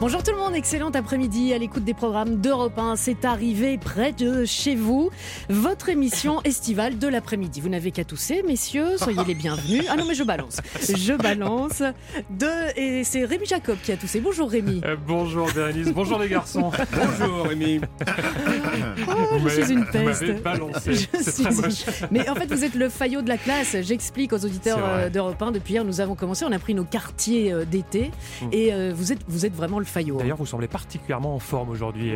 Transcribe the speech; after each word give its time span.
Bonjour 0.00 0.22
tout 0.22 0.30
le 0.30 0.38
monde, 0.38 0.54
excellent 0.54 0.88
après-midi 0.88 1.52
à 1.52 1.58
l'écoute 1.58 1.84
des 1.84 1.92
programmes 1.92 2.36
d'Europe 2.36 2.78
1. 2.78 2.96
C'est 2.96 3.26
arrivé 3.26 3.76
près 3.76 4.12
de 4.12 4.46
chez 4.46 4.74
vous, 4.74 5.10
votre 5.50 5.90
émission 5.90 6.40
estivale 6.44 6.98
de 6.98 7.06
l'après-midi. 7.06 7.60
Vous 7.60 7.68
n'avez 7.68 7.90
qu'à 7.90 8.04
tousser, 8.04 8.42
messieurs, 8.42 8.96
soyez 8.96 9.22
les 9.26 9.34
bienvenus. 9.34 9.84
Ah 9.90 9.96
non, 9.96 10.06
mais 10.08 10.14
je 10.14 10.22
balance. 10.22 10.56
Je 10.80 11.12
balance. 11.12 11.82
De... 12.30 12.78
Et 12.78 13.04
c'est 13.04 13.26
Rémi 13.26 13.44
Jacob 13.44 13.76
qui 13.82 13.92
a 13.92 13.98
toussé. 13.98 14.20
Bonjour 14.20 14.50
Rémi. 14.50 14.80
Euh, 14.86 14.96
bonjour 15.06 15.52
Bérénice, 15.52 15.92
bonjour 15.92 16.18
les 16.18 16.30
garçons. 16.30 16.70
bonjour 16.94 17.46
Rémi. 17.48 17.82
Oh, 19.08 19.38
je 19.44 19.62
suis 19.62 19.72
une 19.72 19.86
peste. 19.86 20.24
Vous 20.24 20.40
balancé. 20.42 20.92
Très 20.92 21.50
moche. 21.50 21.84
Mais 22.10 22.28
en 22.28 22.34
fait, 22.34 22.46
vous 22.46 22.64
êtes 22.64 22.74
le 22.74 22.88
faillot 22.88 23.22
de 23.22 23.28
la 23.28 23.38
classe. 23.38 23.76
J'explique 23.82 24.32
aux 24.32 24.44
auditeurs 24.44 24.78
euh, 24.82 25.10
d'Europe 25.10 25.40
1. 25.40 25.52
Depuis 25.52 25.74
hier, 25.74 25.84
nous 25.84 26.00
avons 26.00 26.14
commencé. 26.14 26.44
On 26.44 26.52
a 26.52 26.58
pris 26.58 26.74
nos 26.74 26.84
quartiers 26.84 27.52
euh, 27.52 27.64
d'été. 27.64 28.10
Mm. 28.42 28.48
Et 28.52 28.92
vous, 28.92 29.12
êtes, 29.12 29.20
vous 29.28 29.46
êtes 29.46 29.54
vraiment 29.54 29.78
le 29.78 29.84
D'ailleurs, 29.94 30.36
vous 30.36 30.46
semblez 30.46 30.68
particulièrement 30.68 31.34
en 31.34 31.38
forme 31.38 31.70
aujourd'hui. 31.70 32.14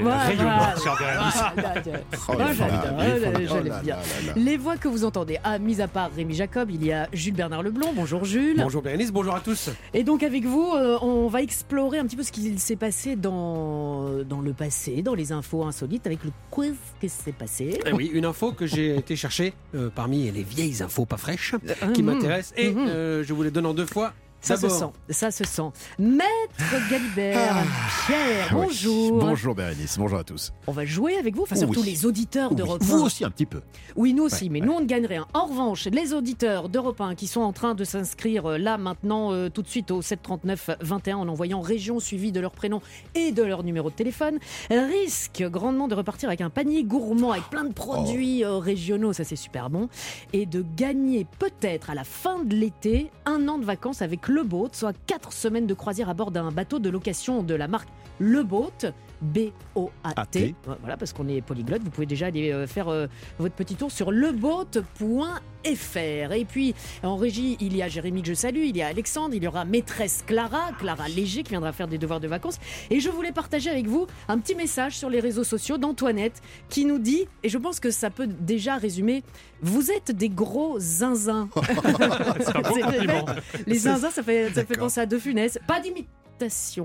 Bien. 3.83 3.97
Les 4.37 4.57
voix 4.57 4.77
que 4.77 4.89
vous 4.89 5.05
entendez, 5.05 5.39
ah, 5.45 5.59
mis 5.59 5.81
à 5.81 5.89
part 5.89 6.11
Rémi 6.15 6.35
Jacob, 6.35 6.71
il 6.71 6.85
y 6.85 6.93
a 6.93 7.09
Jules 7.13 7.35
Bernard 7.35 7.63
Leblond. 7.63 7.93
Bonjour 7.95 8.25
Jules. 8.25 8.57
Bonjour 8.59 8.83
Bérénice, 8.83 9.13
bonjour 9.13 9.35
à 9.35 9.41
tous. 9.41 9.71
Et 9.93 10.05
donc 10.05 10.23
avec 10.23 10.45
vous, 10.45 10.73
euh, 10.75 10.99
on 11.03 11.29
va 11.29 11.43
explorer 11.43 11.99
un 11.99 12.07
petit 12.07 12.17
peu 12.17 12.23
ce 12.23 12.33
qu'il 12.33 12.59
s'est 12.59 12.77
passé 12.77 13.17
dans, 13.17 14.23
dans 14.25 14.41
le 14.41 14.53
passé, 14.53 15.03
dans 15.03 15.15
les 15.15 15.33
infos 15.33 15.65
insolites, 15.65 16.07
avec 16.07 16.25
le 16.25 16.31
quiz 16.51 16.75
qui 17.01 17.09
s'est 17.09 17.33
passé. 17.33 17.81
Eh 17.87 17.93
oui, 17.93 18.11
une 18.13 18.25
info 18.25 18.53
que 18.53 18.67
j'ai 18.67 18.97
été 18.97 19.17
chercher 19.17 19.55
euh, 19.75 19.91
parmi 19.95 20.31
les 20.31 20.43
vieilles 20.43 20.83
infos 20.83 21.05
pas 21.05 21.17
fraîches 21.17 21.55
qui 21.95 22.03
mhm. 22.03 22.15
m'intéressent. 22.15 22.55
Et 22.57 22.71
mhm. 22.71 22.87
euh, 22.89 23.25
je 23.25 23.33
vous 23.33 23.43
les 23.43 23.51
donne 23.51 23.67
en 23.67 23.75
deux 23.75 23.87
fois. 23.87 24.13
Ça 24.45 24.59
se 24.59 24.69
sent, 24.69 24.85
ça 25.09 25.31
se 25.31 25.43
sent. 25.45 25.71
Maître 25.99 26.91
Galibert, 26.91 27.39
ah. 27.51 27.63
Pierre, 28.07 28.51
bonjour. 28.53 29.19
Bonjour 29.19 29.55
Bérénice, 29.55 29.97
bonjour 29.97 30.19
à 30.19 30.25
tous. 30.25 30.53
On 30.67 30.73
va 30.73 30.85
jouer 30.85 31.17
avec 31.17 31.35
vous, 31.35 31.45
enfin 31.45 31.57
surtout 31.57 31.83
les 31.83 32.05
auditeurs 32.05 32.55
d'Europe 32.55 32.83
1. 32.83 32.85
Vous 32.85 33.03
aussi 33.05 33.25
un 33.25 33.31
petit 33.31 33.47
peu. 33.47 33.63
Oui, 33.97 34.13
nous 34.13 34.25
aussi, 34.25 34.51
mais 34.51 34.61
nous 34.61 34.73
on 34.73 34.81
ne 34.81 34.85
gagne 34.85 35.07
rien. 35.07 35.27
En 35.33 35.47
revanche, 35.47 35.87
les 35.87 36.13
auditeurs 36.13 36.69
d'Europe 36.69 37.01
1 37.01 37.15
qui 37.15 37.27
sont 37.27 37.41
en 37.41 37.55
train 37.55 37.75
de 37.75 37.85
s'inscrire 37.85 38.45
euh, 38.45 38.59
là 38.59 38.77
maintenant 38.77 39.33
euh, 39.33 39.49
tout 39.49 39.63
de 39.63 39.69
suite 39.69 39.91
au 39.91 40.03
739 40.03 40.73
21 40.79 41.17
en 41.17 41.29
envoyant 41.29 41.63
région 41.63 41.99
suivie 41.99 42.31
de 42.31 42.41
leur 42.41 42.53
prénom 42.53 42.83
et 43.15 43.33
de 43.33 43.43
leur 43.43 43.63
numéro 43.63 43.89
de 43.89 43.95
téléphone, 43.95 44.39
risquent 44.69 45.49
grandement 45.49 45.89
de 45.89 45.95
repartir 45.95 46.29
avec 46.29 46.43
un 46.43 46.51
panier 46.51 46.85
gourmand 46.85 47.33
avec 47.33 47.45
plein 47.45 47.65
de 47.65 47.73
produits 47.73 48.45
euh, 48.45 48.59
régionaux, 48.59 49.15
ça 49.15 49.25
c'est 49.25 49.37
super 49.37 49.71
bon, 49.71 49.89
et 50.35 50.45
de 50.45 50.63
gagner 50.77 51.27
peut-être 51.39 51.89
à 51.89 51.95
la 51.95 52.05
fin 52.05 52.45
de 52.45 52.55
l'été 52.55 53.11
un 53.25 53.49
an 53.49 53.57
de 53.57 53.65
vacances 53.65 54.03
avec 54.03 54.29
le 54.29 54.34
Boat, 54.43 54.71
soit 54.73 54.97
4 55.07 55.33
semaines 55.33 55.67
de 55.67 55.75
croisière 55.75 56.09
à 56.09 56.15
bord 56.15 56.31
d'un 56.31 56.51
bateau 56.51 56.79
de 56.79 56.91
location 56.91 57.43
de 57.43 57.55
la 57.55 57.69
marque 57.69 57.89
Le 58.19 58.43
Boat. 58.43 58.93
B-O-A-T. 59.25 60.55
Voilà, 60.81 60.97
parce 60.97 61.13
qu'on 61.13 61.29
est 61.29 61.41
polyglotte. 61.41 61.83
Vous 61.83 61.91
pouvez 61.91 62.07
déjà 62.07 62.27
aller 62.27 62.53
euh, 62.53 62.67
faire 62.67 62.89
euh, 62.89 63.07
votre 63.39 63.55
petit 63.55 63.75
tour 63.75 63.91
sur 63.91 64.11
leboat.fr. 64.11 65.41
Et 65.67 66.45
puis, 66.45 66.75
en 67.03 67.17
régie, 67.17 67.57
il 67.61 67.77
y 67.77 67.83
a 67.83 67.89
Jérémy 67.89 68.23
que 68.23 68.29
je 68.29 68.35
salue, 68.35 68.65
il 68.67 68.77
y 68.77 68.83
a 68.83 68.89
Alexandre, 68.89 69.35
il 69.35 69.43
y 69.43 69.49
aura 69.49 69.65
maîtresse 69.65 70.23
Clara, 70.27 70.71
Clara 70.79 71.09
Léger, 71.09 71.43
qui 71.43 71.51
viendra 71.51 71.73
faire 71.73 71.89
des 71.89 71.99
devoirs 71.99 72.21
de 72.21 72.29
vacances. 72.29 72.59
Et 72.91 73.01
je 73.01 73.09
voulais 73.09 73.33
partager 73.33 73.71
avec 73.71 73.87
vous 73.87 74.07
un 74.29 74.39
petit 74.39 74.55
message 74.55 74.99
sur 74.99 75.09
les 75.09 75.21
réseaux 75.21 75.45
sociaux 75.45 75.79
d'Antoinette 75.79 76.43
qui 76.69 76.85
nous 76.85 76.99
dit, 76.99 77.27
et 77.43 77.49
je 77.49 77.59
pense 77.59 77.81
que 77.81 77.91
ça 77.91 78.11
peut 78.11 78.27
déjà 78.27 78.77
résumer, 78.77 79.23
vous 79.63 79.91
êtes 79.91 80.13
des 80.13 80.29
gros 80.29 80.79
zinzins. 80.79 81.49
les 83.67 83.77
zinzins, 83.77 84.11
ça 84.11 84.23
fait, 84.23 84.53
ça 84.53 84.65
fait 84.65 84.77
penser 84.77 85.01
à 85.01 85.07
deux 85.07 85.19
Funès. 85.19 85.59
Pas 85.67 85.81
d'imitation 85.81 86.24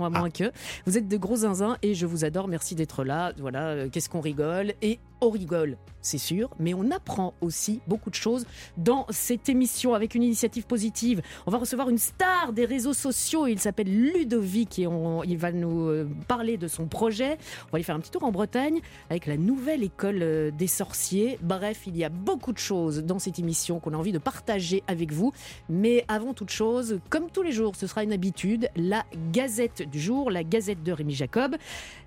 à 0.04 0.10
moins 0.10 0.30
que. 0.30 0.52
Vous 0.86 0.98
êtes 0.98 1.08
de 1.08 1.18
gros 1.18 1.38
zinzins 1.38 1.78
et 1.82 1.94
je 1.94 2.06
vous 2.06 2.26
adore. 2.26 2.48
Merci 2.48 2.76
d'être 2.76 3.04
là. 3.04 3.34
Voilà, 3.38 3.68
euh, 3.70 3.90
qu'est-ce 3.90 4.10
qu'on 4.10 4.22
rigole. 4.22 4.74
Et 4.82 5.00
on 5.22 5.30
rigole, 5.30 5.78
c'est 6.02 6.18
sûr, 6.18 6.50
mais 6.60 6.74
on 6.74 6.92
apprend 6.92 7.34
aussi 7.42 7.82
beaucoup 7.88 8.10
de 8.10 8.16
choses 8.16 8.46
dans 8.78 9.06
cette 9.10 9.50
émission 9.50 9.94
avec 9.94 10.16
une 10.16 10.24
initiative 10.24 10.66
positive. 10.66 11.22
On 11.46 11.52
va 11.52 11.58
recevoir 11.58 11.90
une 11.90 11.98
star 11.98 12.54
des 12.54 12.66
réseaux 12.66 12.94
sociaux. 12.94 13.48
Il 13.48 13.60
s'appelle 13.60 13.88
Ludovic 13.88 14.80
et 14.80 14.88
il 15.26 15.38
va 15.38 15.52
nous 15.52 15.88
euh, 15.88 16.08
parler 16.28 16.58
de 16.58 16.68
son 16.68 16.88
projet. 16.88 17.38
On 17.68 17.72
va 17.72 17.76
aller 17.76 17.84
faire 17.84 17.96
un 17.96 18.00
petit 18.00 18.12
tour 18.12 18.24
en 18.24 18.32
Bretagne 18.32 18.80
avec 19.10 19.26
la 19.26 19.38
nouvelle 19.38 19.84
école 19.84 20.20
euh, 20.22 20.52
des 20.52 20.68
sorciers. 20.68 21.38
Bref, 21.42 21.82
il 21.86 21.98
y 21.98 22.04
a 22.04 22.10
beaucoup 22.10 22.54
de 22.54 22.58
choses 22.58 23.04
dans 23.04 23.20
cette 23.20 23.40
émission 23.40 23.80
qu'on 23.80 23.94
a 23.94 23.98
envie 23.98 24.12
de 24.12 24.20
partager 24.20 24.84
avec 24.88 25.12
vous. 25.12 25.34
Mais 25.68 26.06
avant 26.08 26.34
toute 26.34 26.50
chose, 26.50 27.00
comme 27.10 27.30
tous 27.30 27.42
les 27.42 27.52
jours, 27.52 27.76
ce 27.76 27.88
sera 27.88 28.04
une 28.04 28.14
habitude, 28.14 28.70
la 28.76 29.04
Gazette 29.32 29.90
du 29.90 30.00
jour, 30.00 30.32
la 30.32 30.44
Gazette 30.44 30.84
de 30.84 30.92
Rémi 30.92 31.14
Jacob. 31.14 31.56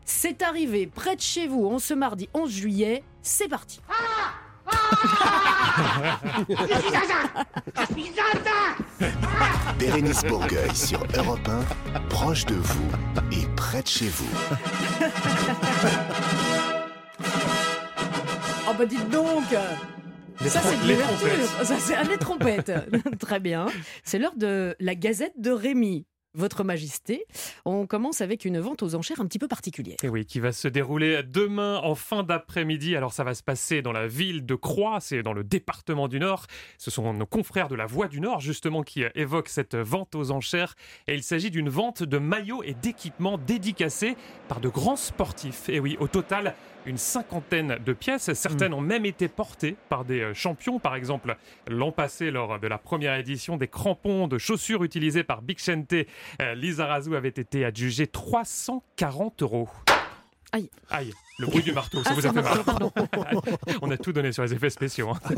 C'est 0.04 0.42
arrivé 0.42 0.86
près 0.86 1.16
de 1.16 1.20
chez 1.20 1.46
vous 1.46 1.66
en 1.66 1.78
ce 1.78 1.94
mardi 1.94 2.28
11 2.34 2.50
juillet. 2.50 3.04
C'est 3.22 3.48
parti. 3.48 3.80
Bérénice 9.78 10.22
Bourgueil 10.24 10.74
sur 10.74 11.04
Europe 11.16 11.48
1, 11.94 12.00
proche 12.08 12.44
de 12.46 12.54
vous 12.54 12.88
et 13.32 13.46
près 13.56 13.82
de 13.82 13.88
chez 13.88 14.08
vous. 14.08 14.30
Oh 18.68 18.74
bah 18.78 18.86
dites 18.86 19.10
donc 19.10 19.44
ça 20.40 20.60
c'est 20.60 20.76
de 20.86 20.92
l'ouverture, 20.92 21.64
ça 21.64 21.78
c'est 21.78 22.02
les 22.04 22.16
trompettes. 22.16 22.72
Très 23.18 23.38
bien. 23.40 23.66
C'est 24.02 24.18
l'heure 24.18 24.36
de 24.36 24.74
la 24.80 24.94
Gazette 24.94 25.34
de 25.36 25.50
Rémi. 25.50 26.06
Votre 26.34 26.64
Majesté. 26.64 27.26
On 27.64 27.86
commence 27.86 28.20
avec 28.20 28.44
une 28.44 28.58
vente 28.58 28.82
aux 28.82 28.94
enchères 28.94 29.20
un 29.20 29.26
petit 29.26 29.38
peu 29.38 29.48
particulière. 29.48 29.96
Et 30.02 30.08
oui, 30.08 30.24
qui 30.24 30.40
va 30.40 30.52
se 30.52 30.66
dérouler 30.68 31.22
demain 31.22 31.80
en 31.82 31.94
fin 31.94 32.22
d'après-midi. 32.22 32.96
Alors 32.96 33.12
ça 33.12 33.24
va 33.24 33.34
se 33.34 33.42
passer 33.42 33.82
dans 33.82 33.92
la 33.92 34.06
ville 34.06 34.46
de 34.46 34.54
Croix, 34.54 34.98
c'est 35.00 35.22
dans 35.22 35.34
le 35.34 35.44
département 35.44 36.08
du 36.08 36.18
Nord. 36.20 36.46
Ce 36.78 36.90
sont 36.90 37.12
nos 37.12 37.26
confrères 37.26 37.68
de 37.68 37.74
la 37.74 37.86
Voix 37.86 38.08
du 38.08 38.20
Nord 38.20 38.40
justement 38.40 38.82
qui 38.82 39.04
évoquent 39.14 39.48
cette 39.48 39.74
vente 39.74 40.14
aux 40.14 40.30
enchères. 40.30 40.74
Et 41.06 41.14
il 41.14 41.22
s'agit 41.22 41.50
d'une 41.50 41.68
vente 41.68 42.02
de 42.02 42.18
maillots 42.18 42.62
et 42.62 42.74
d'équipements 42.74 43.38
dédicacés 43.38 44.16
par 44.48 44.60
de 44.60 44.68
grands 44.68 44.96
sportifs. 44.96 45.68
Et 45.68 45.80
oui, 45.80 45.96
au 46.00 46.08
total, 46.08 46.54
une 46.86 46.98
cinquantaine 46.98 47.78
de 47.84 47.92
pièces. 47.92 48.32
Certaines 48.32 48.72
mm. 48.72 48.76
ont 48.76 48.80
même 48.80 49.06
été 49.06 49.28
portées 49.28 49.76
par 49.88 50.04
des 50.04 50.20
euh, 50.20 50.34
champions. 50.34 50.78
Par 50.78 50.94
exemple, 50.94 51.36
l'an 51.68 51.92
passé, 51.92 52.30
lors 52.30 52.58
de 52.58 52.66
la 52.66 52.78
première 52.78 53.14
édition, 53.16 53.56
des 53.56 53.68
crampons 53.68 54.28
de 54.28 54.38
chaussures 54.38 54.84
utilisés 54.84 55.24
par 55.24 55.42
Big 55.42 55.58
Chente, 55.58 55.92
euh, 55.92 56.54
Lizarazu 56.54 57.16
avait 57.16 57.28
été 57.28 57.64
adjugé 57.64 58.06
340 58.06 59.42
euros. 59.42 59.68
Aïe. 60.52 60.70
Aïe. 60.90 61.12
Le 61.42 61.48
bruit 61.48 61.64
du 61.64 61.72
marteau, 61.72 62.04
ça 62.04 62.10
ah, 62.12 62.14
vous 62.14 62.24
a 62.24 62.32
fait 62.32 62.40
mal. 62.40 62.60
On 63.82 63.90
a 63.90 63.96
tout 63.96 64.12
donné 64.12 64.30
sur 64.30 64.44
les 64.44 64.54
effets 64.54 64.70
spéciaux. 64.70 65.10
Hein. 65.10 65.18
Ah 65.24 65.32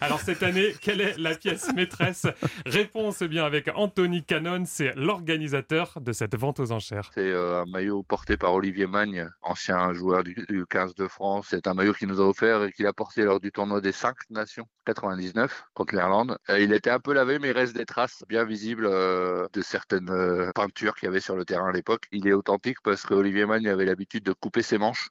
Alors 0.00 0.20
cette 0.20 0.42
année, 0.42 0.74
quelle 0.80 1.02
est 1.02 1.18
la 1.18 1.34
pièce 1.34 1.70
maîtresse? 1.74 2.26
Réponse 2.64 3.22
bien 3.24 3.44
avec 3.44 3.68
Anthony 3.74 4.24
Cannon, 4.24 4.62
c'est 4.64 4.94
l'organisateur 4.96 5.98
de 6.00 6.12
cette 6.12 6.34
vente 6.34 6.60
aux 6.60 6.72
enchères. 6.72 7.10
C'est 7.12 7.20
euh, 7.20 7.60
un 7.60 7.66
maillot 7.66 8.02
porté 8.02 8.38
par 8.38 8.54
Olivier 8.54 8.86
Magne, 8.86 9.28
ancien 9.42 9.92
joueur 9.92 10.24
du, 10.24 10.64
15 10.70 10.94
de 10.94 11.06
France. 11.06 11.48
C'est 11.50 11.66
un 11.66 11.74
maillot 11.74 11.92
qu'il 11.92 12.08
nous 12.08 12.22
a 12.22 12.24
offert 12.24 12.64
et 12.64 12.72
qu'il 12.72 12.86
a 12.86 12.94
porté 12.94 13.24
lors 13.24 13.38
du 13.38 13.52
tournoi 13.52 13.82
des 13.82 13.92
5 13.92 14.16
nations 14.30 14.66
99 14.86 15.64
contre 15.74 15.94
l'Irlande. 15.94 16.38
Euh, 16.48 16.58
il 16.58 16.72
était 16.72 16.88
un 16.88 17.00
peu 17.00 17.12
lavé, 17.12 17.38
mais 17.38 17.48
il 17.48 17.54
reste 17.54 17.76
des 17.76 17.84
traces 17.84 18.24
bien 18.30 18.46
visibles 18.46 18.86
euh, 18.86 19.46
de 19.52 19.60
certaines 19.60 20.10
peintures 20.54 20.94
qu'il 20.94 21.04
y 21.04 21.10
avait 21.10 21.20
sur 21.20 21.36
le 21.36 21.44
terrain 21.44 21.68
à 21.68 21.72
l'époque. 21.72 22.06
Il 22.12 22.26
est 22.26 22.32
authentique 22.32 22.78
parce 22.82 23.02
qu'Olivier 23.02 23.44
Magne 23.44 23.68
avait 23.68 23.84
l'habitude 23.84 24.24
de 24.24 24.32
couper 24.32 24.62
ses 24.62 24.78
manches 24.78 25.10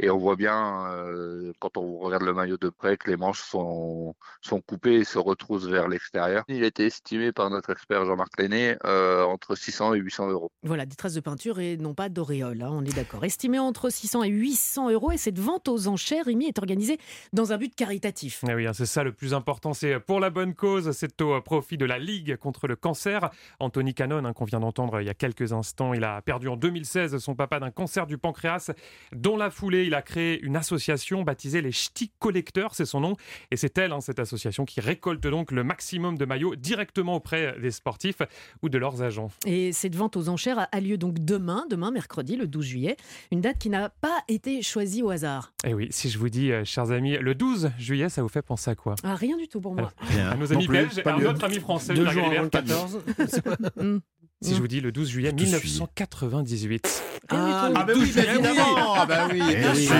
et 0.00 0.10
on 0.10 0.18
voit 0.18 0.36
bien, 0.36 0.86
euh, 0.90 1.52
quand 1.58 1.76
on 1.76 1.98
regarde 1.98 2.22
le 2.22 2.32
maillot 2.32 2.56
de 2.56 2.68
près, 2.68 2.96
que 2.96 3.10
les 3.10 3.16
manches 3.16 3.42
sont, 3.42 4.14
sont 4.40 4.60
coupées 4.60 4.94
et 4.94 5.04
se 5.04 5.18
retroussent 5.18 5.66
vers 5.66 5.88
l'extérieur. 5.88 6.44
Il 6.48 6.62
était 6.62 6.86
estimé 6.86 7.32
par 7.32 7.50
notre 7.50 7.70
expert 7.70 8.04
Jean-Marc 8.04 8.38
Lenné 8.38 8.76
euh, 8.84 9.24
entre 9.24 9.56
600 9.56 9.94
et 9.94 9.98
800 9.98 10.30
euros. 10.30 10.50
Voilà, 10.62 10.86
des 10.86 10.94
traces 10.94 11.14
de 11.14 11.20
peinture 11.20 11.58
et 11.58 11.76
non 11.76 11.94
pas 11.94 12.08
d'auréole, 12.08 12.62
hein, 12.62 12.70
on 12.70 12.84
est 12.84 12.94
d'accord. 12.94 13.24
Estimé 13.24 13.58
entre 13.58 13.90
600 13.90 14.24
et 14.24 14.28
800 14.28 14.90
euros. 14.90 15.10
Et 15.10 15.16
cette 15.16 15.38
vente 15.38 15.68
aux 15.68 15.88
enchères, 15.88 16.26
Rémi, 16.26 16.46
est 16.46 16.58
organisée 16.58 16.98
dans 17.32 17.52
un 17.52 17.58
but 17.58 17.74
caritatif. 17.74 18.44
Eh 18.48 18.54
oui, 18.54 18.66
hein, 18.66 18.72
c'est 18.72 18.86
ça 18.86 19.02
le 19.02 19.12
plus 19.12 19.34
important. 19.34 19.74
C'est 19.74 19.98
pour 19.98 20.20
la 20.20 20.30
bonne 20.30 20.54
cause. 20.54 20.92
C'est 20.92 21.20
au 21.20 21.40
profit 21.40 21.76
de 21.76 21.84
la 21.84 21.98
Ligue 21.98 22.36
contre 22.36 22.68
le 22.68 22.76
cancer. 22.76 23.30
Anthony 23.58 23.94
Cannon, 23.94 24.24
hein, 24.24 24.32
qu'on 24.32 24.44
vient 24.44 24.60
d'entendre 24.60 25.00
il 25.00 25.06
y 25.06 25.10
a 25.10 25.14
quelques 25.14 25.52
instants, 25.52 25.92
il 25.92 26.04
a 26.04 26.22
perdu 26.22 26.48
en 26.48 26.56
2016 26.56 27.18
son 27.18 27.34
papa 27.34 27.58
d'un 27.58 27.70
cancer 27.70 28.06
du 28.06 28.18
pancréas, 28.18 28.70
dont 29.12 29.36
la 29.36 29.50
foulée 29.50 29.87
il 29.88 29.94
a 29.94 30.02
créé 30.02 30.40
une 30.42 30.54
association 30.54 31.22
baptisée 31.22 31.62
les 31.62 31.72
Ch'ti 31.72 32.10
Collecteurs, 32.18 32.74
c'est 32.74 32.84
son 32.84 33.00
nom. 33.00 33.16
Et 33.50 33.56
c'est 33.56 33.76
elle, 33.78 33.92
hein, 33.92 34.00
cette 34.00 34.18
association, 34.18 34.64
qui 34.64 34.80
récolte 34.80 35.26
donc 35.26 35.50
le 35.50 35.64
maximum 35.64 36.18
de 36.18 36.24
maillots 36.24 36.54
directement 36.56 37.16
auprès 37.16 37.58
des 37.58 37.70
sportifs 37.70 38.20
ou 38.62 38.68
de 38.68 38.78
leurs 38.78 39.02
agents. 39.02 39.30
Et 39.46 39.72
cette 39.72 39.96
vente 39.96 40.16
aux 40.16 40.28
enchères 40.28 40.68
a 40.70 40.80
lieu 40.80 40.98
donc 40.98 41.18
demain, 41.18 41.64
demain 41.70 41.90
mercredi, 41.90 42.36
le 42.36 42.46
12 42.46 42.64
juillet. 42.64 42.96
Une 43.32 43.40
date 43.40 43.58
qui 43.58 43.70
n'a 43.70 43.88
pas 43.88 44.18
été 44.28 44.62
choisie 44.62 45.02
au 45.02 45.10
hasard. 45.10 45.52
Et 45.64 45.70
eh 45.70 45.74
oui, 45.74 45.88
si 45.90 46.10
je 46.10 46.18
vous 46.18 46.28
dis, 46.28 46.52
euh, 46.52 46.64
chers 46.64 46.90
amis, 46.90 47.16
le 47.16 47.34
12 47.34 47.72
juillet, 47.78 48.10
ça 48.10 48.22
vous 48.22 48.28
fait 48.28 48.42
penser 48.42 48.70
à 48.70 48.74
quoi? 48.74 48.94
Ah, 49.02 49.14
Rien 49.14 49.36
du 49.36 49.48
tout 49.48 49.60
pour 49.60 49.74
moi. 49.74 49.90
À 50.30 50.36
nos 50.36 50.52
amis 50.52 50.68
belges 50.68 50.98
et 50.98 51.08
à 51.08 51.16
notre 51.16 51.44
ami 51.44 51.60
français. 51.60 51.94
Deux 51.94 52.08
jours 52.10 52.26
avant 52.26 52.42
le 52.42 52.48
14. 52.50 53.00
Si 54.40 54.54
je 54.54 54.60
vous 54.60 54.68
dis 54.68 54.80
le 54.80 54.92
12 54.92 55.08
juillet 55.08 55.32
1998. 55.32 57.02
Ah, 57.30 57.70
ah 57.74 57.82
bah 57.82 57.92
oui, 57.96 58.02
évidemment. 58.16 58.94
Ah 58.94 59.04
bah 59.04 59.26
oui, 59.32 59.42
bien 59.42 59.74
sûr 59.74 59.96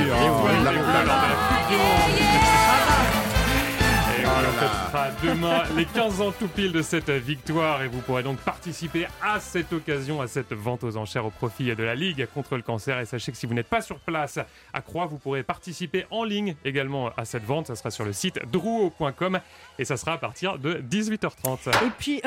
on 4.47 4.53
fêtera 4.53 5.09
demain 5.23 5.63
les 5.77 5.85
15 5.85 6.21
ans 6.21 6.33
tout 6.33 6.49
pile 6.49 6.73
de 6.73 6.83
cette 6.83 7.11
victoire 7.11 7.83
et 7.83 7.89
vous 7.89 8.01
pourrez 8.01 8.23
donc 8.23 8.39
participer 8.39 9.07
à 9.23 9.41
cette 9.41 9.73
occasion, 9.73 10.21
à 10.21 10.29
cette 10.29 10.53
vente 10.53 10.85
aux 10.85 10.97
enchères 10.97 11.27
au 11.27 11.31
profit 11.31 11.75
de 11.75 11.83
la 11.83 11.95
Ligue 11.95 12.29
contre 12.35 12.57
le 12.57 12.63
cancer. 12.63 13.01
Et 13.01 13.07
sachez 13.07 13.33
que 13.33 13.39
si 13.39 13.47
vous 13.47 13.55
n'êtes 13.55 13.69
pas 13.69 13.81
sur 13.81 13.99
place 13.99 14.39
à 14.73 14.81
Croix, 14.81 15.07
vous 15.07 15.19
pourrez 15.19 15.43
participer 15.43 16.07
en 16.11 16.25
ligne 16.25 16.55
également 16.65 17.11
à 17.17 17.25
cette 17.25 17.45
vente. 17.45 17.67
Ça 17.67 17.75
sera 17.75 17.91
sur 17.91 18.05
le 18.05 18.13
site 18.13 18.39
drouot.com 18.53 19.41
et 19.79 19.85
ça 19.85 19.97
sera 19.97 20.13
à 20.13 20.19
partir 20.19 20.59
de 20.59 20.75
18h30. 20.75 21.69
Et 21.87 21.91
puis, 21.99 22.23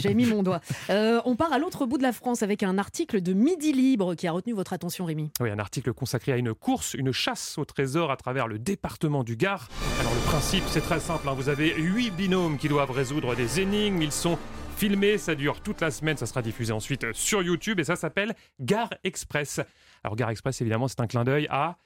j'avais 0.00 0.14
mis 0.14 0.26
mon 0.26 0.42
doigt. 0.42 0.60
Euh, 0.90 1.20
on 1.24 1.36
part 1.36 1.52
à 1.52 1.58
l'autre 1.58 1.86
bout 1.86 1.98
de 1.98 2.02
la 2.02 2.12
France 2.12 2.42
avec 2.42 2.62
un 2.62 2.78
article 2.78 3.20
de 3.22 3.32
Midi 3.32 3.72
Libre 3.72 4.14
qui 4.14 4.26
a 4.26 4.32
retenu 4.32 4.52
votre 4.52 4.72
attention, 4.72 5.04
Rémi. 5.04 5.30
Oui, 5.40 5.50
un 5.50 5.58
article 5.58 5.92
consacré 5.92 6.32
à 6.32 6.36
une 6.36 6.54
course, 6.54 6.94
une 6.94 7.12
chasse 7.12 7.56
au 7.58 7.64
trésor 7.64 8.10
à 8.10 8.16
travers 8.16 8.48
le 8.48 8.58
département 8.58 9.24
du 9.24 9.36
Gard. 9.36 9.68
Alors, 10.00 10.14
le 10.14 10.20
principe, 10.20 10.41
c'est 10.42 10.80
très 10.80 11.00
simple. 11.00 11.28
Hein. 11.28 11.34
Vous 11.34 11.48
avez 11.48 11.74
huit 11.76 12.10
binômes 12.10 12.58
qui 12.58 12.68
doivent 12.68 12.90
résoudre 12.90 13.34
des 13.34 13.60
énigmes. 13.60 14.02
Ils 14.02 14.12
sont 14.12 14.38
filmés, 14.76 15.16
ça 15.16 15.34
dure 15.34 15.60
toute 15.60 15.80
la 15.80 15.90
semaine, 15.90 16.16
ça 16.16 16.26
sera 16.26 16.42
diffusé 16.42 16.72
ensuite 16.72 17.06
sur 17.12 17.42
YouTube 17.42 17.78
et 17.78 17.84
ça 17.84 17.96
s'appelle 17.96 18.34
Gare 18.60 18.90
Express. 19.04 19.60
Alors 20.02 20.16
Gare 20.16 20.30
Express, 20.30 20.60
évidemment, 20.60 20.88
c'est 20.88 21.00
un 21.00 21.06
clin 21.06 21.24
d'œil 21.24 21.46
à 21.50 21.76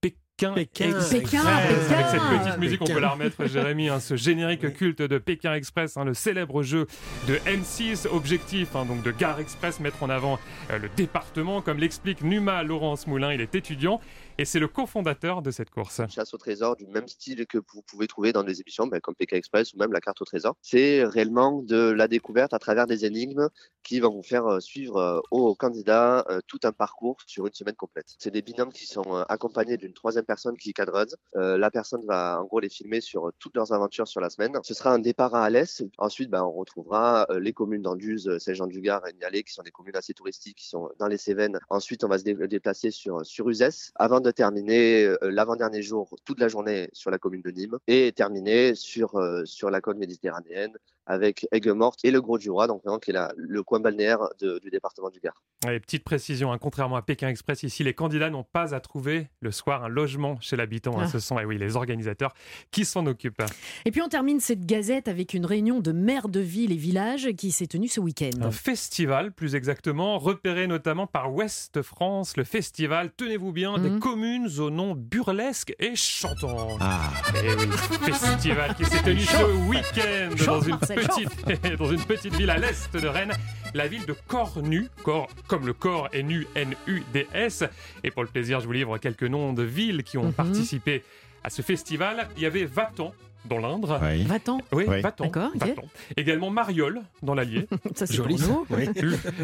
Pékin, 0.00 0.54
Pékin, 0.54 0.98
Pékin, 1.10 1.42
Avec 1.46 2.08
cette 2.10 2.20
petite 2.20 2.58
musique, 2.58 2.82
on 2.82 2.86
peut 2.86 2.98
la 2.98 3.10
remettre, 3.10 3.46
Jérémy, 3.46 3.90
hein, 3.90 4.00
ce 4.00 4.16
générique 4.16 4.74
culte 4.74 5.02
de 5.02 5.18
Pékin 5.18 5.54
Express, 5.54 5.96
hein, 5.96 6.04
le 6.04 6.14
célèbre 6.14 6.62
jeu 6.62 6.86
de 7.28 7.36
M6. 7.46 8.08
Objectif 8.08 8.74
hein, 8.74 8.86
donc 8.86 9.02
de 9.02 9.10
Gare 9.10 9.38
Express, 9.38 9.80
mettre 9.80 10.02
en 10.02 10.10
avant 10.10 10.38
euh, 10.70 10.78
le 10.78 10.88
département, 10.96 11.60
comme 11.60 11.78
l'explique 11.78 12.22
Numa 12.22 12.62
Laurence 12.62 13.06
Moulin. 13.06 13.32
Il 13.32 13.40
est 13.40 13.54
étudiant 13.54 14.00
et 14.40 14.46
c'est 14.46 14.58
le 14.58 14.68
cofondateur 14.68 15.42
de 15.42 15.50
cette 15.50 15.68
course. 15.68 16.00
Chasse 16.08 16.32
au 16.32 16.38
trésor 16.38 16.74
du 16.74 16.86
même 16.86 17.06
style 17.06 17.46
que 17.46 17.58
vous 17.58 17.82
pouvez 17.82 18.06
trouver 18.06 18.32
dans 18.32 18.42
des 18.42 18.62
émissions 18.62 18.86
ben, 18.86 18.98
comme 18.98 19.14
Pékin 19.14 19.36
Express 19.36 19.74
ou 19.74 19.76
même 19.76 19.92
la 19.92 20.00
carte 20.00 20.22
au 20.22 20.24
trésor. 20.24 20.56
C'est 20.62 21.04
réellement 21.04 21.60
de 21.60 21.90
la 21.90 22.08
découverte 22.08 22.54
à 22.54 22.58
travers 22.58 22.86
des 22.86 23.04
énigmes 23.04 23.50
qui 23.82 24.00
vont 24.00 24.14
vous 24.14 24.22
faire 24.22 24.46
euh, 24.46 24.60
suivre 24.60 24.96
euh, 24.96 25.20
aux 25.30 25.54
candidats 25.54 26.24
euh, 26.30 26.40
tout 26.46 26.60
un 26.62 26.72
parcours 26.72 27.18
sur 27.26 27.46
une 27.46 27.52
semaine 27.52 27.74
complète. 27.74 28.14
C'est 28.18 28.30
des 28.30 28.40
binômes 28.40 28.72
qui 28.72 28.86
sont 28.86 29.12
accompagnés 29.28 29.76
d'une 29.76 29.92
troisième 29.92 30.24
personne 30.24 30.56
qui 30.56 30.72
cadreuse. 30.72 31.16
la 31.34 31.70
personne 31.70 32.06
va 32.06 32.40
en 32.40 32.46
gros 32.46 32.60
les 32.60 32.70
filmer 32.70 33.02
sur 33.02 33.30
toutes 33.38 33.56
leurs 33.56 33.72
aventures 33.72 34.08
sur 34.08 34.22
la 34.22 34.30
semaine. 34.30 34.58
Ce 34.62 34.72
sera 34.72 34.90
un 34.90 35.00
départ 35.00 35.34
à 35.34 35.44
Alès. 35.44 35.82
Ensuite, 35.98 36.30
ben, 36.30 36.44
on 36.44 36.52
retrouvera 36.52 37.26
les 37.38 37.52
communes 37.52 37.82
d'Anduze, 37.82 38.38
Saint-Jean-du-Gard 38.38 39.06
et 39.06 39.12
Nialé 39.12 39.42
qui 39.42 39.52
sont 39.52 39.62
des 39.62 39.70
communes 39.70 39.96
assez 39.96 40.14
touristiques 40.14 40.56
qui 40.56 40.68
sont 40.68 40.88
dans 40.98 41.08
les 41.08 41.18
Cévennes. 41.18 41.58
Ensuite, 41.68 42.04
on 42.04 42.08
va 42.08 42.18
se 42.18 42.24
déplacer 42.24 42.90
sur, 42.90 43.26
sur 43.26 43.50
Uzès 43.50 43.92
avant 43.96 44.20
de 44.20 44.29
terminer 44.32 45.04
euh, 45.04 45.16
l'avant-dernier 45.22 45.82
jour 45.82 46.16
toute 46.24 46.40
la 46.40 46.48
journée 46.48 46.88
sur 46.92 47.10
la 47.10 47.18
commune 47.18 47.42
de 47.42 47.50
Nîmes 47.50 47.78
et 47.86 48.12
terminer 48.12 48.74
sur, 48.74 49.16
euh, 49.16 49.44
sur 49.44 49.70
la 49.70 49.80
côte 49.80 49.96
méditerranéenne 49.96 50.72
avec 51.06 51.46
Aigues-Mortes 51.52 52.00
et 52.04 52.10
le 52.10 52.20
Gros 52.20 52.38
du 52.38 52.50
Roi, 52.50 52.66
donc 52.66 52.82
qui 53.02 53.10
est 53.10 53.18
le 53.36 53.62
coin 53.62 53.80
balnéaire 53.80 54.28
du 54.40 54.70
département 54.70 55.10
du 55.10 55.20
Gard. 55.20 55.42
petite 55.62 56.04
précision, 56.04 56.52
hein, 56.52 56.58
contrairement 56.58 56.96
à 56.96 57.02
Pékin 57.02 57.28
Express, 57.28 57.62
ici 57.62 57.84
les 57.84 57.94
candidats 57.94 58.30
n'ont 58.30 58.44
pas 58.44 58.74
à 58.74 58.80
trouver 58.80 59.28
le 59.40 59.50
soir 59.50 59.84
un 59.84 59.88
logement 59.88 60.38
chez 60.40 60.56
l'habitant. 60.56 60.98
Hein. 60.98 61.04
Ah. 61.04 61.08
ce 61.08 61.18
sont 61.18 61.38
et 61.38 61.42
eh 61.42 61.44
oui, 61.46 61.58
les 61.58 61.76
organisateurs 61.76 62.32
qui 62.70 62.84
s'en 62.84 63.06
occupent. 63.06 63.42
Et 63.84 63.90
puis 63.90 64.02
on 64.02 64.08
termine 64.08 64.40
cette 64.40 64.66
gazette 64.66 65.08
avec 65.08 65.34
une 65.34 65.46
réunion 65.46 65.80
de 65.80 65.92
maires 65.92 66.28
de 66.28 66.40
villes 66.40 66.72
et 66.72 66.76
villages 66.76 67.30
qui 67.32 67.50
s'est 67.50 67.66
tenue 67.66 67.88
ce 67.88 68.00
week-end. 68.00 68.30
Un 68.42 68.50
festival, 68.50 69.32
plus 69.32 69.54
exactement, 69.54 70.18
repéré 70.18 70.66
notamment 70.66 71.06
par 71.06 71.32
Ouest 71.32 71.82
France, 71.82 72.36
le 72.36 72.44
festival, 72.44 73.10
tenez-vous 73.16 73.52
bien, 73.52 73.78
des 73.78 73.90
mhm. 73.90 74.00
communes 74.00 74.48
au 74.58 74.70
nom 74.70 74.94
burlesque 74.94 75.74
et 75.78 75.96
chantant. 75.96 76.76
Ah. 76.80 77.10
Et 77.34 77.48
eh 77.50 77.54
oui, 77.54 77.66
festival 78.12 78.74
qui 78.74 78.84
s'est 78.84 79.02
tenu 79.02 79.20
ce 79.20 79.68
week-end 79.68 80.44
dans 80.46 80.60
une 80.60 80.78
dans 81.78 81.90
une 81.90 82.04
petite 82.04 82.34
ville 82.34 82.50
à 82.50 82.58
l'est 82.58 82.96
de 82.96 83.06
Rennes, 83.06 83.32
la 83.74 83.88
ville 83.88 84.06
de 84.06 84.14
Cornu. 84.26 84.88
Corps, 85.02 85.28
comme 85.46 85.66
le 85.66 85.72
corps 85.72 86.08
est 86.12 86.22
nu, 86.22 86.46
N-U-D-S. 86.54 87.64
Et 88.04 88.10
pour 88.10 88.22
le 88.22 88.28
plaisir, 88.28 88.60
je 88.60 88.66
vous 88.66 88.72
livre 88.72 88.98
quelques 88.98 89.24
noms 89.24 89.52
de 89.52 89.62
villes 89.62 90.02
qui 90.02 90.18
ont 90.18 90.26
mhm. 90.26 90.32
participé 90.32 91.02
à 91.44 91.50
ce 91.50 91.62
festival. 91.62 92.28
Il 92.36 92.42
y 92.42 92.46
avait 92.46 92.64
Vatan, 92.64 93.14
dans 93.44 93.58
l'Indre. 93.58 94.00
Oui. 94.02 94.24
Va-t'en 94.24 94.60
Oui, 94.72 94.84
va-t'en. 94.86 95.26
D'accord. 95.26 95.84
Également 96.16 96.50
Mariol 96.50 97.02
dans 97.22 97.34
l'Allier. 97.34 97.66
ça 97.94 98.06
c'est 98.06 98.14
joli. 98.14 98.38
Ça. 98.38 98.50
Oui. 98.70 98.88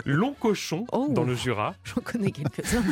Long 0.04 0.34
Cochon 0.38 0.86
oh. 0.92 1.08
dans 1.10 1.24
le 1.24 1.34
Jura. 1.34 1.74
J'en 1.84 2.00
connais 2.00 2.30
quelques-uns. 2.30 2.84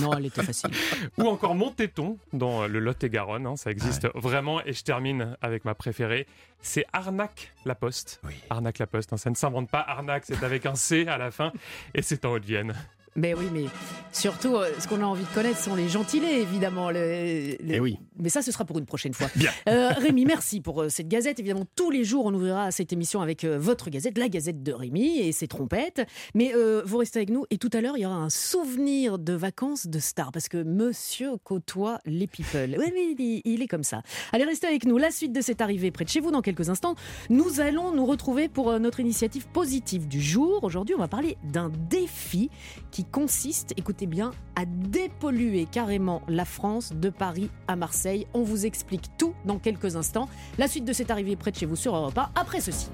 non, 0.00 0.12
elle 0.16 0.26
était 0.26 0.42
facile. 0.42 0.70
Ou 1.18 1.24
encore 1.24 1.54
Montéton 1.54 2.18
dans 2.32 2.66
le 2.66 2.78
Lot-et-Garonne. 2.78 3.46
Hein, 3.46 3.56
ça 3.56 3.70
existe 3.70 4.08
vraiment. 4.14 4.64
Et 4.64 4.72
je 4.72 4.82
termine 4.82 5.36
avec 5.42 5.64
ma 5.64 5.74
préférée. 5.74 6.26
C'est 6.60 6.84
Arnac 6.92 7.52
la 7.64 7.74
Poste. 7.74 8.20
Oui. 8.24 8.34
Arnac 8.50 8.78
la 8.78 8.86
Poste. 8.86 9.12
Hein, 9.12 9.16
ça 9.16 9.30
ne 9.30 9.34
s'invente 9.34 9.70
pas. 9.70 9.80
Arnac, 9.80 10.24
c'est 10.26 10.42
avec 10.42 10.66
un 10.66 10.74
C 10.74 11.06
à 11.06 11.18
la 11.18 11.30
fin. 11.30 11.52
Et 11.94 12.02
c'est 12.02 12.24
en 12.24 12.32
Haute-Vienne. 12.32 12.74
Mais 13.16 13.32
oui, 13.32 13.46
mais 13.50 13.64
surtout, 14.12 14.56
euh, 14.56 14.68
ce 14.78 14.86
qu'on 14.86 15.00
a 15.00 15.06
envie 15.06 15.24
de 15.24 15.34
connaître 15.34 15.58
sont 15.58 15.74
les 15.74 15.88
gentilés, 15.88 16.40
évidemment. 16.40 16.90
Les, 16.90 17.58
eh 17.66 17.80
oui. 17.80 17.98
Mais 18.18 18.28
ça, 18.28 18.42
ce 18.42 18.52
sera 18.52 18.66
pour 18.66 18.78
une 18.78 18.84
prochaine 18.84 19.14
fois. 19.14 19.28
Bien. 19.34 19.50
Euh, 19.68 19.90
Rémi, 19.90 20.26
merci 20.26 20.60
pour 20.60 20.82
euh, 20.82 20.88
cette 20.90 21.08
gazette. 21.08 21.40
Évidemment, 21.40 21.64
tous 21.76 21.90
les 21.90 22.04
jours, 22.04 22.26
on 22.26 22.34
ouvrira 22.34 22.70
cette 22.70 22.92
émission 22.92 23.22
avec 23.22 23.44
votre 23.44 23.88
gazette, 23.88 24.18
la 24.18 24.28
gazette 24.28 24.62
de 24.62 24.72
Rémi 24.72 25.18
et 25.18 25.32
ses 25.32 25.48
trompettes. 25.48 26.06
Mais 26.34 26.52
vous 26.84 26.98
restez 26.98 27.20
avec 27.20 27.30
nous. 27.30 27.44
Et 27.50 27.58
tout 27.58 27.70
à 27.72 27.80
l'heure, 27.80 27.96
il 27.96 28.02
y 28.02 28.06
aura 28.06 28.16
un 28.16 28.30
souvenir 28.30 29.18
de 29.18 29.32
vacances 29.32 29.86
de 29.86 29.98
star, 29.98 30.32
parce 30.32 30.48
que 30.48 30.62
monsieur 30.62 31.36
côtoie 31.42 31.98
les 32.04 32.26
people. 32.26 32.76
Oui, 32.78 33.14
oui, 33.18 33.42
il 33.44 33.62
est 33.62 33.66
comme 33.66 33.82
ça. 33.82 34.02
Allez, 34.32 34.44
restez 34.44 34.66
avec 34.66 34.84
nous. 34.84 34.98
La 34.98 35.10
suite 35.10 35.32
de 35.32 35.40
cette 35.40 35.60
arrivée 35.60 35.90
près 35.90 36.04
de 36.04 36.10
chez 36.10 36.20
vous 36.20 36.30
dans 36.30 36.42
quelques 36.42 36.68
instants. 36.68 36.94
Nous 37.30 37.60
allons 37.60 37.92
nous 37.92 38.06
retrouver 38.06 38.48
pour 38.48 38.78
notre 38.78 39.00
initiative 39.00 39.46
positive 39.48 40.06
du 40.06 40.20
jour. 40.20 40.62
Aujourd'hui, 40.64 40.94
on 40.94 40.98
va 40.98 41.08
parler 41.08 41.36
d'un 41.44 41.70
défi 41.90 42.50
qui 42.90 43.05
consiste, 43.12 43.72
écoutez 43.76 44.06
bien, 44.06 44.32
à 44.54 44.64
dépolluer 44.66 45.66
carrément 45.70 46.22
la 46.28 46.44
France 46.44 46.92
de 46.92 47.10
Paris 47.10 47.50
à 47.68 47.76
Marseille. 47.76 48.26
On 48.34 48.42
vous 48.42 48.66
explique 48.66 49.16
tout 49.18 49.34
dans 49.44 49.58
quelques 49.58 49.96
instants. 49.96 50.28
La 50.58 50.68
suite 50.68 50.84
de 50.84 50.92
cette 50.92 51.10
arrivée 51.10 51.36
près 51.36 51.50
de 51.50 51.56
chez 51.56 51.66
vous 51.66 51.76
sur 51.76 51.94
Europe 51.94 52.18
1 52.18 52.30
après 52.34 52.60
ceci. 52.60 52.88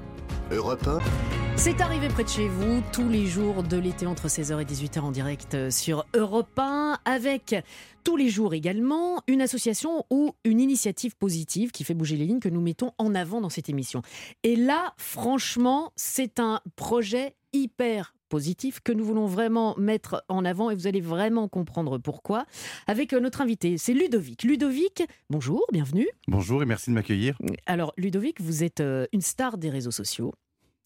Europe 0.51 0.87
1. 0.87 0.99
C'est 1.57 1.81
arrivé 1.81 2.09
près 2.09 2.25
de 2.25 2.29
chez 2.29 2.49
vous 2.49 2.83
tous 2.93 3.09
les 3.09 3.27
jours 3.27 3.63
de 3.63 3.77
l'été 3.77 4.07
entre 4.07 4.29
16h 4.29 4.61
et 4.61 4.65
18h 4.65 5.01
en 5.01 5.11
direct 5.11 5.71
sur 5.71 6.07
Europe 6.15 6.59
1 6.59 6.99
avec 7.05 7.55
tous 8.05 8.17
les 8.17 8.29
jours 8.29 8.55
également 8.55 9.23
une 9.29 9.41
association 9.41 10.05
ou 10.11 10.33
une 10.45 10.61
initiative 10.61 11.17
positive 11.17 11.71
qui 11.71 11.85
fait 11.85 11.95
bouger 11.95 12.17
les 12.17 12.25
lignes 12.25 12.41
que 12.41 12.49
nous 12.49 12.61
mettons 12.61 12.93
en 12.99 13.15
avant 13.15 13.41
dans 13.41 13.51
cette 13.51 13.69
émission. 13.69 14.03
Et 14.43 14.57
là, 14.57 14.95
franchement, 14.97 15.93
c'est 15.95 16.41
un 16.41 16.61
projet 16.77 17.35
hyper 17.53 18.15
positif 18.33 18.81
que 18.81 18.93
nous 18.93 19.05
voulons 19.05 19.27
vraiment 19.27 19.77
mettre 19.77 20.25
en 20.31 20.47
avant 20.47 20.71
et 20.71 20.75
vous 20.75 20.87
allez 20.87 21.03
vraiment 21.03 21.49
comprendre 21.49 21.99
pourquoi 21.99 22.47
avec 22.87 23.13
euh, 23.13 23.21
notre 23.21 23.43
invité. 23.43 23.77
C'est 23.77 23.93
Ludovic. 23.93 24.45
Ludovic, 24.45 25.03
bonjour, 25.29 25.67
bienvenue. 25.71 26.09
Bonjour 26.29 26.63
et 26.63 26.65
merci 26.65 26.89
de 26.89 26.95
m'accueillir. 26.95 27.37
Alors 27.67 27.93
Ludovic, 27.99 28.41
vous 28.41 28.65
êtes 28.65 28.81
euh, 28.81 29.05
une 29.13 29.21
star 29.21 29.59
des 29.59 29.69
réseaux 29.69 29.91
sociaux. 29.91 30.33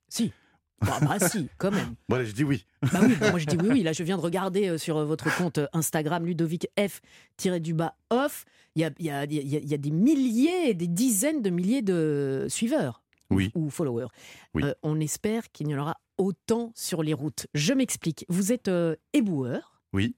Si. 0.08 0.32
Bah, 0.80 0.98
bah 1.00 1.20
si, 1.28 1.48
quand 1.56 1.70
même. 1.70 1.94
Voilà, 2.08 2.24
je 2.24 2.32
dis 2.32 2.42
oui. 2.42 2.66
Bah 2.92 2.98
oui, 3.00 3.14
moi 3.30 3.38
je 3.38 3.46
dis 3.46 3.56
oui, 3.56 3.68
oui. 3.70 3.82
Là, 3.84 3.92
je 3.92 4.02
viens 4.02 4.16
de 4.16 4.22
regarder 4.22 4.66
euh, 4.66 4.76
sur 4.76 5.04
votre 5.06 5.32
compte 5.36 5.60
Instagram 5.72 6.26
Ludovic 6.26 6.66
F-du-bas 6.76 7.94
off. 8.10 8.44
Il 8.74 8.82
y 8.82 8.84
a, 8.84 8.90
y, 8.98 9.08
a, 9.08 9.24
y 9.24 9.74
a, 9.74 9.78
des 9.78 9.90
milliers, 9.92 10.74
des 10.74 10.88
dizaines 10.88 11.42
de 11.42 11.50
milliers 11.50 11.82
de 11.82 12.46
suiveurs. 12.48 13.04
Oui. 13.30 13.50
Ou, 13.54 13.70
followers. 13.70 14.06
Oui. 14.54 14.62
on 14.82 15.00
espère 15.00 15.50
qu'il 15.52 15.68
y 15.68 15.74
en 15.74 15.80
aura 15.80 15.96
autant 16.18 16.72
sur 16.74 17.02
les 17.02 17.12
routes. 17.14 17.46
Je 17.54 17.72
m'explique. 17.72 18.24
Vous 18.28 18.52
êtes 18.52 18.68
euh, 18.68 18.96
éboueur. 19.12 19.80
Oui. 19.92 20.14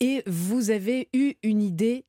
Et 0.00 0.22
vous 0.26 0.70
avez 0.70 1.08
eu 1.12 1.34
une 1.42 1.62
idée 1.62 2.04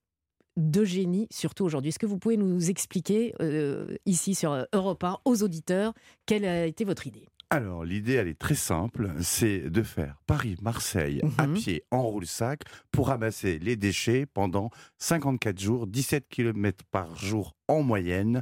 de 0.58 0.84
génie, 0.84 1.28
surtout 1.32 1.64
aujourd'hui. 1.66 1.90
Est-ce 1.90 2.00
que 2.00 2.06
vous 2.06 2.18
pouvez 2.20 2.36
nous 2.38 2.70
expliquer, 2.70 3.34
euh, 3.42 3.96
ici 4.06 4.36
sur 4.36 4.66
Europe 4.74 5.04
1, 5.04 5.20
aux 5.26 5.42
auditeurs, 5.44 5.94
quelle 6.26 6.46
a 6.46 6.66
été 6.66 6.84
votre 6.84 7.08
idée? 7.08 7.28
Alors, 7.52 7.84
l'idée, 7.84 8.14
elle 8.14 8.28
est 8.28 8.38
très 8.38 8.54
simple. 8.56 9.12
C'est 9.22 9.72
de 9.72 9.82
faire 9.82 10.20
Paris-Marseille 10.28 11.22
à 11.40 11.48
Mhm. 11.48 11.54
pied 11.56 11.84
en 11.90 12.04
roule-sac 12.04 12.62
pour 12.92 13.08
ramasser 13.08 13.58
les 13.58 13.76
déchets 13.76 14.26
pendant 14.28 14.70
54 15.00 15.58
jours, 15.60 15.88
17 15.88 16.28
km 16.30 16.84
par 16.92 17.16
jour 17.16 17.56
en 17.68 17.82
moyenne. 17.82 18.42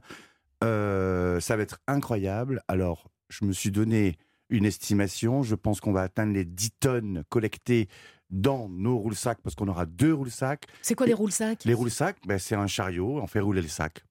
Euh, 0.63 1.39
ça 1.39 1.55
va 1.55 1.63
être 1.63 1.79
incroyable. 1.87 2.61
Alors, 2.67 3.09
je 3.29 3.45
me 3.45 3.51
suis 3.51 3.71
donné 3.71 4.17
une 4.49 4.65
estimation. 4.65 5.43
Je 5.43 5.55
pense 5.55 5.81
qu'on 5.81 5.91
va 5.91 6.01
atteindre 6.01 6.33
les 6.33 6.45
10 6.45 6.71
tonnes 6.79 7.23
collectées 7.29 7.87
dans 8.29 8.67
nos 8.69 8.97
roule-sacs 8.97 9.39
parce 9.41 9.55
qu'on 9.55 9.67
aura 9.67 9.85
deux 9.85 10.13
roule-sacs. 10.13 10.65
C'est 10.81 10.95
quoi 10.95 11.05
les 11.05 11.13
roule-sacs? 11.13 11.63
Les 11.65 11.73
roule-sacs, 11.73 12.17
ben, 12.25 12.39
c'est 12.39 12.55
un 12.55 12.67
chariot, 12.67 13.19
on 13.21 13.27
fait 13.27 13.39
rouler 13.39 13.61
les 13.61 13.67
sacs. 13.67 14.03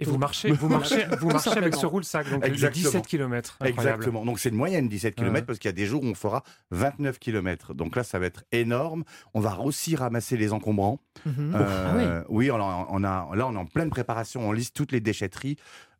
Et 0.00 0.04
vous 0.04 0.16
marchez, 0.18 0.52
vous 0.52 0.68
marchez, 0.68 1.06
vous 1.20 1.28
marchez 1.28 1.50
avec 1.50 1.74
ce 1.74 1.84
roule-sac, 1.86 2.30
donc 2.30 2.42
de 2.42 2.46
Exactement. 2.46 2.84
17 2.84 3.06
km. 3.06 3.56
Incroyable. 3.60 3.78
Exactement. 3.96 4.24
Donc 4.24 4.38
c'est 4.38 4.48
une 4.50 4.54
moyenne 4.56 4.88
17 4.88 5.14
km 5.16 5.34
Ouais. 5.34 5.42
parce 5.42 5.58
qu'il 5.58 5.68
y 5.68 5.70
a 5.70 5.72
des 5.72 5.86
jours 5.86 6.02
où 6.04 6.06
on 6.06 6.14
fera 6.14 6.44
29 6.70 7.18
km. 7.18 7.74
Donc 7.74 7.96
là, 7.96 8.04
ça 8.04 8.18
va 8.20 8.26
être 8.26 8.44
énorme. 8.52 9.02
On 9.34 9.40
va 9.40 9.58
aussi 9.60 9.96
ramasser 9.96 10.36
les 10.36 10.52
encombrants. 10.52 11.00
Mhm. 11.26 11.52
Euh, 11.56 12.22
Oui, 12.28 12.50
on 12.50 12.56
a, 12.56 12.86
on 12.90 13.02
a- 13.02 13.28
là, 13.34 13.46
on 13.48 13.54
est 13.54 13.58
en 13.58 13.66
pleine 13.66 13.90
préparation. 13.90 14.48
On 14.48 14.52
liste 14.52 14.76
toutes 14.76 14.92
les 14.92 15.00
déchetteries. 15.00 15.56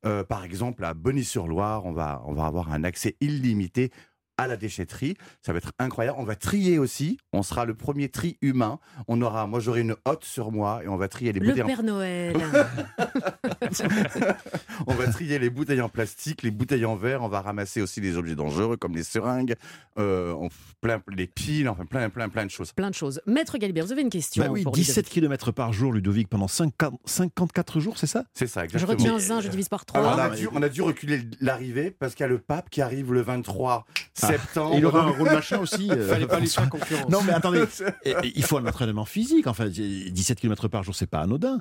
Euh, 0.07 0.23
par 0.23 0.45
exemple, 0.45 0.85
à 0.85 0.95
Bonny-sur-Loire, 0.95 1.85
on 1.85 1.91
va, 1.93 2.23
on 2.27 2.33
va 2.33 2.47
avoir 2.47 2.73
un 2.73 2.85
accès 2.85 3.17
illimité 3.21 3.91
à 4.39 4.47
la 4.47 4.57
déchetterie. 4.57 5.17
Ça 5.43 5.53
va 5.53 5.59
être 5.59 5.73
incroyable. 5.79 6.17
On 6.21 6.25
va 6.25 6.37
trier 6.37 6.79
aussi. 6.79 7.19
On 7.33 7.43
sera 7.43 7.65
le 7.67 7.75
premier 7.75 8.09
tri 8.09 8.39
humain. 8.41 8.79
On 9.09 9.21
aura, 9.21 9.47
moi, 9.47 9.61
j'aurai 9.61 9.81
une 9.83 9.97
hotte 10.07 10.25
sur 10.25 10.51
moi 10.53 10.81
et 10.85 10.89
on 10.89 10.97
va 10.97 11.09
trier 11.09 11.33
les 11.33 11.41
Le 11.41 11.47
bouteilles. 11.49 11.63
en- 11.65 11.67
Père 11.67 11.83
Noël. 11.83 12.37
On 14.87 14.95
va 14.95 15.07
trier 15.09 15.39
les 15.39 15.51
bouteilles 15.51 15.81
en 15.81 15.89
plastique, 15.89 16.43
les 16.43 16.51
bouteilles 16.51 16.85
en 16.85 16.97
verre. 16.97 17.23
On 17.23 17.29
va 17.29 17.41
ramasser 17.41 17.83
aussi 17.83 18.01
des 18.01 18.17
objets 18.17 18.35
dangereux 18.35 18.77
comme 18.77 18.95
les 18.95 19.03
seringues, 19.03 19.55
euh, 19.99 20.33
on- 20.33 20.49
plein, 20.81 21.03
les 21.15 21.27
piles, 21.27 21.69
enfin 21.69 21.85
plein, 21.85 22.09
plein, 22.11 22.29
plein 22.29 22.47
de 22.47 22.51
choses. 22.51 22.73
Plein 22.73 22.91
de 22.91 22.95
choses. 22.95 23.21
Maître 23.27 23.59
Galibert, 23.59 23.85
vous 23.85 23.93
avez 23.93 24.03
une 24.03 24.11
question 24.11 24.45
Bah 24.45 24.51
oui, 24.51 24.63
pour 24.63 24.73
17 24.73 25.09
km 25.09 25.51
par 25.53 25.73
jour, 25.73 25.93
Ludovic, 25.93 26.29
pendant 26.29 26.49
50 26.49 26.95
54 27.05 27.81
jours, 27.81 27.99
c'est 27.99 28.07
ça? 28.07 28.25
C'est 28.35 28.47
ça, 28.47 28.61
Je 28.61 28.75
exactement. 28.77 29.15
retiens 29.15 29.37
un, 29.37 29.41
je 29.41 29.49
divise 29.49 29.69
par 29.69 29.85
trois. 29.85 30.01
Alors, 30.01 30.15
on, 30.15 30.19
Ah, 30.19 30.25
a 30.25 30.31
mais- 30.31 30.37
dû, 30.37 30.49
on 30.53 30.63
a 30.63 30.69
dû 30.69 30.83
reculer 30.83 31.23
l'arrivée 31.41 31.91
parce 31.91 32.15
qu'il 32.15 32.23
y 32.25 32.27
a 32.27 32.29
le 32.29 32.39
pape 32.39 32.71
qui 32.71 32.81
arrive 32.81 33.13
le 33.13 33.21
23 33.23 33.87
septembre. 34.33 34.75
Et 34.75 34.79
il 34.79 34.87
aura 34.87 35.03
un 35.03 35.11
rôle 35.11 35.31
machin 35.31 35.59
aussi. 35.59 35.91
euh, 35.91 36.09
Fallait 36.09 36.27
pas 36.27 36.41
concurrence. 36.71 37.09
Non, 37.11 37.23
mais 37.23 37.33
attendez, 37.33 37.65
il 38.35 38.43
faut 38.45 38.59
un 38.59 38.67
entraînement 38.67 39.05
physique. 39.05 39.47
Enfin, 39.47 39.69
17 39.69 40.41
km 40.41 40.69
par 40.69 40.83
jour, 40.83 40.95
c'est 40.95 41.07
pas 41.07 41.21
anodin. 41.21 41.61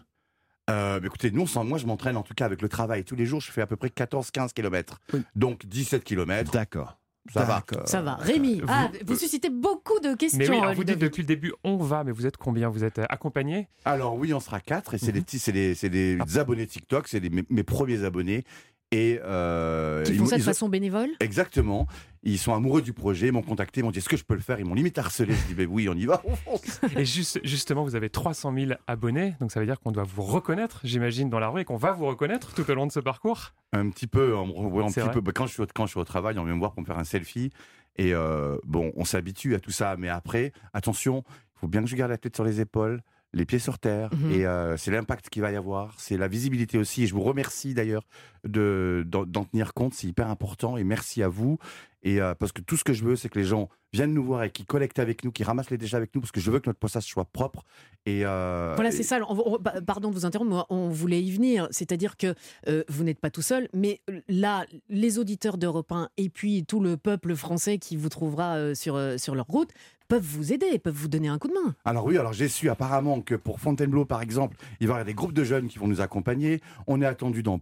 Euh, 0.70 1.00
écoutez, 1.02 1.32
nous, 1.32 1.48
s'en- 1.48 1.64
moi, 1.64 1.78
je 1.78 1.86
m'entraîne 1.86 2.18
en 2.18 2.24
tout 2.24 2.34
cas 2.34 2.46
avec 2.46 2.62
le 2.62 2.68
travail. 2.70 3.06
Tous 3.06 3.16
les 3.16 3.26
jours, 3.26 3.40
je 3.42 3.52
fais 3.52 3.62
à 3.62 3.68
peu 3.68 3.78
près 3.78 3.88
14-15 3.90 4.52
km. 4.54 5.00
Oui. 5.14 5.22
Donc 5.36 5.66
17 5.66 6.04
km, 6.04 6.52
D'accord. 6.52 6.98
ça 7.34 7.46
va. 7.46 7.64
Ça 7.86 8.02
va. 8.02 8.16
Rémi, 8.16 8.60
Vous- 8.60 8.66
ah, 8.68 8.90
vous 9.06 9.16
suscitez 9.16 9.50
beaucoup 9.50 10.00
de 10.02 10.14
questions. 10.16 10.40
Mais 10.40 10.50
oui, 10.50 10.58
alors 10.58 10.72
euh, 10.72 10.74
vous 10.74 10.84
dites 10.84 11.00
depuis 11.00 11.22
le 11.22 11.28
début, 11.28 11.54
on 11.64 11.78
va, 11.78 12.04
mais 12.04 12.12
vous 12.12 12.26
êtes 12.26 12.36
combien? 12.36 12.68
Vous 12.68 12.84
êtes 12.84 13.00
euh, 13.00 13.06
accompagné? 13.08 13.70
Alors 13.86 14.16
oui, 14.16 14.34
on 14.34 14.42
sera 14.42 14.60
quatre 14.60 14.94
et 14.94 14.98
c'est 14.98 15.14
des 15.14 15.22
petits, 15.22 15.40
c'est 15.40 15.54
des, 15.54 15.74
c'est 15.74 15.90
des 15.90 16.20
abonnés 16.38 16.68
TikTok, 16.68 17.08
c'est 17.08 17.22
mes 17.50 17.64
premiers 17.64 18.04
abonnés 18.04 18.44
et 18.92 19.20
euh, 19.24 20.04
Qui 20.04 20.14
ils 20.14 20.18
font 20.20 20.26
ça 20.26 20.36
de 20.38 20.42
ils 20.42 20.44
ont- 20.44 20.46
façon 20.46 20.70
bénévole 20.70 21.10
exactement. 21.20 21.88
Ils 22.24 22.38
sont 22.40 22.54
amoureux 22.54 22.82
du 22.82 22.92
projet, 22.94 23.28
ils 23.28 23.32
m'ont 23.32 23.42
contacté, 23.42 23.80
ils 23.80 23.84
m'ont 23.84 23.92
dit 23.92 24.00
est-ce 24.00 24.10
que 24.10 24.18
je 24.18 24.24
peux 24.24 24.34
le 24.34 24.42
faire? 24.42 24.60
Ils 24.60 24.66
m'ont 24.66 24.74
limite 24.74 24.98
harcelé. 24.98 25.34
Je 25.34 25.48
dis 25.48 25.54
ben 25.54 25.68
oui, 25.70 25.88
on 25.90 25.94
y 25.94 26.06
va. 26.06 26.22
on 26.26 26.36
fonce. 26.36 26.82
Et 26.98 27.06
juste, 27.06 27.40
justement, 27.44 27.84
vous 27.84 27.96
avez 27.96 28.10
300 28.10 28.54
000 28.54 28.72
abonnés, 28.88 29.36
donc 29.40 29.52
ça 29.52 29.60
veut 29.60 29.66
dire 29.66 29.80
qu'on 29.80 29.92
doit 29.92 30.04
vous 30.04 30.24
reconnaître, 30.24 30.82
j'imagine, 30.84 31.30
dans 31.30 31.40
la 31.40 31.48
rue, 31.50 31.62
et 31.62 31.66
qu'on 31.66 31.78
va 31.78 31.92
vous 31.94 32.06
reconnaître 32.06 32.54
tout 32.54 32.70
au 32.70 32.74
long 32.76 32.86
de 32.88 32.92
ce 32.92 33.00
parcours? 33.00 33.54
un 33.74 33.90
petit 33.90 34.08
peu, 34.08 34.36
un 34.38 34.46
petit 34.88 35.00
peu. 35.14 35.22
bah, 35.22 35.32
Quand 35.34 35.46
je 35.48 35.54
suis 35.54 35.62
au, 35.64 35.68
quand 35.74 35.86
je 35.86 35.92
suis 35.92 36.00
au 36.00 36.04
travail, 36.06 36.38
on 36.40 36.44
vient 36.46 36.54
me 36.56 36.60
voir 36.60 36.72
pour 36.74 36.82
me 36.82 36.86
faire 36.86 36.98
un 37.00 37.04
selfie 37.06 37.50
et 37.98 38.14
euh, 38.14 38.58
bon, 38.66 38.92
on 38.96 39.06
s'habitue 39.06 39.56
à 39.56 39.60
tout 39.60 39.72
ça, 39.72 39.96
mais 39.98 40.10
après, 40.10 40.52
attention, 40.74 41.24
il 41.28 41.60
faut 41.62 41.68
bien 41.68 41.82
que 41.82 41.88
je 41.88 41.96
garde 41.96 42.12
la 42.12 42.18
tête 42.18 42.36
sur 42.36 42.44
les 42.46 42.60
épaules. 42.62 43.02
Les 43.34 43.46
pieds 43.46 43.60
sur 43.60 43.78
terre, 43.78 44.10
Mhm. 44.14 44.32
et 44.32 44.46
euh, 44.46 44.78
c'est 44.78 44.90
l'impact 44.90 45.30
qu'il 45.30 45.42
va 45.42 45.52
y 45.52 45.56
avoir, 45.58 45.94
c'est 46.00 46.18
la 46.18 46.28
visibilité 46.30 46.78
aussi. 46.78 47.04
Et 47.04 47.08
je 47.08 47.14
vous 47.14 47.22
remercie 47.22 47.74
d'ailleurs 47.74 48.04
de- 48.46 49.04
d'en 49.06 49.26
d'en 49.26 49.44
tenir 49.44 49.74
compte, 49.74 49.94
c'est 49.94 50.08
hyper 50.08 50.30
important. 50.30 50.78
Et 50.78 50.84
merci 50.86 51.22
à 51.22 51.28
vous. 51.28 51.58
Et 52.04 52.22
euh, 52.22 52.36
parce 52.36 52.52
que 52.52 52.62
tout 52.62 52.78
ce 52.78 52.84
que 52.84 52.94
je 52.94 53.04
veux, 53.04 53.16
c'est 53.16 53.28
que 53.30 53.40
les 53.40 53.46
gens 53.46 53.70
viennent 53.92 54.14
nous 54.14 54.24
voir 54.24 54.44
et 54.44 54.52
qui 54.52 54.66
collectent 54.66 55.00
avec 55.00 55.24
nous, 55.26 55.32
qui 55.32 55.44
ramassent 55.44 55.72
les 55.72 55.78
déchets 55.78 55.98
avec 55.98 56.14
nous, 56.14 56.22
parce 56.22 56.32
que 56.32 56.40
je 56.40 56.52
veux 56.52 56.60
que 56.60 56.70
notre 56.70 56.80
passage 56.80 57.04
soit 57.06 57.26
propre. 57.26 57.64
Et 58.06 58.22
euh, 58.26 58.74
Voilà, 58.76 58.90
et- 58.90 58.94
c'est 58.94 59.04
ça. 59.04 59.20
On- 59.28 59.56
on- 59.56 59.60
bah, 59.60 59.74
pardon 59.86 60.10
de 60.10 60.14
vous 60.14 60.26
interrompre, 60.26 60.52
mais 60.70 60.76
on 60.76 60.90
voulait 60.90 61.22
y 61.24 61.32
venir. 61.32 61.68
C'est-à-dire 61.72 62.16
que 62.18 62.36
euh, 62.68 62.84
vous 62.88 63.04
n'êtes 63.04 63.20
pas 63.20 63.30
tout 63.32 63.42
seul, 63.42 63.68
mais 63.74 64.02
là, 64.30 64.66
les 64.90 65.18
auditeurs 65.20 65.58
d'Europe 65.58 65.92
1 65.92 66.10
et 66.18 66.30
puis 66.30 66.66
tout 66.66 66.80
le 66.80 66.98
peuple 66.98 67.36
français 67.36 67.78
qui 67.80 67.96
vous 67.98 68.10
trouvera 68.10 68.76
sur, 68.76 69.00
sur 69.18 69.34
leur 69.36 69.48
route 69.48 69.72
peuvent 70.08 70.24
vous 70.24 70.54
aider, 70.54 70.80
peuvent 70.80 70.94
vous 70.96 71.10
donner 71.10 71.28
un 71.28 71.38
coup 71.40 71.50
de 71.50 71.54
main. 71.54 71.76
Alors 71.84 72.06
oui, 72.06 72.18
alors 72.18 72.32
j'ai 72.32 72.48
su 72.48 72.70
apparemment 72.70 73.20
que 73.22 73.36
pour 73.36 73.60
Fontainebleau, 73.60 74.06
par 74.06 74.22
exemple, 74.22 74.56
il 74.80 74.88
va 74.88 74.92
y 74.92 74.96
avoir 74.96 75.06
des 75.06 75.14
groupes 75.14 75.34
de 75.34 75.44
jeunes 75.44 75.68
qui 75.68 75.80
vont 75.80 75.88
nous 75.88 76.00
accompagner. 76.00 76.62
On 76.86 77.02
est 77.02 77.06
attendu 77.06 77.44
dans 77.44 77.60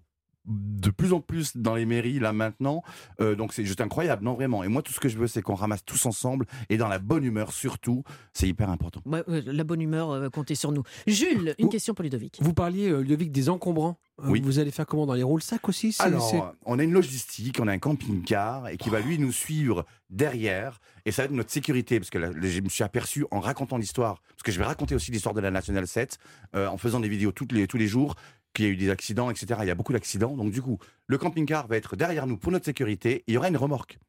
de 0.48 0.90
plus 0.90 1.14
en 1.14 1.20
plus 1.22 1.58
dans 1.58 1.76
les 1.76 1.86
mairies 1.86 2.20
là 2.20 2.34
maintenant, 2.34 2.84
Euh, 3.22 3.36
donc 3.36 3.54
c'est 3.54 3.66
juste 3.66 3.82
incroyable, 3.82 4.24
non 4.24 4.34
vraiment. 4.34 4.64
Et 4.64 4.68
moi 4.68 4.82
tout 4.82 4.94
ce 4.94 5.00
que 5.00 5.10
je 5.10 5.18
veux 5.18 5.28
c'est 5.28 5.42
qu'on 5.42 5.56
ramasse 5.56 5.84
tous 5.86 6.06
ensemble 6.06 6.46
et 6.70 6.78
dans 6.78 6.88
la 6.88 7.00
bonne 7.00 7.24
humeur 7.24 7.52
surtout, 7.52 8.04
c'est 8.34 8.48
hyper 8.48 8.70
important. 8.70 9.02
Ouais, 9.06 9.24
ouais, 9.28 9.42
la 9.46 9.64
bonne 9.64 9.82
humeur, 9.82 10.12
euh, 10.12 10.30
comptez 10.30 10.56
sur 10.56 10.72
nous. 10.72 10.84
Jules, 11.08 11.56
une 11.58 11.66
Vous- 11.66 11.72
question 11.72 11.94
pour 11.94 12.04
Ludovic. 12.04 12.38
Vous 12.42 12.54
parliez, 12.54 12.90
euh, 12.90 13.00
Ludovic, 13.02 13.32
des 13.32 13.50
encombrants. 13.50 13.98
Euh, 14.22 14.30
Oui. 14.30 14.42
Vous 14.42 14.60
allez 14.60 14.72
faire 14.72 14.86
comment 14.86 15.06
dans 15.06 15.14
les 15.14 15.24
rôles? 15.24 15.42
Sacs 15.42 15.68
aussi 15.68 15.92
c'est- 15.92 16.02
Alors, 16.04 16.30
c'est- 16.30 16.40
on 16.66 16.80
a 16.80 16.84
une 16.84 16.94
logistique, 16.94 17.58
on 17.62 17.68
a 17.68 17.72
un 17.74 17.80
camping-car 17.80 18.70
et 18.70 18.78
qui 18.78 18.90
va 18.90 19.00
lui 19.02 19.20
nous 19.20 19.32
suivre 19.34 19.86
derrière. 20.10 20.80
Et 21.06 21.12
ça 21.12 21.24
va 21.24 21.26
être 21.26 21.32
notre 21.34 21.52
sécurité, 21.52 22.00
parce 22.00 22.10
que 22.10 22.18
là, 22.18 22.30
je 22.42 22.62
me 22.62 22.70
suis 22.70 22.84
aperçu 22.84 23.26
en 23.32 23.40
racontant 23.42 23.78
l'histoire, 23.78 24.22
parce 24.30 24.44
que 24.44 24.52
je 24.52 24.58
vais 24.58 24.64
raconter 24.66 24.96
aussi 24.96 25.12
l'histoire 25.12 25.36
de 25.36 25.42
la 25.42 25.52
National 25.52 25.86
7, 25.88 26.18
euh, 26.56 26.68
en 26.68 26.78
faisant 26.78 27.00
des 27.02 27.10
vidéos 27.10 27.32
toutes 27.34 27.52
les, 27.52 27.68
tous 27.68 27.78
les 27.78 27.88
jours, 27.88 28.16
qu'il 28.56 28.66
y 28.66 28.68
a 28.68 28.72
eu 28.72 28.76
des 28.78 28.90
accidents, 28.90 29.30
etc. 29.30 29.60
Il 29.62 29.68
y 29.68 29.72
a 29.72 29.76
beaucoup 29.76 29.94
d'accidents. 29.94 30.36
Donc 30.36 30.52
du 30.52 30.62
coup, 30.64 30.80
le 31.06 31.18
camping-car 31.20 31.68
va 31.68 31.78
être 31.78 31.96
derrière 31.96 32.26
nous 32.26 32.38
pour 32.38 32.52
notre 32.52 32.66
sécurité. 32.66 33.18
Et 33.18 33.24
il 33.28 33.34
y 33.36 33.38
aura 33.38 33.50
une 33.50 33.58
remorque. 33.58 34.00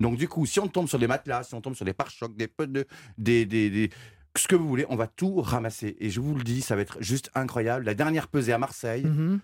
Donc 0.00 0.18
du 0.18 0.28
coup, 0.28 0.44
si 0.44 0.60
on 0.60 0.68
tombe 0.68 0.88
sur 0.88 0.98
des 0.98 1.06
matelas, 1.06 1.44
si 1.44 1.54
on 1.54 1.60
tombe 1.62 1.74
sur 1.74 1.84
des 1.86 1.94
pare-chocs, 1.94 2.36
des 2.36 2.48
pneus, 2.48 2.84
des, 3.16 3.46
des, 3.46 3.70
des- 3.70 3.90
ce 4.36 4.48
que 4.48 4.56
vous 4.56 4.66
voulez, 4.68 4.84
on 4.88 4.96
va 4.96 5.06
tout 5.06 5.40
ramasser. 5.40 5.96
Et 6.00 6.10
je 6.10 6.20
vous 6.20 6.34
le 6.34 6.42
dis, 6.42 6.60
ça 6.60 6.74
va 6.76 6.82
être 6.82 6.98
juste 7.00 7.30
incroyable. 7.36 7.84
La 7.86 7.94
dernière 7.94 8.26
pesée 8.28 8.52
à 8.52 8.58
Marseille, 8.58 9.04
Mhm. 9.04 9.40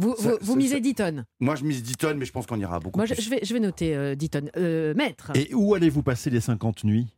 Vous, 0.00 0.14
Ça- 0.14 0.30
vous, 0.30 0.36
vous 0.42 0.52
ça- 0.52 0.58
misez 0.58 0.74
ça- 0.76 0.80
10 0.80 0.94
tonnes. 0.94 1.24
moi 1.40 1.56
je 1.56 1.64
mise 1.64 1.82
10 1.82 1.96
tonnes, 1.96 2.18
mais 2.18 2.24
je 2.24 2.30
pense 2.30 2.46
qu'on 2.46 2.60
ira 2.60 2.78
beaucoup 2.78 3.00
Moi, 3.00 3.06
je, 3.06 3.14
plus. 3.14 3.22
je 3.24 3.30
vais, 3.30 3.40
je 3.42 3.52
vais 3.52 3.58
noter 3.58 3.96
euh, 3.96 4.14
10 4.14 4.30
tonnes. 4.30 4.48
Euh, 4.56 4.94
maître, 4.94 5.32
Et 5.34 5.52
où 5.54 5.74
allez-vous 5.74 6.04
passer 6.04 6.30
les 6.30 6.40
50 6.40 6.84
nuits? 6.84 7.08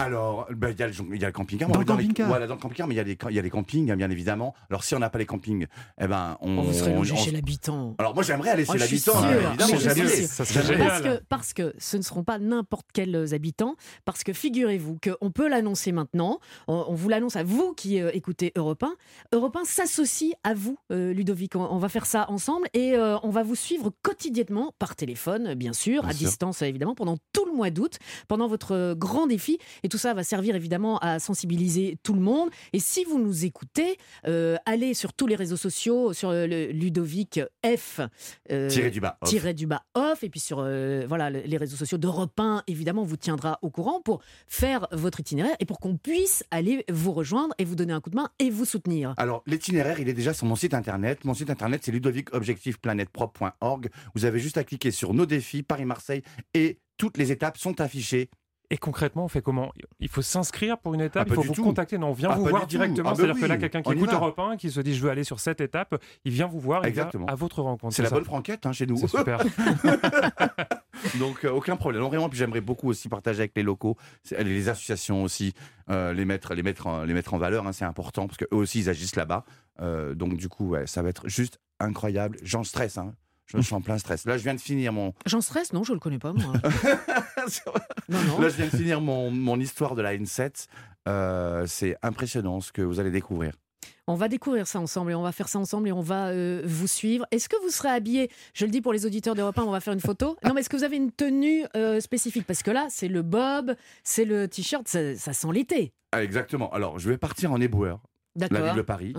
Alors, 0.00 0.46
ben, 0.54 0.70
il 0.70 0.78
y, 0.78 0.82
a 0.82 0.86
le- 0.88 0.94
il 1.14 1.20
y 1.20 1.24
a 1.24 1.28
le 1.28 1.32
camping-car. 1.32 1.68
Dans 1.68 1.74
On 1.74 1.78
le 1.78 1.84
les- 1.84 1.86
camping-car 1.86 2.28
Voilà, 2.28 2.46
dans 2.46 2.54
le 2.54 2.60
camping-car, 2.60 2.86
mais 2.88 2.94
il 2.94 2.98
y, 2.98 3.00
a 3.00 3.04
les, 3.04 3.18
il 3.30 3.36
y 3.36 3.38
a 3.38 3.42
les 3.42 3.50
campings, 3.50 3.90
hein, 3.90 3.96
bien 3.96 4.10
évidemment. 4.10 4.54
Alors, 4.70 4.82
si 4.84 4.94
on 4.94 4.98
n'a 4.98 5.10
pas 5.10 5.18
les 5.18 5.26
campings, 5.26 5.66
eh 6.00 6.06
ben, 6.06 6.36
on. 6.40 6.58
on 6.58 6.62
vous 6.62 6.72
serez 6.72 6.94
logé 6.94 7.12
on- 7.12 7.16
chez 7.16 7.30
l'habitant. 7.30 7.94
Alors, 7.98 8.14
moi, 8.14 8.22
j'aimerais 8.22 8.50
aller 8.50 8.64
chez 8.64 8.70
Oh, 8.70 8.78
suis 8.78 8.80
l'habitant, 8.80 9.12
hein, 9.22 9.30
je 9.30 9.36
évidemment. 9.36 10.08
sûre. 10.10 10.28
Ça 10.28 10.44
serait. 10.44 10.78
Parce 10.78 11.00
que, 11.02 11.22
parce 11.28 11.52
que 11.52 11.74
ce 11.78 11.96
ne 11.96 12.02
seront 12.02 12.24
pas 12.24 12.38
n'importe 12.38 12.86
quels 12.92 13.34
habitants, 13.34 13.74
parce 14.04 14.24
que 14.24 14.32
figurez-vous 14.32 14.98
qu'on 15.02 15.30
peut 15.30 15.48
l'annoncer 15.48 15.92
maintenant, 15.92 16.38
on, 16.68 16.84
on 16.88 16.94
vous 16.94 17.08
l'annonce 17.08 17.36
à 17.36 17.42
vous 17.44 17.74
qui 17.74 18.00
euh, 18.00 18.10
écoutez 18.14 18.52
Europe 18.56 18.82
1. 18.82 18.94
Europe 19.32 19.56
1 19.56 19.64
s'associe 19.64 20.32
à 20.44 20.54
vous, 20.54 20.78
euh, 20.92 21.12
Ludovic. 21.12 21.56
On, 21.56 21.60
on 21.70 21.78
va 21.78 21.88
faire 21.88 22.06
ça 22.06 22.30
ensemble 22.30 22.66
et 22.74 22.94
euh, 22.96 23.18
on 23.22 23.30
va 23.30 23.42
vous 23.42 23.54
suivre 23.54 23.92
quotidiennement 24.02 24.72
par 24.78 24.96
téléphone, 24.96 25.54
bien 25.54 25.72
sûr, 25.72 26.02
Bien 26.02 26.10
à 26.10 26.14
sûr. 26.14 26.26
distance 26.28 26.62
évidemment, 26.62 26.94
pendant 26.94 27.16
tout 27.32 27.44
le 27.46 27.52
mois 27.52 27.70
d'août, 27.70 27.98
pendant 28.28 28.46
votre 28.48 28.72
euh, 28.74 28.94
grand 28.94 29.26
défi. 29.26 29.58
Et 29.82 29.88
tout 29.90 29.98
ça 29.98 30.14
va 30.14 30.24
servir 30.24 30.56
évidemment 30.56 30.98
à 31.00 31.18
sensibiliser 31.18 31.98
tout 32.02 32.14
le 32.14 32.20
monde. 32.20 32.48
Et 32.72 32.78
si 32.80 33.04
vous 33.04 33.18
nous 33.18 33.44
écoutez, 33.44 33.98
euh, 34.26 34.56
allez 34.64 34.94
sur 34.94 35.12
tous 35.12 35.26
les 35.26 35.36
réseaux 35.36 35.56
sociaux, 35.58 36.12
sur 36.14 36.30
euh, 36.30 36.46
le 36.46 36.66
Ludovic 36.72 37.40
F. 37.66 38.00
euh, 38.50 38.68
Tiré 38.68 38.90
du 38.90 39.00
bas. 39.00 39.18
off. 39.20 39.28
tiré 39.28 39.52
du 39.54 39.66
bas 39.66 39.82
off 39.94 40.22
et 40.24 40.30
puis 40.30 40.40
sur 40.40 40.60
euh, 40.60 41.04
voilà 41.08 41.28
le- 41.30 41.40
les 41.40 41.56
réseaux 41.56 41.76
sociaux 41.76 41.98
d'Europe 41.98 42.38
1 42.38 42.62
évidemment 42.66 43.02
on 43.02 43.06
vous 43.06 43.16
tiendra 43.16 43.58
au 43.62 43.70
courant 43.70 44.00
pour 44.00 44.22
faire 44.46 44.86
votre 44.92 45.20
itinéraire 45.20 45.56
et 45.60 45.66
pour 45.66 45.80
qu'on 45.80 45.96
puisse 45.96 46.44
aller 46.50 46.84
vous 46.90 47.12
rejoindre 47.12 47.54
et 47.58 47.64
vous 47.64 47.74
donner 47.74 47.92
un 47.92 48.00
coup 48.00 48.10
de 48.10 48.16
main 48.16 48.28
et 48.38 48.48
vous 48.50 48.64
soutenir. 48.64 49.12
Alors, 49.16 49.42
l'itinéraire, 49.46 49.98
il 50.00 50.08
est 50.08 50.14
déjà 50.14 50.32
sur 50.32 50.46
mon 50.46 50.56
site 50.56 50.74
internet. 50.74 51.24
Mon 51.24 51.34
site 51.34 51.50
internet, 51.50 51.82
c'est 51.84 51.92
ludovicobjectifplanetepropre.org. 51.92 53.88
Vous 54.14 54.24
avez 54.24 54.38
juste 54.38 54.56
à 54.58 54.64
cliquer 54.64 54.90
sur 54.90 55.14
nos 55.14 55.26
défis, 55.26 55.62
Paris-Marseille, 55.62 56.22
et 56.54 56.78
toutes 56.96 57.16
les 57.18 57.32
étapes 57.32 57.56
sont 57.58 57.80
affichées. 57.80 58.28
Et 58.72 58.78
concrètement, 58.78 59.24
on 59.24 59.28
fait 59.28 59.42
comment? 59.42 59.72
Il 59.98 60.08
faut 60.08 60.22
s'inscrire 60.22 60.78
pour 60.78 60.94
une 60.94 61.00
étape, 61.00 61.26
Ah, 61.28 61.32
il 61.32 61.34
faut 61.34 61.42
vous 61.42 61.54
tout. 61.54 61.64
contacter. 61.64 61.98
Non, 61.98 62.10
on 62.10 62.12
vient 62.12 62.28
Ah, 62.30 62.36
vous 62.36 62.46
voir 62.46 62.62
tout. 62.62 62.68
directement. 62.68 63.10
Ah, 63.10 63.14
C'est-à-dire 63.16 63.34
que 63.40 63.46
là, 63.46 63.56
quelqu'un 63.56 63.82
qui 63.82 63.92
écoute. 63.92 64.12
Europe 64.12 64.38
1, 64.38 64.56
qui 64.56 64.70
se 64.70 64.80
dit 64.80 64.94
je 64.94 65.02
veux 65.02 65.10
aller 65.10 65.24
sur 65.24 65.40
cette 65.40 65.60
étape, 65.60 66.00
il 66.24 66.30
vient 66.32 66.46
vous 66.46 66.60
voir, 66.60 66.80
il 66.86 66.92
vient 66.92 67.02
Exactement. 67.02 67.26
à 67.26 67.34
votre 67.34 67.62
rencontre. 67.62 67.94
C'est 67.96 68.02
la 68.02 68.10
ça 68.10 68.14
bonne 68.14 68.24
franquette 68.24 68.66
hein, 68.66 68.72
chez 68.72 68.86
nous. 68.86 68.96
C'est 68.96 69.08
super. 69.08 69.40
Donc, 71.18 71.44
euh, 71.44 71.50
aucun 71.50 71.76
problème. 71.76 72.02
Non, 72.02 72.08
vraiment, 72.08 72.28
puis 72.28 72.38
j'aimerais 72.38 72.60
beaucoup 72.60 72.88
aussi 72.88 73.08
partager 73.08 73.40
avec 73.40 73.52
les 73.56 73.62
locaux, 73.62 73.96
les 74.38 74.68
associations 74.68 75.22
aussi, 75.22 75.54
euh, 75.90 76.12
les, 76.12 76.24
mettre, 76.24 76.54
les, 76.54 76.62
mettre 76.62 76.86
en, 76.86 77.02
les 77.04 77.14
mettre 77.14 77.34
en 77.34 77.38
valeur, 77.38 77.66
hein, 77.66 77.72
c'est 77.72 77.84
important, 77.84 78.26
parce 78.26 78.36
qu'eux 78.38 78.46
aussi, 78.56 78.80
ils 78.80 78.88
agissent 78.90 79.16
là-bas. 79.16 79.44
Euh, 79.80 80.14
donc, 80.14 80.36
du 80.36 80.48
coup, 80.48 80.68
ouais, 80.68 80.86
ça 80.86 81.02
va 81.02 81.08
être 81.08 81.28
juste 81.28 81.58
incroyable. 81.80 82.36
J'en 82.42 82.64
stresse, 82.64 82.98
hein. 82.98 83.14
Je 83.46 83.60
suis 83.60 83.74
en 83.74 83.80
plein 83.80 83.98
stress. 83.98 84.26
Là, 84.26 84.36
je 84.38 84.42
viens 84.44 84.54
de 84.54 84.60
finir 84.60 84.92
mon. 84.92 85.12
J'en 85.26 85.40
stresse? 85.40 85.72
Non, 85.72 85.82
je 85.82 85.92
le 85.92 85.98
connais 85.98 86.18
pas, 86.20 86.32
moi. 86.32 86.52
non, 88.08 88.18
non. 88.24 88.40
Là, 88.40 88.48
je 88.48 88.56
viens 88.56 88.66
de 88.66 88.76
finir 88.76 89.00
mon, 89.00 89.30
mon 89.30 89.58
histoire 89.58 89.94
de 89.94 90.02
la 90.02 90.16
N7. 90.16 90.66
Euh, 91.08 91.64
c'est 91.66 91.96
impressionnant 92.02 92.60
ce 92.60 92.72
que 92.72 92.82
vous 92.82 93.00
allez 93.00 93.10
découvrir. 93.10 93.54
On 94.06 94.14
va 94.14 94.28
découvrir 94.28 94.66
ça 94.66 94.80
ensemble 94.80 95.12
et 95.12 95.14
on 95.14 95.22
va 95.22 95.30
faire 95.32 95.48
ça 95.48 95.58
ensemble 95.58 95.88
et 95.88 95.92
on 95.92 96.00
va 96.00 96.28
euh, 96.28 96.62
vous 96.64 96.88
suivre. 96.88 97.24
Est-ce 97.30 97.48
que 97.48 97.56
vous 97.62 97.70
serez 97.70 97.90
habillé 97.90 98.28
Je 98.54 98.64
le 98.64 98.70
dis 98.70 98.80
pour 98.80 98.92
les 98.92 99.06
auditeurs 99.06 99.34
d'Europe 99.36 99.56
1, 99.58 99.62
on 99.62 99.70
va 99.70 99.80
faire 99.80 99.92
une 99.94 100.00
photo. 100.00 100.36
Non, 100.44 100.52
mais 100.52 100.60
est-ce 100.62 100.68
que 100.68 100.76
vous 100.76 100.84
avez 100.84 100.96
une 100.96 101.12
tenue 101.12 101.64
euh, 101.76 102.00
spécifique? 102.00 102.44
Parce 102.46 102.62
que 102.62 102.70
là, 102.72 102.88
c'est 102.90 103.08
le 103.08 103.22
bob, 103.22 103.74
c'est 104.02 104.24
le 104.24 104.48
t-shirt, 104.48 104.88
ça, 104.88 105.14
ça 105.16 105.32
sent 105.32 105.48
l'été. 105.52 105.92
Ah, 106.12 106.24
exactement. 106.24 106.72
Alors, 106.72 106.98
je 106.98 107.08
vais 107.08 107.18
partir 107.18 107.52
en 107.52 107.60
éboueur, 107.60 108.00
la 108.36 108.48
ville 108.48 108.74
de 108.74 108.82
Paris. 108.82 109.14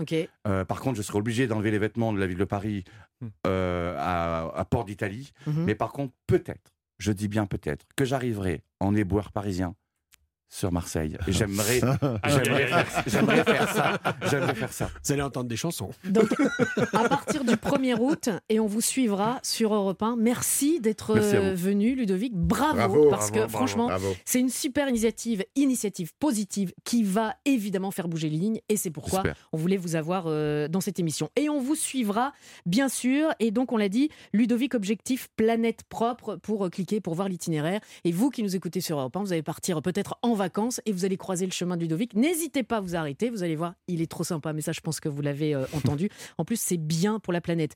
Euh, 0.46 0.64
par 0.66 0.80
contre, 0.80 0.98
je 0.98 1.02
serai 1.02 1.16
obligé 1.18 1.46
d'enlever 1.46 1.70
les 1.70 1.78
vêtements 1.78 2.12
de 2.12 2.18
la 2.20 2.26
ville 2.26 2.38
de 2.38 2.44
Paris 2.44 2.84
Hmm. 3.22 3.28
euh, 3.46 3.94
à, 4.00 4.50
à 4.58 4.64
Port 4.64 4.84
d'Italie. 4.84 5.30
Mhm. 5.46 5.62
Mais 5.64 5.76
par 5.76 5.92
contre, 5.92 6.12
peut-être, 6.26 6.71
je 7.02 7.10
dis 7.10 7.26
bien 7.26 7.46
peut-être, 7.46 7.84
que 7.96 8.04
j'arriverai 8.04 8.62
en 8.78 8.94
éboueur 8.94 9.32
parisien 9.32 9.74
sur 10.52 10.70
Marseille. 10.70 11.16
J'aimerais, 11.28 11.80
j'aimerais, 12.26 12.66
faire, 12.66 13.02
j'aimerais 13.06 13.42
faire 13.42 13.72
ça. 13.74 13.98
J'aimerais 14.30 14.54
faire 14.54 14.72
ça. 14.72 14.90
Vous 15.02 15.12
allez 15.12 15.22
entendre 15.22 15.48
des 15.48 15.56
chansons. 15.56 15.90
Donc, 16.04 16.28
à 16.92 17.08
partir 17.08 17.42
du 17.42 17.54
1er 17.54 17.98
août, 17.98 18.28
et 18.50 18.60
on 18.60 18.66
vous 18.66 18.82
suivra 18.82 19.40
sur 19.42 19.72
Europe 19.72 20.02
1. 20.02 20.16
Merci 20.18 20.78
d'être 20.78 21.14
Merci 21.14 21.36
euh, 21.36 21.54
venu, 21.54 21.94
Ludovic. 21.94 22.34
Bravo, 22.34 22.74
Bravo, 22.76 23.08
parce 23.08 23.30
bravo, 23.30 23.32
que 23.32 23.38
bravo. 23.38 23.56
franchement, 23.56 23.86
Bravo. 23.86 24.14
c'est 24.26 24.40
une 24.40 24.50
super 24.50 24.90
initiative, 24.90 25.42
initiative 25.56 26.12
positive 26.18 26.74
qui 26.84 27.02
va 27.02 27.34
évidemment 27.46 27.90
faire 27.90 28.06
bouger 28.06 28.28
les 28.28 28.36
lignes. 28.36 28.60
Et 28.68 28.76
c'est 28.76 28.90
pourquoi 28.90 29.22
J'espère. 29.24 29.48
on 29.54 29.56
voulait 29.56 29.78
vous 29.78 29.96
avoir 29.96 30.24
euh, 30.26 30.68
dans 30.68 30.82
cette 30.82 30.98
émission. 30.98 31.30
Et 31.34 31.48
on 31.48 31.60
vous 31.62 31.76
suivra, 31.76 32.34
bien 32.66 32.90
sûr. 32.90 33.30
Et 33.40 33.52
donc, 33.52 33.72
on 33.72 33.78
l'a 33.78 33.88
dit, 33.88 34.10
Ludovic 34.34 34.74
Objectif 34.74 35.28
Planète 35.36 35.80
Propre 35.88 36.36
pour 36.36 36.66
euh, 36.66 36.68
cliquer, 36.68 37.00
pour 37.00 37.14
voir 37.14 37.30
l'itinéraire. 37.30 37.80
Et 38.04 38.12
vous 38.12 38.28
qui 38.28 38.42
nous 38.42 38.54
écoutez 38.54 38.82
sur 38.82 38.98
Europe 38.98 39.16
1, 39.16 39.20
vous 39.22 39.32
allez 39.32 39.42
partir 39.42 39.80
peut-être 39.80 40.18
en 40.20 40.34
vacances 40.34 40.41
et 40.86 40.92
vous 40.92 41.04
allez 41.04 41.16
croiser 41.16 41.46
le 41.46 41.52
chemin 41.52 41.76
de 41.76 41.82
Ludovic. 41.82 42.14
N'hésitez 42.14 42.62
pas 42.62 42.78
à 42.78 42.80
vous 42.80 42.96
arrêter. 42.96 43.30
Vous 43.30 43.42
allez 43.42 43.56
voir, 43.56 43.74
il 43.88 44.02
est 44.02 44.10
trop 44.10 44.24
sympa. 44.24 44.52
Mais 44.52 44.60
ça, 44.60 44.72
je 44.72 44.80
pense 44.80 45.00
que 45.00 45.08
vous 45.08 45.22
l'avez 45.22 45.54
euh, 45.54 45.64
entendu. 45.74 46.08
En 46.38 46.44
plus, 46.44 46.60
c'est 46.60 46.78
bien 46.78 47.18
pour 47.20 47.32
la 47.32 47.40
planète. 47.40 47.74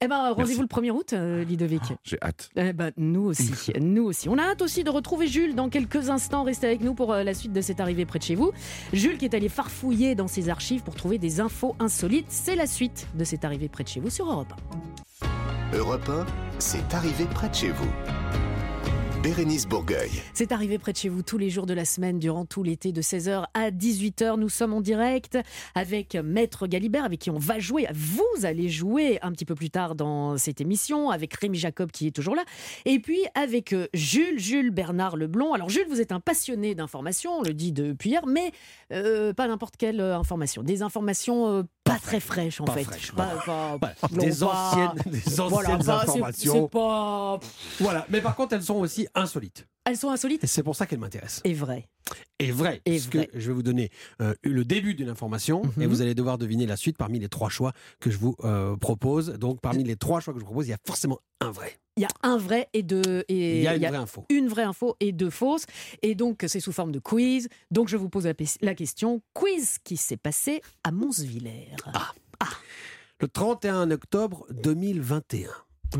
Eh 0.00 0.08
ben, 0.08 0.32
rendez-vous 0.32 0.60
le 0.60 0.68
1er 0.68 0.90
août, 0.90 1.12
euh, 1.12 1.44
Ludovic. 1.44 1.82
J'ai 2.02 2.18
hâte. 2.20 2.50
Eh 2.56 2.72
ben, 2.72 2.92
nous 2.96 3.22
aussi, 3.22 3.72
nous 3.80 4.04
aussi. 4.04 4.28
On 4.28 4.36
a 4.38 4.42
hâte 4.42 4.60
aussi 4.60 4.84
de 4.84 4.90
retrouver 4.90 5.26
Jules 5.26 5.54
dans 5.54 5.68
quelques 5.68 6.10
instants. 6.10 6.42
Restez 6.42 6.66
avec 6.66 6.80
nous 6.82 6.94
pour 6.94 7.12
euh, 7.12 7.22
la 7.22 7.32
suite 7.32 7.52
de 7.52 7.60
cette 7.60 7.80
arrivée 7.80 8.04
près 8.04 8.18
de 8.18 8.24
chez 8.24 8.34
vous. 8.34 8.52
Jules 8.92 9.16
qui 9.16 9.24
est 9.24 9.34
allé 9.34 9.48
farfouiller 9.48 10.14
dans 10.14 10.28
ses 10.28 10.48
archives 10.48 10.82
pour 10.82 10.94
trouver 10.94 11.18
des 11.18 11.40
infos 11.40 11.74
insolites. 11.78 12.26
C'est 12.28 12.56
la 12.56 12.66
suite 12.66 13.06
de 13.14 13.24
cette 13.24 13.44
arrivée 13.44 13.68
près 13.68 13.84
de 13.84 13.88
chez 13.88 14.00
vous 14.00 14.10
sur 14.10 14.30
Europe 14.30 14.52
1. 15.72 15.76
Europe 15.76 16.08
1, 16.08 16.26
c'est 16.58 16.94
arrivé 16.94 17.24
près 17.24 17.48
de 17.48 17.54
chez 17.54 17.70
vous. 17.70 18.53
Bérénice 19.24 19.66
Bourgueil. 19.66 20.10
C'est 20.34 20.52
arrivé 20.52 20.76
près 20.78 20.92
de 20.92 20.98
chez 20.98 21.08
vous 21.08 21.22
tous 21.22 21.38
les 21.38 21.48
jours 21.48 21.64
de 21.64 21.72
la 21.72 21.86
semaine, 21.86 22.18
durant 22.18 22.44
tout 22.44 22.62
l'été, 22.62 22.92
de 22.92 23.00
16h 23.00 23.46
à 23.54 23.70
18h. 23.70 24.38
Nous 24.38 24.50
sommes 24.50 24.74
en 24.74 24.82
direct 24.82 25.38
avec 25.74 26.14
Maître 26.14 26.66
Galibert, 26.66 27.04
avec 27.04 27.20
qui 27.20 27.30
on 27.30 27.38
va 27.38 27.58
jouer. 27.58 27.86
Vous 27.94 28.44
allez 28.44 28.68
jouer 28.68 29.18
un 29.22 29.32
petit 29.32 29.46
peu 29.46 29.54
plus 29.54 29.70
tard 29.70 29.94
dans 29.94 30.36
cette 30.36 30.60
émission, 30.60 31.08
avec 31.08 31.32
Rémi 31.32 31.56
Jacob 31.56 31.90
qui 31.90 32.06
est 32.06 32.10
toujours 32.10 32.34
là. 32.34 32.44
Et 32.84 32.98
puis 32.98 33.20
avec 33.34 33.72
euh, 33.72 33.88
Jules, 33.94 34.38
Jules 34.38 34.70
Bernard 34.70 35.16
Leblond. 35.16 35.54
Alors 35.54 35.70
Jules, 35.70 35.86
vous 35.88 36.02
êtes 36.02 36.12
un 36.12 36.20
passionné 36.20 36.74
d'informations, 36.74 37.38
on 37.38 37.42
le 37.42 37.54
dit 37.54 37.72
depuis 37.72 38.10
hier, 38.10 38.26
mais 38.26 38.52
euh, 38.92 39.32
pas 39.32 39.48
n'importe 39.48 39.78
quelle 39.78 40.02
euh, 40.02 40.18
information. 40.18 40.62
Des 40.62 40.82
informations 40.82 41.66
pas, 41.84 41.98
très 41.98 42.18
fraîches 42.20 42.60
en 42.60 42.64
Pas 42.64 42.72
fait. 42.72 42.84
fraîches, 42.84 43.12
Pas- 43.12 43.36
pas- 43.44 43.78
non, 44.10 44.22
Des 44.24 44.30
pas- 44.38 44.46
anciennes, 44.46 45.02
des 45.12 45.18
anciennes 45.40 45.48
Voilà, 45.48 45.76
pas- 45.78 46.02
informations. 46.02 46.68
Pas... 46.68 47.38
Voilà. 47.78 48.06
Mais 48.08 48.20
par 48.20 48.34
contre, 48.34 48.54
elles 48.54 48.62
sont 48.62 48.76
aussi 48.76 49.06
insolites. 49.14 49.66
Elles 49.84 49.96
sont 49.96 50.10
insolites 50.10 50.46
c'est 50.46 50.62
pour 50.62 50.76
ça 50.76 50.86
qu'elles 50.86 50.98
m'intéressent. 50.98 51.40
et 51.44 51.52
vraies. 51.54 51.88
Et 52.38 52.50
vrai. 52.52 52.80
Et 52.86 52.92
parce 52.92 53.06
vrai. 53.06 53.26
que 53.26 53.38
je 53.40 53.46
vais 53.48 53.52
vous 53.54 53.62
donner 53.62 53.90
euh, 54.20 54.34
le 54.42 54.64
début 54.64 54.94
d'une 54.94 55.08
information 55.08 55.62
Mhm. 55.76 55.82
et 55.82 55.86
vous 55.86 56.00
allez 56.02 56.14
devoir 56.14 56.38
deviner 56.38 56.66
la 56.66 56.76
suite 56.76 56.96
parmi 56.96 57.18
les 57.18 57.28
trois 57.28 57.48
choix 57.48 57.72
que 58.00 58.10
je 58.10 58.18
vous 58.18 58.34
euh, 58.44 58.76
propose. 58.76 59.30
Donc, 59.34 59.60
parmi 59.60 59.84
les 59.84 59.96
trois 59.96 60.20
choix 60.20 60.32
que 60.34 60.40
je 60.40 60.44
vous 60.44 60.50
propose, 60.50 60.66
il 60.66 60.70
y 60.70 60.74
a 60.74 60.78
forcément 60.86 61.18
un 61.40 61.50
vrai. 61.50 61.78
Il 61.96 62.02
y 62.02 62.06
a 62.06 62.08
un 62.22 62.36
vrai 62.38 62.68
et 62.72 62.82
deux... 62.82 63.24
Et 63.28 63.58
Il 63.58 63.62
y 63.62 63.68
a 63.68 63.74
une 63.76 63.86
vraie 63.86 63.96
info. 63.96 64.24
une 64.28 64.48
vraie 64.48 64.62
info 64.64 64.96
et 65.00 65.12
deux 65.12 65.30
fausses. 65.30 65.64
Et 66.02 66.14
donc, 66.14 66.44
c'est 66.48 66.60
sous 66.60 66.72
forme 66.72 66.90
de 66.92 66.98
quiz. 66.98 67.48
Donc, 67.70 67.88
je 67.88 67.96
vous 67.96 68.08
pose 68.08 68.28
la, 68.60 68.74
question. 68.74 69.22
Quiz 69.32 69.78
qui 69.84 69.96
s'est 69.96 70.16
passé 70.16 70.60
à 70.82 70.90
Monsvillers. 70.90 71.68
Le 73.20 73.28
31 73.28 73.90
octobre 73.92 74.46
2021. 74.50 75.50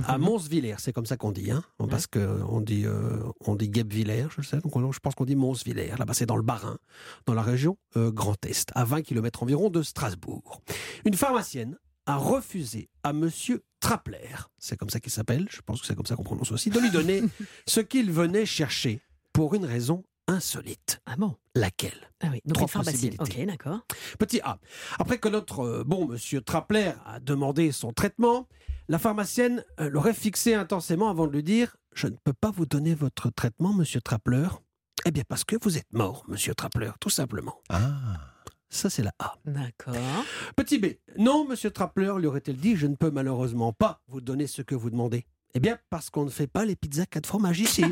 À 0.06 0.18
Monsvillers, 0.18 0.76
c'est 0.78 0.92
comme 0.92 1.06
ça 1.06 1.16
qu'on 1.16 1.32
dit, 1.32 1.50
hein 1.50 1.62
parce 1.90 2.06
qu'on 2.06 2.60
dit, 2.60 2.84
euh, 2.86 3.22
on 3.40 3.54
dit 3.54 3.68
Guebwiller, 3.68 4.26
je 4.37 4.42
sais, 4.42 4.59
donc 4.59 4.74
on- 4.76 4.92
je 4.92 4.98
pense 5.00 5.14
qu'on 5.14 5.24
dit 5.24 5.37
Monsvillers. 5.37 5.94
Là-bas, 5.98 6.14
c'est 6.14 6.26
dans 6.26 6.37
le 6.37 6.42
Bas-Rhin, 6.42 6.78
dans 7.26 7.35
la 7.35 7.42
région 7.42 7.78
euh, 7.96 8.11
Grand 8.11 8.44
Est, 8.46 8.70
à 8.74 8.85
20 8.85 9.02
km 9.02 9.42
environ 9.42 9.70
de 9.70 9.83
Strasbourg. 9.83 10.61
Une 11.04 11.14
pharmacienne 11.14 11.76
a 12.07 12.16
refusé 12.16 12.88
à 13.02 13.12
Monsieur 13.12 13.62
Trappler, 13.80 14.28
c'est 14.59 14.76
comme 14.76 14.90
ça 14.90 15.00
qu'il 15.00 15.12
s'appelle, 15.12 15.46
je 15.50 15.61
pense 15.64 15.80
que 15.80 15.87
c'est 15.87 15.94
comme 15.94 16.07
ça 16.07 16.16
qu'on 16.16 16.22
prononce 16.24 16.52
aussi, 16.52 16.70
de 16.70 16.78
lui 16.80 16.90
donner 16.90 17.22
ce 17.66 17.80
qu'il 17.80 18.11
venait 18.11 18.46
chercher 18.46 19.00
pour 19.33 19.54
une 19.54 19.64
raison 19.64 20.02
insolite. 20.26 21.00
Ah 21.07 21.16
bon? 21.16 21.35
Laquelle? 21.54 22.11
Ah 22.22 22.28
oui, 22.33 22.40
donc 22.46 22.54
Trois 22.54 22.83
possibilités. 22.83 23.16
Ok, 23.20 23.46
d'accord. 23.46 23.80
Petit 24.18 24.40
A. 24.40 24.59
Après 24.98 25.18
que 25.18 25.28
notre 25.28 25.61
euh, 25.61 25.85
bon 25.85 26.07
monsieur 26.09 26.40
Trappler 26.40 26.92
a 27.04 27.20
demandé 27.20 27.72
son 27.72 27.92
traitement, 27.92 28.48
la 28.88 28.99
pharmacienne 28.99 29.64
euh, 29.81 29.88
l'aurait 29.88 30.14
fixé 30.14 30.55
intensément 30.55 31.09
avant 31.09 31.27
de 31.27 31.33
lui 31.33 31.42
dire 31.42 31.77
Je 31.94 32.07
ne 32.07 32.16
peux 32.23 32.33
pas 32.33 32.51
vous 32.51 32.66
donner 32.66 32.94
votre 32.94 33.31
traitement, 33.31 33.73
monsieur 33.73 34.01
Trappler. 34.01 34.49
Eh 35.07 35.11
bien, 35.11 35.25
parce 35.29 35.44
que 35.44 35.57
vous 35.62 35.77
êtes 35.79 35.92
mort, 35.92 36.25
monsieur 36.29 36.55
Trappler, 36.55 36.90
tout 37.01 37.11
simplement. 37.11 37.61
Ah. 37.68 38.35
Ça, 38.68 38.90
c'est 38.90 39.03
la 39.03 39.12
A. 39.20 39.35
D'accord. 39.44 39.94
Petit 40.57 40.79
B. 40.79 40.87
Non, 41.16 41.47
monsieur 41.47 41.70
Trappler, 41.70 42.12
lui 42.18 42.27
aurait-elle 42.27 42.57
dit 42.57 42.75
Je 42.77 42.87
ne 42.87 42.97
peux 42.97 43.11
malheureusement 43.11 43.73
pas 43.73 44.01
vous 44.09 44.20
donner 44.20 44.47
ce 44.47 44.62
que 44.62 44.75
vous 44.75 44.90
demandez. 44.90 45.27
Eh 45.56 45.60
bien, 45.60 45.78
parce 45.88 46.10
qu'on 46.10 46.24
ne 46.24 46.30
fait 46.30 46.48
pas 46.48 46.64
les 46.64 46.74
pizzas 46.74 47.06
4 47.06 47.26
fromages 47.26 47.60
ici, 47.60 47.84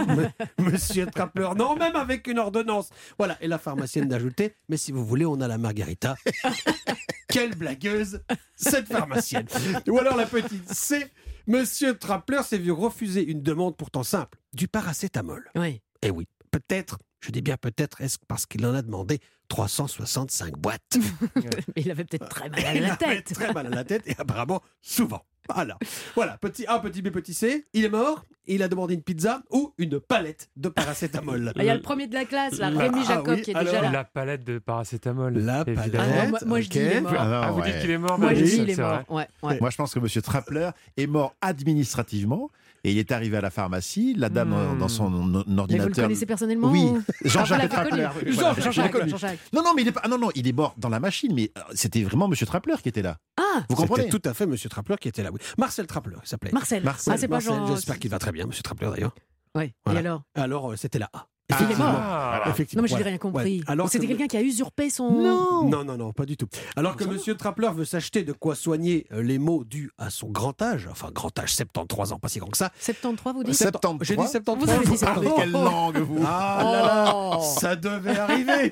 monsieur 0.58 1.06
Trappler. 1.06 1.50
Non, 1.56 1.76
même 1.76 1.94
avec 1.94 2.26
une 2.26 2.40
ordonnance. 2.40 2.90
Voilà. 3.18 3.38
Et 3.40 3.46
la 3.46 3.58
pharmacienne 3.58 4.08
d'ajouter 4.08 4.56
Mais 4.68 4.76
si 4.76 4.90
vous 4.90 5.06
voulez, 5.06 5.24
on 5.24 5.40
a 5.40 5.46
la 5.46 5.58
margarita. 5.58 6.16
Quelle 7.28 7.54
blagueuse, 7.54 8.20
cette 8.56 8.88
pharmacienne. 8.88 9.46
Ou 9.88 9.98
alors 9.98 10.16
la 10.16 10.26
petite 10.26 10.68
C. 10.72 11.06
Monsieur 11.46 11.96
Trappler 11.96 12.42
s'est 12.42 12.58
vu 12.58 12.72
refuser 12.72 13.24
une 13.24 13.42
demande 13.42 13.76
pourtant 13.76 14.02
simple 14.02 14.38
du 14.52 14.68
paracétamol. 14.68 15.48
Oui. 15.54 15.80
Eh 16.02 16.10
oui, 16.10 16.26
peut-être, 16.50 16.98
je 17.24 17.30
dis 17.30 17.42
bien 17.42 17.56
peut-être, 17.56 18.00
est-ce 18.00 18.18
parce 18.28 18.46
qu'il 18.46 18.64
en 18.66 18.74
a 18.74 18.82
demandé 18.82 19.20
365 19.48 20.56
boîtes? 20.58 20.96
Mais 21.36 21.82
il 21.82 21.90
avait 21.90 22.04
peut-être 22.04 22.28
très 22.28 22.48
mal 22.48 22.64
à 22.64 22.74
il 22.74 22.82
la 22.82 22.94
avait 22.94 22.96
tête. 23.22 23.32
Très 23.34 23.52
mal 23.52 23.66
à 23.66 23.70
la 23.70 23.84
tête 23.84 24.02
et 24.06 24.14
apparemment 24.18 24.60
souvent. 24.80 25.22
Voilà. 25.52 25.76
Voilà, 26.14 26.38
petit 26.38 26.66
A, 26.66 26.78
petit 26.78 27.02
B, 27.02 27.08
petit 27.10 27.34
C. 27.34 27.64
Il 27.72 27.84
est 27.84 27.88
mort, 27.88 28.24
il 28.46 28.62
a 28.62 28.68
demandé 28.68 28.94
une 28.94 29.02
pizza 29.02 29.42
ou 29.50 29.74
une 29.76 29.98
palette 29.98 30.48
de 30.56 30.68
paracétamol. 30.68 31.48
Ah, 31.56 31.62
Il 31.62 31.64
y 31.66 31.68
a 31.68 31.74
le 31.74 31.80
premier 31.82 32.06
de 32.06 32.14
la 32.14 32.24
classe, 32.24 32.58
là, 32.58 32.70
La- 32.70 32.78
Rémi 32.82 33.00
ah 33.02 33.08
Jacob, 33.08 33.34
oui, 33.36 33.42
qui 33.42 33.50
est 33.50 33.54
alors- 33.56 33.72
déjà 33.72 33.82
là. 33.82 33.90
La 33.90 34.04
palette 34.04 34.44
de 34.44 34.58
paracétamol. 34.60 35.36
La 35.38 35.64
évidemment. 35.66 36.04
Ah 36.16 36.26
non, 36.26 36.32
palette. 36.32 36.46
moi, 36.46 36.60
je 36.60 36.68
dis 36.68 36.78
il 36.78 36.84
est 36.86 37.00
mort. 37.00 37.12
Ah 37.18 37.24
non, 37.26 37.40
Ah, 37.42 37.50
vous 37.50 37.60
dites 37.62 37.74
ouais. 37.74 37.80
qu'il 37.80 37.90
est 37.90 37.98
mort 37.98 38.18
Moi, 38.20 38.28
bah 38.28 38.34
je 38.36 38.44
dis 38.44 38.56
il 38.56 38.70
est 38.70 38.76
mort. 38.80 39.02
Ouais, 39.10 39.26
ouais. 39.42 39.58
Moi, 39.60 39.70
je 39.70 39.76
pense 39.76 39.92
que 39.94 39.98
M. 39.98 40.22
Trappler 40.22 40.70
est 40.96 41.06
mort 41.08 41.34
administrativement 41.40 42.48
et 42.84 42.92
il 42.92 42.98
est 42.98 43.12
arrivé 43.12 43.36
à 43.36 43.40
la 43.40 43.50
pharmacie. 43.50 44.14
La 44.16 44.28
dame, 44.28 44.50
Hmm. 44.50 44.52
dans- 44.52 44.74
dans 44.76 44.88
son 44.88 45.04
o- 45.04 45.18
Mais 45.24 45.32
vous 45.32 45.44
le 45.48 45.58
ordinateur. 45.60 46.04
connaissez 46.04 46.26
personnellement 46.26 46.70
Oui, 46.70 46.84
ou- 46.84 47.02
Jean-Jacques 47.24 47.70
Ah, 47.74 47.84
oui, 47.84 48.32
voilà, 48.34 48.54
Jean-. 48.70 49.26
Non, 49.52 49.62
non, 49.62 49.72
mais 49.74 49.82
il 49.82 49.88
est 49.88 49.92
pas. 49.92 50.00
ah, 50.04 50.08
non, 50.08 50.18
non, 50.18 50.30
il 50.34 50.46
est 50.48 50.52
mort 50.52 50.74
dans 50.78 50.88
la 50.88 51.00
machine, 51.00 51.32
mais 51.34 51.50
euh, 51.56 51.60
c'était 51.74 52.02
vraiment 52.02 52.26
M. 52.26 52.34
Trappler 52.34 52.74
qui 52.82 52.88
était 52.88 53.02
là. 53.02 53.18
Ah, 53.38 53.62
Vous 53.68 53.76
comprenez 53.76 54.04
C'était 54.04 54.18
tout 54.18 54.28
à 54.28 54.34
fait 54.34 54.46
Monsieur 54.46 54.68
Trappler 54.68 54.96
qui 55.00 55.08
était 55.08 55.22
là. 55.22 55.30
Oui. 55.32 55.38
Marcel 55.58 55.86
Trappler, 55.86 56.16
il 56.22 56.28
s'appelait. 56.28 56.52
Marcel. 56.52 56.82
Marcel, 56.82 57.12
Ah, 57.14 57.18
c'est 57.18 57.28
pas 57.28 57.36
Marcel, 57.36 57.52
Jean. 57.54 57.66
J'espère 57.68 57.98
qu'il 57.98 58.10
va 58.10 58.18
très 58.18 58.32
bien, 58.32 58.46
Monsieur 58.46 58.62
Trappler 58.62 58.90
d'ailleurs. 58.92 59.14
Voilà. 59.54 59.68
Et 59.92 59.96
alors 59.98 60.22
Alors, 60.34 60.72
euh, 60.72 60.76
c'était 60.76 60.98
la 60.98 61.10
A. 61.12 61.26
Il 61.50 61.54
est 61.54 61.56
Effectivement. 61.56 61.92
mort. 61.92 62.00
Ah. 62.02 62.42
Effectivement. 62.48 62.80
Non, 62.80 62.82
mais 62.84 62.88
je 62.88 62.94
n'ai 62.94 62.98
Voilà. 63.00 63.08
rien 63.10 63.18
compris. 63.18 63.58
Ouais. 63.58 63.64
Alors 63.66 63.88
C'était 63.90 64.04
que- 64.06 64.12
quelqu'un 64.12 64.26
qui 64.26 64.36
a 64.38 64.42
usurpé 64.42 64.88
son. 64.90 65.10
Non 65.10 65.68
Non, 65.68 65.84
non, 65.84 65.96
non, 65.98 66.12
pas 66.12 66.24
du 66.24 66.36
tout. 66.36 66.46
Alors 66.76 66.96
que 66.96 67.04
Monsieur 67.04 67.36
Trappler 67.36 67.68
veut 67.74 67.84
s'acheter 67.84 68.22
de 68.22 68.32
quoi 68.32 68.54
soigner 68.54 69.06
euh, 69.12 69.22
les 69.22 69.38
maux 69.38 69.64
dus 69.64 69.90
à 69.98 70.08
son 70.10 70.30
grand 70.30 70.60
âge, 70.62 70.88
enfin 70.90 71.10
grand 71.12 71.36
âge, 71.38 71.54
73 71.54 72.12
ans, 72.12 72.18
pas 72.18 72.28
si 72.28 72.38
grand 72.38 72.48
que 72.50 72.56
ça. 72.56 72.70
73, 72.80 73.34
vous 73.34 73.44
dites 73.44 73.54
73. 73.54 74.06
J'ai 74.08 74.16
dit 74.16 74.22
73. 74.22 74.64
Vous 74.64 74.70
avez 74.70 74.84
dit 74.84 74.90
Vous 74.92 74.96
parlez 75.04 75.26
73. 75.28 75.34
quelle 75.36 75.52
langue, 75.52 75.98
vous 75.98 76.24
Ah 76.26 76.60
là 76.64 76.82
là, 76.82 77.12
Oh. 77.14 77.42
ça 77.60 77.76
devait 77.76 78.16
arriver. 78.18 78.70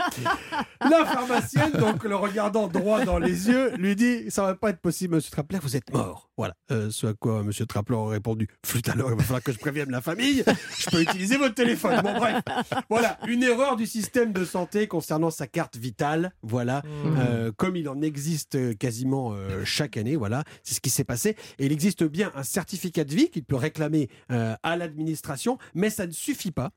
La 0.88 1.04
pharmacienne, 1.04 1.72
donc 1.72 2.04
le 2.04 2.16
regardant 2.16 2.66
droit 2.68 3.04
dans 3.04 3.18
les 3.18 3.48
yeux, 3.48 3.74
lui 3.76 3.94
dit 3.96 4.30
Ça 4.30 4.42
va 4.44 4.54
pas 4.54 4.70
être 4.70 4.80
possible, 4.80 5.16
monsieur 5.16 5.30
Trappler, 5.30 5.58
vous 5.62 5.76
êtes 5.76 5.92
mort. 5.92 6.30
Voilà. 6.38 6.54
Euh, 6.70 6.88
ce 6.90 7.08
à 7.08 7.12
quoi 7.14 7.42
monsieur 7.42 7.66
Trappler 7.66 7.96
a 7.96 8.08
répondu 8.08 8.48
Flûte 8.64 8.88
alors, 8.88 9.10
il 9.10 9.16
va 9.16 9.22
falloir 9.22 9.42
que 9.42 9.52
je 9.52 9.58
prévienne 9.58 9.90
la 9.90 10.00
famille. 10.00 10.42
Je 10.78 10.88
peux 10.90 11.02
utiliser 11.02 11.36
votre 11.36 11.54
téléphone. 11.54 12.00
Bon, 12.02 12.14
bref. 12.16 12.40
Voilà, 12.88 13.18
une 13.26 13.42
erreur 13.42 13.76
du 13.76 13.86
système 13.86 14.32
de 14.32 14.44
santé 14.44 14.86
concernant 14.86 15.30
sa 15.30 15.46
carte 15.46 15.76
vitale. 15.76 16.32
Voilà, 16.42 16.82
Mmh. 16.90 17.16
Euh, 17.18 17.52
comme 17.56 17.76
il 17.76 17.88
en 17.88 18.00
existe 18.02 18.54
euh, 18.54 18.74
quasiment 18.74 19.32
euh, 19.32 19.64
chaque 19.64 19.96
année. 19.96 20.16
Voilà, 20.16 20.44
c'est 20.62 20.74
ce 20.74 20.80
qui 20.80 20.90
s'est 20.90 21.04
passé. 21.04 21.36
Et 21.58 21.66
il 21.66 21.72
existe 21.72 22.04
bien 22.04 22.30
un 22.34 22.42
certificat 22.42 23.04
de 23.04 23.14
vie 23.14 23.30
qu'il 23.30 23.44
peut 23.44 23.56
réclamer 23.56 24.08
euh, 24.30 24.54
à 24.62 24.76
l'administration, 24.76 25.58
mais 25.74 25.90
ça 25.90 26.06
ne 26.06 26.12
suffit 26.12 26.50
pas. 26.52 26.70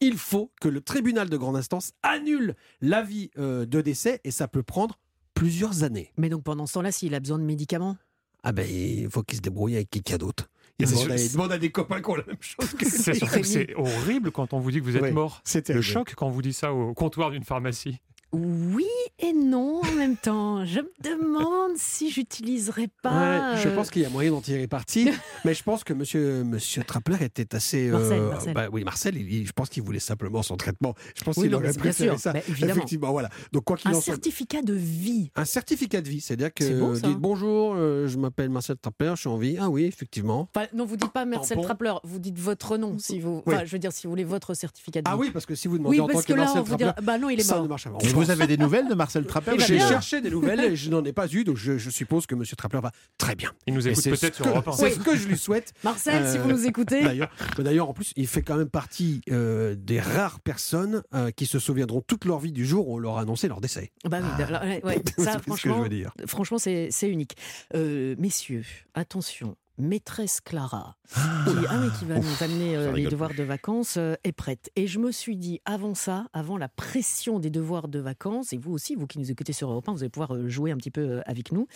Il 0.00 0.16
faut 0.18 0.50
que 0.60 0.68
le 0.68 0.80
tribunal 0.80 1.28
de 1.28 1.36
grande 1.36 1.56
instance 1.56 1.92
annule 2.02 2.54
l'avis 2.80 3.30
euh, 3.38 3.66
de 3.66 3.80
décès 3.80 4.20
et 4.24 4.30
ça 4.30 4.48
peut 4.48 4.62
prendre 4.62 4.98
plusieurs 5.34 5.82
années. 5.84 6.12
Mais 6.16 6.28
donc 6.28 6.42
pendant 6.42 6.66
ce 6.66 6.74
temps-là, 6.74 6.92
s'il 6.92 7.14
a 7.14 7.20
besoin 7.20 7.38
de 7.38 7.44
médicaments? 7.44 7.96
Ah 8.42 8.52
ben, 8.52 8.66
il 8.68 9.08
faut 9.10 9.22
qu'il 9.22 9.36
se 9.36 9.42
débrouille 9.42 9.74
avec 9.76 9.90
quelqu'un 9.90 10.18
d'autre. 10.18 10.48
Il 10.78 10.86
demande, 10.90 11.10
à, 11.10 11.16
il 11.16 11.32
demande 11.32 11.52
à 11.52 11.58
des 11.58 11.70
copains 11.70 12.02
qui 12.02 12.10
ont 12.10 12.16
la 12.16 12.24
même 12.26 12.36
chose 12.40 12.74
que 12.74 12.84
C'est 12.86 13.74
horrible 13.76 14.30
quand 14.30 14.52
on 14.52 14.58
vous 14.60 14.70
dit 14.70 14.78
que 14.80 14.84
vous 14.84 14.96
êtes 14.96 15.02
Ouais, 15.02 15.10
mort. 15.10 15.40
c'est 15.44 15.68
Le 15.70 15.80
choc 15.80 16.14
quand 16.14 16.26
on 16.26 16.30
vous 16.30 16.42
dit 16.42 16.52
ça 16.52 16.72
au 16.72 16.92
comptoir 16.92 17.30
d'une 17.30 17.44
pharmacie. 17.44 17.98
Oui 18.32 18.84
et 19.18 19.32
non 19.32 19.80
en 19.82 19.92
même 19.96 20.16
temps. 20.22 20.64
Je 20.66 20.80
me 20.80 20.90
demande 21.02 21.72
si 21.76 22.10
j'utiliserais 22.10 22.88
pas. 23.02 23.54
Ouais, 23.54 23.60
je 23.62 23.68
euh, 23.68 23.74
pense 23.74 23.90
qu'il 23.90 24.02
y 24.02 24.04
a 24.04 24.10
moyen 24.10 24.30
d'en 24.30 24.40
tirer 24.40 24.66
parti, 24.66 25.08
mais 25.44 25.54
je 25.54 25.62
pense 25.62 25.84
que 25.84 25.92
monsieur, 25.94 26.44
monsieur 26.44 26.82
Trappler 26.84 27.16
était 27.24 27.54
assez. 27.54 27.88
Marcel, 27.88 28.20
Marcel. 28.22 28.54
bah 28.54 28.66
oui, 28.70 28.84
Marcel, 28.84 29.16
il- 29.16 29.32
il- 29.32 29.46
je 29.46 29.52
pense 29.52 29.68
qu'il 29.68 29.82
voulait 29.82 30.00
simplement 30.00 30.42
son 30.42 30.56
traitement. 30.56 30.94
Je 31.16 31.24
pense 31.24 31.36
Oui, 31.36 31.44
qu'il 31.44 31.54
aurait 31.54 31.72
préféré 31.72 32.10
sûr, 32.10 32.18
ça. 32.20 32.32
bah. 32.32 32.40
Effectivement, 32.48 33.10
voilà. 33.12 33.30
Donc, 33.52 33.64
quoi 33.64 33.76
qu'il 33.76 33.90
un 33.90 33.94
en 33.94 34.00
soit. 34.00 34.14
certificat 34.14 34.60
de 34.62 34.74
vie. 34.74 35.30
Un 35.36 35.44
certificat 35.44 36.00
de 36.02 36.08
vie, 36.08 36.20
c'est-à-dire 36.20 36.52
que 36.52 36.94
ça. 36.96 37.06
dites 37.08 37.18
bonjour, 37.18 37.74
euh, 37.76 38.06
je 38.08 38.18
m'appelle 38.18 38.50
Marcel 38.50 38.76
Trappler, 38.76 39.12
je 39.14 39.20
suis 39.20 39.28
en 39.28 39.38
vie. 39.38 39.56
Ah 39.58 39.70
oui, 39.70 39.84
effectivement. 39.84 40.48
Enfin, 40.54 40.66
non, 40.74 40.84
vous 40.84 40.96
dites 40.96 41.12
pas 41.12 41.24
Marcel. 41.24 41.58
Trappler, 41.62 41.94
vous 42.04 42.18
dites 42.18 42.38
votre 42.38 42.76
nom. 42.76 42.98
Si 42.98 43.20
vous, 43.20 43.42
Oui. 43.46 43.54
je 43.64 43.70
veux 43.70 43.78
dire, 43.78 43.92
si 43.92 44.06
vous 44.06 44.10
voulez 44.12 44.24
votre 44.24 44.52
certificat 44.54 45.00
de 45.00 45.08
vie. 45.08 45.14
Ah 45.14 45.16
oui, 45.16 45.30
parce 45.30 45.46
que 45.46 45.54
si 45.54 45.68
vous 45.68 45.78
demandez 45.78 45.96
oui, 45.96 46.00
en 46.00 46.06
tant 46.06 46.12
parce 46.14 46.26
que, 46.26 46.32
que 46.32 46.38
là, 46.38 46.44
Marcel 46.44 46.60
on 46.60 46.64
vous 46.64 46.76
Trappler, 46.76 47.02
bah 47.06 47.18
non, 47.18 47.30
il 47.30 47.40
est 47.40 47.42
ça 47.44 47.54
mort. 47.54 47.62
ne 47.64 47.68
marche 47.68 47.84
pas. 47.88 47.98
Vous 48.16 48.30
avez 48.30 48.46
des 48.46 48.56
nouvelles 48.56 48.88
de 48.88 48.94
Marcel 48.94 49.26
Trapper 49.26 49.52
Il 49.54 49.60
va 49.60 49.66
J'ai 49.66 49.78
cherché 49.78 50.20
des 50.20 50.30
nouvelles 50.30 50.60
et 50.60 50.76
je 50.76 50.90
n'en 50.90 51.04
ai 51.04 51.12
pas 51.12 51.28
eu, 51.28 51.44
donc 51.44 51.56
je, 51.56 51.78
je 51.78 51.90
suppose 51.90 52.26
que 52.26 52.34
monsieur 52.34 52.56
Trappler 52.56 52.80
va 52.82 52.90
très 53.18 53.34
bien. 53.34 53.52
Il 53.66 53.74
nous 53.74 53.86
écoute 53.86 54.04
peut-être 54.04 54.34
ce 54.34 54.42
sur 54.42 54.44
que- 54.44 54.50
Europe 54.50 54.68
1. 54.68 54.72
C'est 54.72 54.90
ce 54.90 54.98
que 55.00 55.16
je 55.16 55.28
lui 55.28 55.36
souhaite. 55.38 55.72
Marcel, 55.84 56.28
si 56.28 56.38
Euh, 56.38 56.42
vous 56.42 56.50
nous 56.50 56.66
écoutez. 56.66 57.02
D'ailleurs, 57.02 57.30
mais 57.58 57.64
d'ailleurs, 57.64 57.88
en 57.88 57.92
plus, 57.94 58.12
il 58.16 58.26
fait 58.26 58.42
quand 58.42 58.56
même 58.56 58.68
partie 58.70 59.20
euh, 59.30 59.74
des 59.78 60.00
rares 60.00 60.40
personnes 60.40 61.02
euh, 61.14 61.30
qui 61.30 61.46
se 61.46 61.58
souviendront 61.58 62.00
toute 62.00 62.24
leur 62.24 62.38
vie 62.38 62.52
du 62.52 62.64
jour 62.66 62.88
où 62.88 62.94
on 62.96 62.98
leur 62.98 63.18
a 63.18 63.20
annoncé 63.22 63.48
leur 63.48 63.60
décès. 63.60 63.92
Bah 64.08 64.18
oui, 64.22 64.44
alors, 64.44 64.62
ouais, 64.62 64.80
ouais, 64.84 65.02
C'est 65.16 65.24
ça, 65.24 65.32
ce 65.32 65.36
que 65.38 65.42
je 65.42 65.46
franchement, 65.46 65.82
veux 65.82 65.88
dire. 65.88 66.12
franchement, 66.26 66.58
c'est 66.58 66.88
c'est 66.90 67.08
unique. 67.08 67.36
Euh, 67.74 68.14
messieurs, 68.18 68.64
attention. 68.94 69.56
Maîtresse 69.78 70.40
Clara, 70.40 70.96
qui, 71.08 71.54
ah 71.68 71.80
oui, 71.80 71.88
qui 71.98 72.04
va 72.04 72.18
nous 72.18 72.42
amener 72.42 72.76
euh, 72.76 72.92
les 72.92 73.06
devoirs 73.06 73.34
de 73.34 73.42
vacances, 73.42 73.96
euh, 73.98 74.14
est 74.24 74.32
prête. 74.32 74.70
Et 74.76 74.86
je 74.86 74.98
me 74.98 75.12
suis 75.12 75.36
dit, 75.36 75.60
avant 75.64 75.94
ça, 75.94 76.26
avant 76.32 76.56
la 76.56 76.68
pression 76.68 77.38
des 77.38 77.50
devoirs 77.50 77.88
de 77.88 77.98
vacances, 77.98 78.52
et 78.52 78.58
vous 78.58 78.72
aussi, 78.72 78.94
vous 78.94 79.06
qui 79.06 79.18
nous 79.18 79.30
écoutez 79.30 79.52
sur 79.52 79.70
Europe 79.70 79.88
1, 79.88 79.92
vous 79.92 80.02
allez 80.02 80.10
pouvoir 80.10 80.34
euh, 80.34 80.48
jouer 80.48 80.70
un 80.70 80.76
petit 80.76 80.90
peu 80.90 81.20
avec 81.26 81.52
nous, 81.52 81.66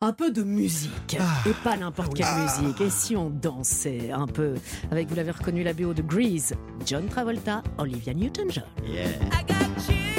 un 0.00 0.12
peu 0.12 0.30
de 0.30 0.42
musique. 0.42 1.16
Et 1.46 1.52
pas 1.64 1.76
n'importe 1.76 2.14
quelle 2.14 2.26
musique. 2.42 2.80
Et 2.80 2.90
si 2.90 3.16
on 3.16 3.30
dansait 3.30 4.12
un 4.12 4.26
peu? 4.26 4.54
Avec, 4.90 5.08
vous 5.08 5.16
l'avez 5.16 5.32
reconnu, 5.32 5.64
la 5.64 5.72
BO 5.72 5.92
de 5.92 6.02
Grease, 6.02 6.54
John 6.86 7.08
Travolta, 7.08 7.62
Olivia 7.78 8.14
Newton-John. 8.14 8.64
I 8.86 9.44
got 9.46 9.56
chills, 9.84 10.17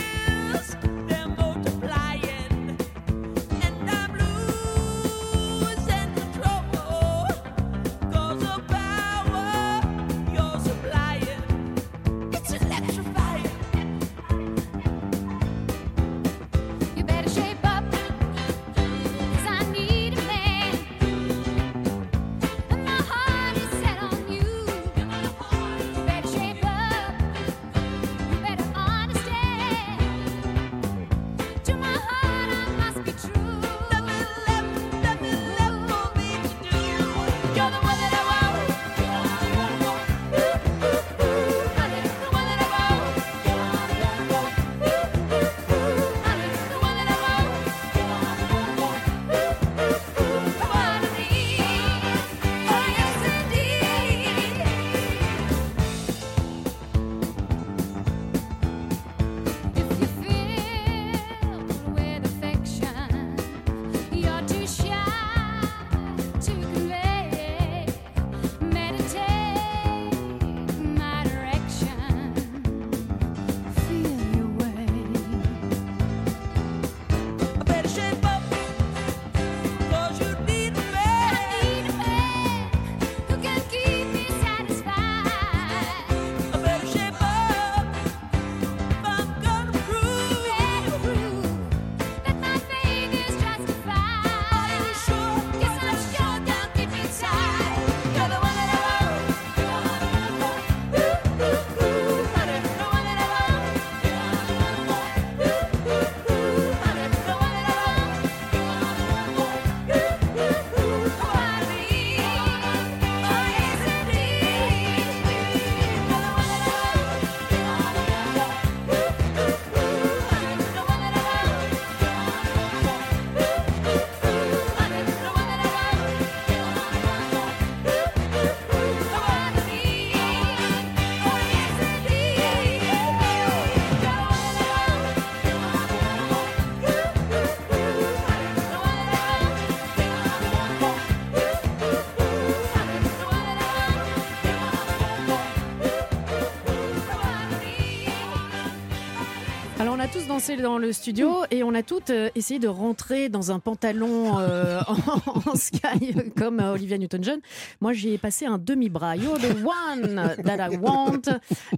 Dansé 150.29 150.57
dans 150.57 150.77
le 150.77 150.93
studio 150.93 151.37
et 151.49 151.63
on 151.63 151.73
a 151.73 151.81
toutes 151.81 152.11
euh, 152.11 152.29
essayé 152.35 152.59
de 152.59 152.67
rentrer 152.67 153.29
dans 153.29 153.51
un 153.51 153.57
pantalon 153.57 154.37
euh, 154.37 154.79
en, 154.87 155.49
en 155.49 155.55
sky 155.55 156.13
comme 156.37 156.59
euh, 156.59 156.73
Olivia 156.73 156.99
Newton-John. 156.99 157.39
Moi 157.81 157.93
j'y 157.93 158.13
ai 158.13 158.19
passé 158.19 158.45
un 158.45 158.59
demi-bras. 158.59 159.15
You're 159.15 159.39
the 159.39 159.55
one 159.65 160.35
that 160.45 160.69
I 160.71 160.77
want. 160.77 161.21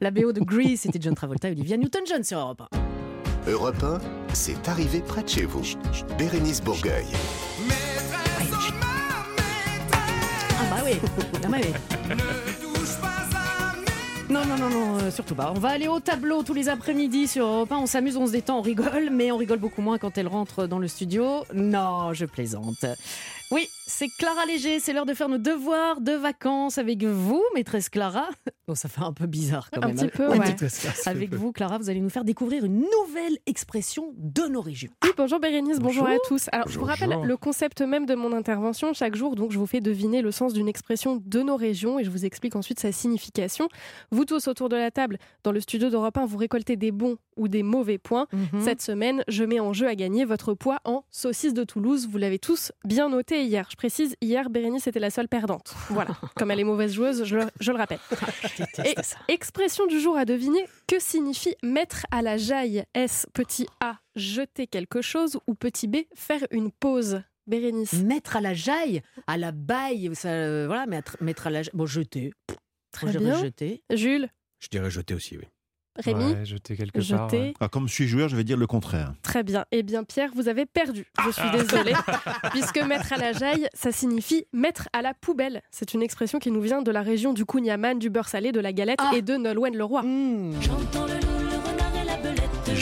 La 0.01 0.11
BO 0.11 0.33
de 0.33 0.41
Grease, 0.41 0.81
c'était 0.81 0.99
John 1.01 1.15
Travolta 1.15 1.47
et 1.47 1.53
Olivia 1.53 1.77
Newton-John 1.77 2.25
sur 2.25 2.39
Europe 2.39 2.63
1. 3.47 3.51
Europe 3.51 3.81
1, 3.81 3.99
c'est 4.33 4.67
arrivé 4.67 4.99
près 4.99 5.23
de 5.23 5.29
chez 5.29 5.45
vous. 5.45 5.63
Bérénice 6.17 6.61
Bourgueil. 6.61 7.05
Ah 10.59 10.63
bah 10.69 10.81
oui, 10.83 10.99
Ah 11.41 11.47
bah 11.47 11.57
oui. 11.57 12.15
Non, 14.31 14.45
non, 14.45 14.55
non, 14.55 14.69
non, 14.69 14.97
euh, 14.97 15.11
surtout 15.11 15.35
pas. 15.35 15.51
On 15.53 15.59
va 15.59 15.71
aller 15.71 15.89
au 15.89 15.99
tableau 15.99 16.41
tous 16.41 16.53
les 16.53 16.69
après-midi 16.69 17.27
sur 17.27 17.45
Europe 17.45 17.69
1. 17.73 17.79
On 17.79 17.85
s'amuse, 17.85 18.15
on 18.15 18.27
se 18.27 18.31
détend, 18.31 18.59
on 18.59 18.61
rigole, 18.61 19.09
mais 19.11 19.29
on 19.29 19.35
rigole 19.35 19.59
beaucoup 19.59 19.81
moins 19.81 19.97
quand 19.97 20.17
elle 20.17 20.29
rentre 20.29 20.67
dans 20.67 20.79
le 20.79 20.87
studio. 20.87 21.43
Non, 21.53 22.13
je 22.13 22.25
plaisante. 22.25 22.85
Oui, 23.51 23.67
c'est 23.85 24.07
Clara 24.17 24.45
Léger, 24.45 24.79
c'est 24.79 24.93
l'heure 24.93 25.05
de 25.05 25.13
faire 25.13 25.27
nos 25.27 25.37
devoirs 25.37 25.99
de 25.99 26.13
vacances 26.13 26.77
avec 26.77 27.03
vous, 27.03 27.43
maîtresse 27.53 27.89
Clara. 27.89 28.29
Bon, 28.67 28.75
ça 28.75 28.87
fait 28.87 29.01
un 29.01 29.11
peu 29.11 29.25
bizarre 29.25 29.69
quand 29.71 29.83
Un 29.83 29.87
même. 29.87 29.95
petit 29.97 30.07
peu, 30.07 30.29
Oui, 30.31 30.37
ouais. 30.37 30.55
Avec 31.07 31.33
vous, 31.33 31.51
Clara, 31.51 31.77
vous 31.79 31.89
allez 31.89 31.99
nous 31.99 32.09
faire 32.11 32.23
découvrir 32.23 32.63
une 32.63 32.79
nouvelle 32.81 33.37
expression 33.47 34.13
de 34.15 34.43
nos 34.43 34.61
régions. 34.61 34.91
Oui, 35.03 35.09
bonjour 35.17 35.39
Bérénice, 35.39 35.79
bonjour, 35.79 36.03
Bonjour. 36.03 36.21
à 36.23 36.27
tous. 36.27 36.45
Alors, 36.53 36.67
je 36.69 36.79
vous 36.79 36.85
Bonjour. 36.85 37.09
rappelle 37.09 37.27
le 37.27 37.35
concept 37.37 37.81
même 37.81 38.05
de 38.05 38.15
mon 38.15 38.31
intervention. 38.31 38.93
Chaque 38.93 39.15
jour, 39.15 39.35
donc, 39.35 39.51
je 39.51 39.57
vous 39.59 39.65
fais 39.65 39.81
deviner 39.81 40.21
le 40.21 40.31
sens 40.31 40.53
d'une 40.53 40.69
expression 40.69 41.21
de 41.25 41.41
nos 41.41 41.57
régions 41.57 41.99
et 41.99 42.05
je 42.05 42.09
vous 42.11 42.23
explique 42.23 42.55
ensuite 42.55 42.79
sa 42.79 42.93
signification. 42.93 43.67
Vous 44.11 44.23
tous 44.23 44.47
autour 44.47 44.69
de 44.69 44.77
la 44.77 44.91
table, 44.91 45.17
dans 45.43 45.51
le 45.51 45.59
studio 45.59 45.89
d'Europe 45.89 46.17
1, 46.17 46.25
vous 46.25 46.37
récoltez 46.37 46.77
des 46.77 46.91
bons 46.91 47.17
ou 47.35 47.47
des 47.49 47.63
mauvais 47.63 47.97
points. 47.97 48.27
Mhm. 48.31 48.61
Cette 48.61 48.81
semaine, 48.83 49.23
je 49.27 49.43
mets 49.43 49.59
en 49.59 49.73
jeu 49.73 49.87
à 49.87 49.95
gagner 49.95 50.23
votre 50.23 50.53
poids 50.53 50.79
en 50.85 51.03
saucisse 51.09 51.53
de 51.55 51.63
Toulouse. 51.65 52.07
Vous 52.09 52.19
l'avez 52.19 52.39
tous 52.39 52.71
bien 52.85 53.09
noté 53.09 53.40
hier. 53.43 53.67
Je 53.69 53.75
précise, 53.75 54.15
hier, 54.21 54.49
Bérénice 54.49 54.87
était 54.87 54.99
la 54.99 55.09
seule 55.09 55.27
perdante. 55.27 55.73
Voilà, 55.89 56.11
comme 56.35 56.51
elle 56.51 56.59
est 56.59 56.65
mauvaise 56.65 56.93
joueuse, 56.93 57.23
je 57.25 57.37
le, 57.37 57.45
je 57.59 57.71
le 57.71 57.77
rappelle. 57.77 57.99
Et 58.85 58.95
ça. 59.01 59.17
expression 59.27 59.87
du 59.87 59.99
jour 59.99 60.17
à 60.17 60.25
deviner, 60.25 60.65
que 60.87 60.99
signifie 60.99 61.55
mettre 61.63 62.05
à 62.11 62.21
la 62.21 62.37
jaille? 62.37 62.83
Est-ce 62.93 63.27
petit 63.33 63.67
A, 63.79 63.97
jeter 64.15 64.67
quelque 64.67 65.01
chose 65.01 65.39
ou 65.47 65.55
petit 65.55 65.87
B, 65.87 65.97
faire 66.15 66.41
une 66.51 66.71
pause? 66.71 67.21
Bérénice. 67.47 67.93
Mettre 68.03 68.37
à 68.37 68.41
la 68.41 68.53
jaille, 68.53 69.01
à 69.27 69.37
la 69.37 69.51
baille, 69.51 70.11
ça, 70.13 70.29
euh, 70.29 70.67
voilà, 70.67 70.85
mettre, 70.85 71.17
mettre 71.21 71.47
à 71.47 71.49
la 71.49 71.63
jaille. 71.63 71.71
Bon, 71.73 71.85
jeter. 71.85 72.33
Très 72.91 73.17
bien. 73.17 73.41
jeter. 73.41 73.83
Jules, 73.91 74.29
Je 74.59 74.67
dirais 74.69 74.91
jeter 74.91 75.13
aussi, 75.13 75.37
oui. 75.37 75.45
Rémi, 75.97 76.23
Ouais, 76.33 76.45
jeter 76.45 76.77
quelque 76.77 76.99
part. 77.05 77.29
jeter. 77.29 77.39
ouais. 77.41 77.53
Ah, 77.59 77.67
comme 77.67 77.87
je 77.87 77.93
suis 77.93 78.07
joueur, 78.07 78.29
je 78.29 78.35
vais 78.35 78.43
dire 78.43 78.57
le 78.57 78.65
contraire. 78.67 79.13
Très 79.23 79.43
bien. 79.43 79.65
Eh 79.71 79.83
bien, 79.83 80.03
Pierre, 80.03 80.31
vous 80.35 80.47
avez 80.47 80.65
perdu. 80.65 81.05
Je 81.25 81.31
suis 81.31 81.49
désolée. 81.51 81.93
puisque 82.51 82.79
mettre 82.81 83.11
à 83.13 83.17
la 83.17 83.33
jaille, 83.33 83.67
ça 83.73 83.91
signifie 83.91 84.45
mettre 84.53 84.87
à 84.93 85.01
la 85.01 85.13
poubelle. 85.13 85.61
C'est 85.71 85.93
une 85.93 86.01
expression 86.01 86.39
qui 86.39 86.49
nous 86.51 86.61
vient 86.61 86.81
de 86.81 86.91
la 86.91 87.01
région 87.01 87.33
du 87.33 87.43
Kouniaman, 87.45 87.99
du 87.99 88.09
beurre 88.09 88.29
salé, 88.29 88.51
de 88.51 88.59
la 88.59 88.71
galette 88.73 88.99
Ah. 89.01 89.11
et 89.15 89.21
de 89.21 89.35
Nolwenn-le-Roi. 89.35 90.03
Mmh. 90.03 90.53
J'entends 90.61 91.05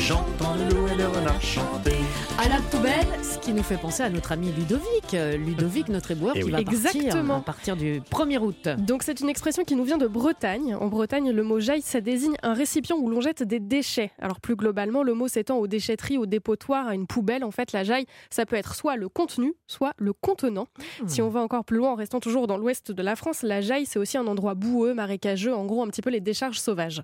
J'entends 0.09 0.55
le 0.55 0.63
loup 0.75 0.87
et 0.87 0.95
le 0.95 1.05
renard 1.05 1.39
chanter. 1.39 1.93
À 2.39 2.49
la 2.49 2.57
poubelle, 2.71 3.05
ce 3.23 3.37
qui 3.37 3.53
nous 3.53 3.61
fait 3.61 3.77
penser 3.77 4.01
à 4.01 4.09
notre 4.09 4.31
ami 4.31 4.51
Ludovic. 4.51 5.13
Euh, 5.13 5.37
Ludovic, 5.37 5.87
notre 5.87 6.09
éboueur, 6.09 6.33
Eh 6.35 6.39
qui 6.39 6.45
oui. 6.45 6.51
va 6.51 6.63
partir 6.63 6.95
Exactement. 6.95 7.35
à 7.35 7.41
partir 7.41 7.75
du 7.77 8.01
1er 8.01 8.39
août. 8.39 8.69
Donc 8.79 9.03
c'est 9.03 9.19
une 9.19 9.29
expression 9.29 9.63
qui 9.63 9.75
nous 9.75 9.83
vient 9.83 9.99
de 9.99 10.07
Bretagne. 10.07 10.73
En 10.73 10.87
Bretagne, 10.87 11.29
le 11.29 11.43
mot 11.43 11.59
jaille, 11.59 11.83
ça 11.83 12.01
désigne 12.01 12.33
un 12.41 12.55
récipient 12.55 12.97
où 12.97 13.07
l'on 13.07 13.21
jette 13.21 13.43
des 13.43 13.59
déchets. 13.59 14.09
Alors 14.17 14.41
plus 14.41 14.55
globalement, 14.55 15.03
le 15.03 15.13
mot 15.13 15.27
s'étend 15.27 15.57
aux 15.57 15.67
déchetteries, 15.67 16.17
aux 16.17 16.25
dépotoirs, 16.25 16.87
à 16.87 16.95
une 16.95 17.05
poubelle. 17.05 17.43
En 17.43 17.51
fait, 17.51 17.71
la 17.71 17.83
jaille, 17.83 18.07
ça 18.31 18.47
peut 18.47 18.55
être 18.55 18.73
soit 18.73 18.95
le 18.95 19.09
contenu, 19.09 19.53
soit 19.67 19.93
le 19.99 20.13
contenant. 20.13 20.65
Si 21.05 21.21
on 21.21 21.29
va 21.29 21.41
encore 21.41 21.65
plus 21.65 21.77
loin, 21.77 21.91
en 21.91 21.95
restant 21.95 22.19
toujours 22.19 22.47
dans 22.47 22.57
l'ouest 22.57 22.91
de 22.91 23.03
la 23.03 23.15
France, 23.15 23.43
la 23.43 23.61
jaille, 23.61 23.85
c'est 23.85 23.99
aussi 23.99 24.17
un 24.17 24.25
endroit 24.25 24.55
boueux, 24.55 24.95
marécageux, 24.95 25.53
en 25.53 25.65
gros 25.65 25.83
un 25.83 25.87
petit 25.87 26.01
peu 26.01 26.09
les 26.09 26.19
décharges 26.19 26.59
sauvages. 26.59 27.03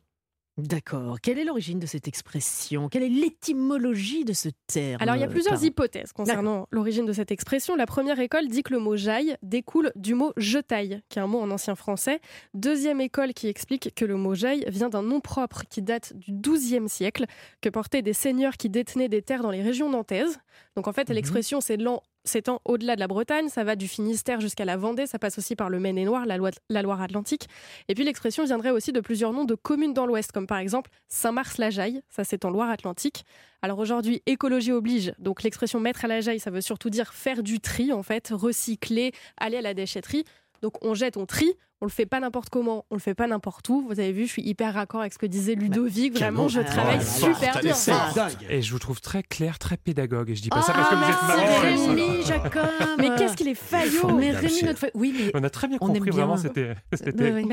D'accord. 0.57 1.19
Quelle 1.21 1.37
est 1.37 1.43
l'origine 1.43 1.79
de 1.79 1.85
cette 1.85 2.07
expression? 2.07 2.87
Quelle 2.87 3.03
est 3.03 3.09
l'étymologie 3.09 4.23
de 4.23 4.31
ce 4.31 4.47
terme 4.67 5.01
Alors 5.01 5.15
il 5.15 5.19
y 5.19 5.23
a 5.23 5.27
plusieurs 5.27 5.61
hypothèses 5.61 6.13
concernant 6.13 6.67
l'origine 6.71 7.05
de 7.05 7.11
cette 7.11 7.29
expression. 7.31 7.75
La 7.75 7.85
première 7.85 8.19
école 8.21 8.47
dit 8.47 8.63
que 8.63 8.71
le 8.73 8.79
mot 8.79 8.95
jaille 8.95 9.35
découle 9.43 9.91
du 9.97 10.13
mot 10.13 10.31
jetaille, 10.37 11.01
qui 11.09 11.19
est 11.19 11.21
un 11.21 11.27
mot 11.27 11.39
en 11.41 11.51
ancien 11.51 11.75
français. 11.75 12.21
Deuxième 12.53 13.01
école 13.01 13.33
qui 13.33 13.47
explique 13.49 13.93
que 13.95 14.05
le 14.05 14.15
mot 14.15 14.33
jaille 14.33 14.63
vient 14.69 14.87
d'un 14.89 15.01
nom 15.03 15.19
propre 15.19 15.63
qui 15.69 15.81
date 15.81 16.13
du 16.15 16.31
XIIe 16.31 16.87
siècle, 16.87 17.25
que 17.59 17.67
portaient 17.67 18.01
des 18.01 18.13
seigneurs 18.13 18.55
qui 18.55 18.69
détenaient 18.69 19.09
des 19.09 19.21
terres 19.21 19.41
dans 19.43 19.51
les 19.51 19.61
régions 19.61 19.89
nantaises. 19.89 20.39
Donc 20.77 20.87
en 20.87 20.93
fait, 20.93 21.09
Mhm. 21.09 21.15
l'expression 21.15 21.59
c'est 21.59 21.75
l'an- 21.75 22.01
s'étend 22.25 22.61
au-delà 22.65 22.95
de 22.95 22.99
la 22.99 23.07
Bretagne, 23.07 23.49
ça 23.49 23.63
va 23.63 23.75
du 23.75 23.87
Finistère 23.87 24.41
jusqu'à 24.41 24.65
la 24.65 24.77
Vendée, 24.77 25.07
ça 25.07 25.19
passe 25.19 25.37
aussi 25.37 25.55
par 25.55 25.69
le 25.69 25.79
Maine-et-Loire, 25.79 26.25
la, 26.25 26.37
Loi- 26.37 26.51
la 26.69 26.81
Loire-Atlantique. 26.81 27.47
Et 27.87 27.95
puis 27.95 28.03
l'expression 28.03 28.43
viendrait 28.43 28.71
aussi 28.71 28.91
de 28.91 28.99
plusieurs 28.99 29.31
noms 29.31 29.45
de 29.45 29.55
communes 29.55 29.93
dans 29.93 30.05
l'Ouest, 30.05 30.31
comme 30.31 30.47
par 30.47 30.57
exemple 30.57 30.89
Saint-Mars-la-Jaille, 31.07 32.01
ça 32.09 32.23
c'est 32.23 32.45
en 32.45 32.49
Loire-Atlantique. 32.49 33.25
Alors 33.61 33.79
aujourd'hui, 33.79 34.21
écologie 34.25 34.71
oblige, 34.71 35.13
donc 35.19 35.43
l'expression 35.43 35.79
mettre 35.79 36.05
à 36.05 36.07
la 36.07 36.21
jaille, 36.21 36.39
ça 36.39 36.51
veut 36.51 36.61
surtout 36.61 36.89
dire 36.89 37.13
faire 37.13 37.41
du 37.41 37.59
tri 37.59 37.91
en 37.93 38.03
fait, 38.03 38.29
recycler, 38.31 39.11
aller 39.37 39.57
à 39.57 39.61
la 39.61 39.73
déchetterie. 39.73 40.23
Donc 40.61 40.83
on 40.83 40.93
jette, 40.93 41.17
on 41.17 41.25
trie, 41.25 41.53
on 41.81 41.85
le 41.85 41.91
fait 41.91 42.05
pas 42.05 42.19
n'importe 42.19 42.49
comment, 42.49 42.85
on 42.89 42.95
le 42.95 43.01
fait 43.01 43.13
pas 43.13 43.27
n'importe 43.27 43.67
où. 43.69 43.85
Vous 43.87 43.99
avez 43.99 44.11
vu, 44.13 44.25
je 44.25 44.31
suis 44.31 44.41
hyper 44.41 44.73
raccord 44.73 45.01
avec 45.01 45.13
ce 45.13 45.17
que 45.17 45.25
disait 45.25 45.55
Ludovic, 45.55 46.13
vraiment 46.17 46.47
je 46.47 46.61
Ah, 46.61 46.63
travaille 46.63 47.03
super 47.05 47.59
bien. 47.61 47.75
Ah, 47.89 48.27
Et 48.49 48.61
je 48.61 48.71
vous 48.71 48.79
trouve 48.79 49.01
très 49.01 49.23
clair, 49.23 49.59
très 49.59 49.77
pédagogue. 49.77 50.29
Et 50.29 50.35
je 50.35 50.41
dis 50.41 50.49
pas 50.49 50.59
Ah, 50.59 50.61
ça 50.63 50.73
parce 50.73 50.89
que 50.89 50.95
vous 50.95 51.03
êtes 51.03 51.21
marrant. 51.27 51.59
Rémi, 51.61 52.23
Jacob 52.25 52.61
Mais 52.97 53.09
qu'est-ce 53.17 53.35
qu'il 53.35 53.47
est 53.49 53.55
faillot 53.55 54.15
Mais 54.15 54.31
Rémi, 54.31 54.63
notre 54.63 54.79
fa- 54.79 54.87
Oui, 54.93 55.13
mais 55.17 55.31
On 55.33 55.43
a 55.43 55.49
très 55.49 55.67
bien 55.67 55.77
compris, 55.77 55.99
bien. 55.99 56.11
vraiment, 56.13 56.37
c'était 56.37 56.75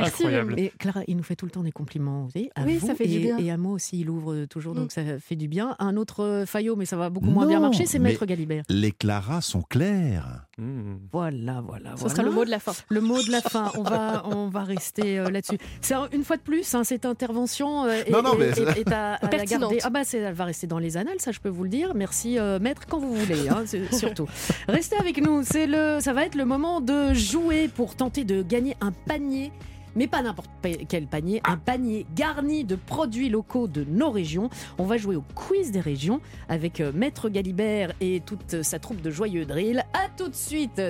incroyable. 0.00 0.54
Et 0.58 0.72
Clara, 0.78 1.00
il 1.06 1.16
nous 1.16 1.22
fait 1.22 1.37
tout 1.37 1.44
le 1.46 1.50
temps 1.50 1.62
des 1.62 1.72
compliments, 1.72 2.24
vous 2.24 2.30
savez, 2.30 2.50
à 2.54 2.62
Oui, 2.64 2.76
vous 2.76 2.87
ça 2.87 2.94
fait 2.94 3.04
et, 3.04 3.08
du 3.08 3.18
bien. 3.18 3.38
et 3.38 3.50
à 3.50 3.56
moi 3.56 3.72
aussi, 3.72 4.00
il 4.00 4.11
ouvre 4.11 4.44
toujours, 4.46 4.74
donc 4.74 4.87
Mm. 4.87 4.90
ça 4.90 5.02
fait 5.20 5.37
du 5.37 5.48
bien. 5.48 5.76
Un 5.78 5.96
autre 5.96 6.22
euh, 6.24 6.46
faillot, 6.46 6.76
mais 6.76 6.85
ça 6.87 6.96
va 6.96 7.11
beaucoup 7.11 7.26
moins 7.30 7.46
bien 7.46 7.61
marcher, 7.61 7.87
c'est 7.87 7.98
Maître 7.98 8.24
Galibert. 8.26 8.64
Les 8.68 8.92
claras 8.92 9.40
sont 9.40 9.62
clairs. 9.62 10.46
Mmh. 10.58 10.94
Voilà, 11.12 11.61
voilà, 11.66 11.96
Ce 11.96 12.08
sera 12.08 12.22
le 12.22 12.30
mot 12.30 12.44
de 12.44 12.50
la 12.50 12.58
fin. 12.58 12.72
Le 12.88 13.00
mot 13.00 13.22
de 13.22 13.30
la 13.30 13.40
fin, 13.40 13.70
on 13.76 13.82
va, 13.82 14.12
on 14.27 14.48
va 14.48 14.64
rester 14.64 15.18
euh, 15.18 15.31
là-dessus. 15.31 15.59
C'est 15.81 15.94
un- 15.94 16.09
une 16.12 16.25
fois 16.25 16.37
de 16.37 16.42
plus, 16.42 16.75
hein, 16.75 16.85
cette 16.85 17.05
intervention 17.07 17.85
euh, 17.85 18.03
est, 18.07 18.11
Non, 18.11 18.22
non, 18.22 18.35
est- 18.35 18.38
mais 18.38 18.44
est- 18.46 18.55
c'est- 18.55 18.81
est 18.81 18.92
à, 18.92 19.14
à 19.14 19.18
la 19.22 19.29
Pertinente. 19.29 19.61
garder. 19.62 19.79
Ah 19.83 19.90
bah, 19.90 20.01
elle 20.12 20.33
va 20.35 20.44
rester 20.44 20.66
dans 20.66 20.79
les 20.79 20.96
annales, 20.96 21.18
ça 21.20 21.33
je 21.33 21.40
peux 21.40 21.48
vous 21.48 21.64
le 21.64 21.70
dire. 21.70 21.94
Merci 21.94 22.38
euh, 22.38 22.59
maître 22.59 22.83
quand 22.88 22.98
vous 22.98 23.14
voulez, 23.14 23.48
hein, 23.48 23.64
surtout. 23.92 24.27
Restez 24.68 24.96
avec 24.96 25.20
nous, 25.25 25.42
c'est 25.44 25.66
le, 25.66 25.98
ça 26.01 26.12
va 26.12 26.25
être 26.25 26.35
le 26.35 26.44
moment 26.44 26.81
de 26.81 27.12
jouer 27.14 27.68
pour 27.68 27.94
tenter 27.96 28.25
de 28.25 28.42
gagner 28.42 28.77
un 28.81 28.92
panier. 28.92 29.53
Mais 29.94 30.07
pas 30.07 30.22
n'importe 30.22 30.48
quel 30.88 31.07
panier, 31.07 31.42
un 31.46 31.59
panier 31.59 32.07
garni 32.16 32.64
de 32.64 32.77
produits 32.77 33.29
locaux 33.29 33.68
de 33.68 33.85
nos 33.85 34.11
régions. 34.11 34.48
On 34.79 34.85
va 34.85 34.96
jouer 34.96 35.16
au 35.16 35.25
quiz 35.35 35.70
des 35.70 35.81
régions 35.81 36.22
avec 36.48 36.81
Maître 36.94 37.29
Galibert 37.29 37.92
et 38.01 38.22
toute 38.25 38.62
sa 38.62 38.79
troupe 38.79 39.03
de 39.03 39.11
joyeux 39.11 39.44
drill. 39.44 39.85
À 39.92 40.09
tout 40.16 40.29
de 40.31 40.35
suite 40.35 40.81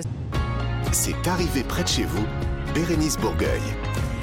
C'est 0.92 1.26
arrivé 1.26 1.64
près 1.64 1.82
de 1.84 1.88
chez 1.88 2.04
vous, 2.04 2.26
Bérénice 2.74 3.16
Bourgueil. 3.16 3.62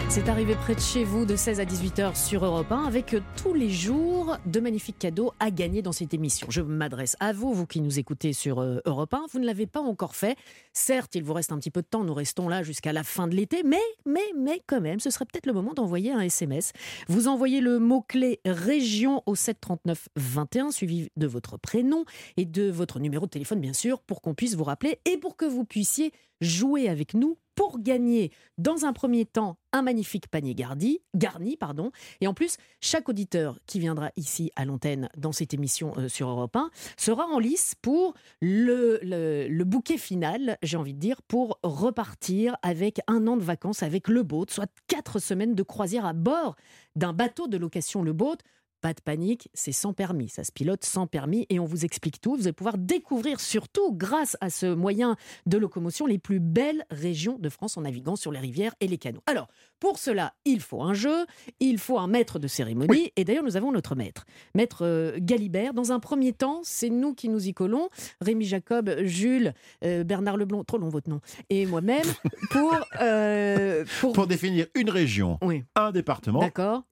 C'est 0.08 0.30
arrivé 0.30 0.54
près 0.54 0.76
de 0.76 0.80
chez 0.80 1.04
vous 1.04 1.26
de 1.26 1.36
16 1.36 1.60
à 1.60 1.66
18h 1.66 2.16
sur 2.16 2.46
Europe 2.46 2.72
1 2.72 2.84
avec 2.84 3.16
euh, 3.16 3.22
tous 3.42 3.56
les 3.56 3.72
jours 3.72 4.38
de 4.46 4.60
magnifiques 4.60 5.00
cadeaux 5.00 5.34
à 5.40 5.50
gagner 5.50 5.82
dans 5.82 5.92
cette 5.92 6.14
émission. 6.14 6.46
Je 6.52 6.62
m'adresse 6.62 7.16
à 7.20 7.34
vous, 7.34 7.54
vous 7.54 7.66
qui 7.66 7.82
nous 7.82 7.98
écoutez 7.98 8.34
sur 8.34 8.60
euh, 8.60 8.80
Europe 8.86 9.16
1. 9.16 9.26
Vous 9.32 9.40
ne 9.40 9.48
l'avez 9.48 9.66
pas 9.66 9.82
encore 9.82 10.16
fait. 10.16 10.38
Certes, 10.74 11.16
il 11.16 11.24
vous 11.24 11.34
reste 11.34 11.52
un 11.52 11.58
petit 11.58 11.72
peu 11.72 11.82
de 11.82 11.88
temps. 11.88 12.04
Nous 12.04 12.14
restons 12.14 12.48
là 12.48 12.62
jusqu'à 12.62 12.94
la 12.94 13.04
fin 13.04 13.28
de 13.28 13.36
l'été. 13.36 13.64
Mais, 13.64 13.82
mais, 14.06 14.26
mais 14.38 14.62
quand 14.68 14.82
même, 14.82 15.00
ce 15.00 15.10
serait 15.10 15.26
peut-être 15.26 15.48
le 15.48 15.54
moment 15.54 15.74
d'envoyer 15.74 16.12
un 16.12 16.22
SMS. 16.22 16.72
Vous 17.08 17.28
envoyez 17.28 17.62
le 17.62 17.80
mot-clé 17.80 18.42
région 18.46 19.24
au 19.26 19.34
739 19.34 20.10
21 20.16 20.70
suivi 20.70 21.10
de 21.18 21.26
votre 21.26 21.58
prénom 21.58 22.06
et 22.38 22.46
de 22.46 22.70
votre 22.70 23.00
numéro 23.00 23.26
de 23.26 23.32
téléphone, 23.32 23.60
bien 23.60 23.74
sûr, 23.74 24.02
pour 24.02 24.22
qu'on 24.22 24.36
puisse 24.36 24.56
vous 24.56 24.64
rappeler 24.64 25.00
et 25.06 25.18
pour 25.18 25.36
que 25.36 25.46
vous 25.46 25.66
puissiez 25.66 26.14
jouer 26.42 26.90
avec 26.90 27.14
nous 27.14 27.38
pour 27.60 27.80
gagner 27.80 28.32
dans 28.58 28.86
un 28.86 28.94
premier 28.94 29.26
temps 29.26 29.58
un 29.74 29.82
magnifique 29.82 30.30
panier 30.30 30.56
garni, 30.56 31.02
garni 31.14 31.58
pardon. 31.58 31.92
et 32.22 32.28
en 32.28 32.34
plus 32.34 32.56
chaque 32.80 33.10
auditeur 33.10 33.60
qui 33.66 33.80
viendra 33.80 34.12
ici 34.16 34.50
à 34.56 34.64
l'antenne 34.64 35.10
dans 35.18 35.34
cette 35.34 35.54
émission 35.54 35.94
euh, 35.98 36.08
sur 36.08 36.30
Europe 36.30 36.56
1 36.56 36.70
sera 36.96 37.26
en 37.26 37.38
lice 37.38 37.76
pour 37.82 38.14
le, 38.42 39.00
le, 39.04 39.50
le 39.50 39.64
bouquet 39.66 39.98
final, 39.98 40.58
j'ai 40.64 40.78
envie 40.78 40.94
de 40.94 41.00
dire, 41.00 41.22
pour 41.22 41.60
repartir 41.62 42.56
avec 42.62 43.02
un 43.08 43.28
an 43.28 43.36
de 43.36 43.44
vacances 43.44 43.84
avec 43.84 44.08
le 44.08 44.24
boat, 44.24 44.46
soit 44.50 44.72
quatre 44.88 45.20
semaines 45.20 45.54
de 45.54 45.64
croisière 45.64 46.06
à 46.06 46.14
bord 46.14 46.56
d'un 46.96 47.14
bateau 47.14 47.48
de 47.48 47.58
location 47.58 48.04
le 48.04 48.14
boat. 48.14 48.38
Pas 48.82 48.94
de 48.94 49.02
panique, 49.02 49.50
c'est 49.54 49.74
sans 49.74 49.94
permis, 49.94 50.30
ça 50.30 50.44
se 50.46 50.52
pilote 50.54 50.86
sans 50.86 51.06
permis 51.06 51.46
et 51.50 51.60
on 51.60 51.66
vous 51.66 51.84
explique 51.84 52.22
tout. 52.22 52.36
Vous 52.36 52.44
allez 52.44 52.54
pouvoir 52.54 52.78
découvrir 52.78 53.40
surtout 53.42 53.94
grâce 53.94 54.38
à 54.40 54.50
ce 54.50 54.74
moyen 54.74 55.18
de 55.46 55.58
locomotion 55.58 56.06
les 56.06 56.18
plus 56.18 56.40
belles 56.40 56.86
régions 56.90 57.38
de 57.40 57.50
France 57.50 57.76
en 57.78 57.82
naviguant 57.82 58.16
sur 58.16 58.32
les 58.32 58.40
rivières 58.40 58.74
et 58.80 58.88
les 58.88 58.98
canaux. 58.98 59.22
Alors, 59.26 59.48
pour 59.82 60.00
cela, 60.00 60.34
il 60.46 60.62
faut 60.62 60.82
un 60.82 60.94
jeu, 60.94 61.26
il 61.60 61.78
faut 61.78 62.00
un 62.00 62.08
maître 62.08 62.40
de 62.40 62.48
cérémonie 62.48 63.12
et 63.16 63.26
d'ailleurs 63.26 63.44
nous 63.44 63.58
avons 63.58 63.72
notre 63.72 63.96
maître, 63.96 64.26
maître 64.56 64.86
euh, 64.86 65.18
Galibert. 65.20 65.74
Dans 65.74 65.92
un 65.92 66.00
premier 66.00 66.32
temps, 66.34 66.62
c'est 66.64 66.90
nous 66.90 67.14
qui 67.14 67.28
nous 67.30 67.48
y 67.48 67.54
collons, 67.54 67.90
Rémi 68.22 68.46
Jacob, 68.46 68.94
Jules, 69.04 69.54
euh, 69.84 70.04
Bernard 70.04 70.38
Leblond, 70.38 70.64
trop 70.64 70.78
long 70.78 70.90
votre 70.90 71.10
nom, 71.10 71.20
et 71.50 71.66
moi-même 71.66 72.06
pour... 72.52 72.74
euh, 73.02 73.84
pour... 74.00 74.14
Pour 74.14 74.28
définir 74.28 74.68
une 74.76 74.90
région, 74.90 75.38
Oui, 75.42 75.64
un 75.76 75.92
département 75.92 76.42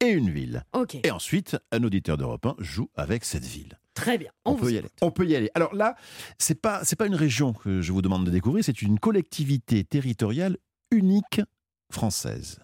et 0.02 0.08
une 0.10 0.30
ville. 0.30 0.63
Et 1.04 1.12
ensuite, 1.12 1.58
un 1.78 1.84
auditeur 1.84 2.18
d'Europe 2.18 2.46
1 2.46 2.56
joue 2.60 2.90
avec 2.96 3.24
cette 3.26 3.46
ville. 3.46 3.80
très 3.94 4.18
bien. 4.18 4.32
On, 4.46 4.56
peut 4.56 4.72
y 4.72 4.78
aller. 4.78 4.90
On 5.02 5.12
peut 5.12 5.26
y 5.28 5.36
aller. 5.36 5.50
Alors 5.56 5.74
là, 5.74 5.96
c'est 6.38 6.60
pas 6.62 6.84
c'est 6.84 6.96
pas 6.96 7.08
une 7.08 7.16
région 7.16 7.54
que 7.54 7.82
je 7.82 7.92
vous 7.92 8.02
demande 8.02 8.26
de 8.26 8.32
découvrir, 8.32 8.63
c'est 8.63 8.82
une 8.82 9.00
collectivité 9.00 9.84
territoriale 9.84 10.58
unique 10.92 11.42
française. 11.92 12.60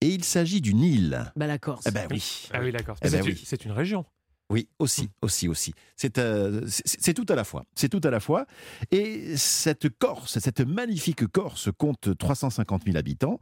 Et 0.00 0.08
il 0.08 0.24
s'agit 0.24 0.60
d'une 0.60 0.80
île. 0.80 1.32
Bah 1.36 1.46
la 1.46 1.58
Corse. 1.58 1.84
Eh 1.86 1.90
ben 1.92 2.06
oui. 2.10 2.48
Ah 2.52 2.60
oui, 2.60 2.72
d'accord. 2.72 2.96
Eh 3.02 3.04
ben 3.10 3.10
c'est 3.10 3.22
oui. 3.22 3.30
une- 3.30 3.44
c'est 3.46 3.64
une 3.64 3.70
région. 3.72 4.04
Oui, 4.52 4.68
aussi, 4.78 5.08
aussi, 5.22 5.48
aussi. 5.48 5.72
C'est 5.96 6.18
euh, 6.18 6.60
c'est- 6.66 7.14
tout 7.14 7.24
à 7.28 7.34
la 7.34 7.44
fois. 7.44 7.64
C'est 7.74 7.88
tout 7.88 8.00
à 8.04 8.10
la 8.10 8.20
fois. 8.20 8.44
Et 8.90 9.36
cette 9.38 9.88
Corse, 9.88 10.38
cette 10.38 10.60
magnifique 10.60 11.26
Corse 11.26 11.70
compte 11.76 12.16
350 12.18 12.82
000 12.84 12.98
habitants. 12.98 13.40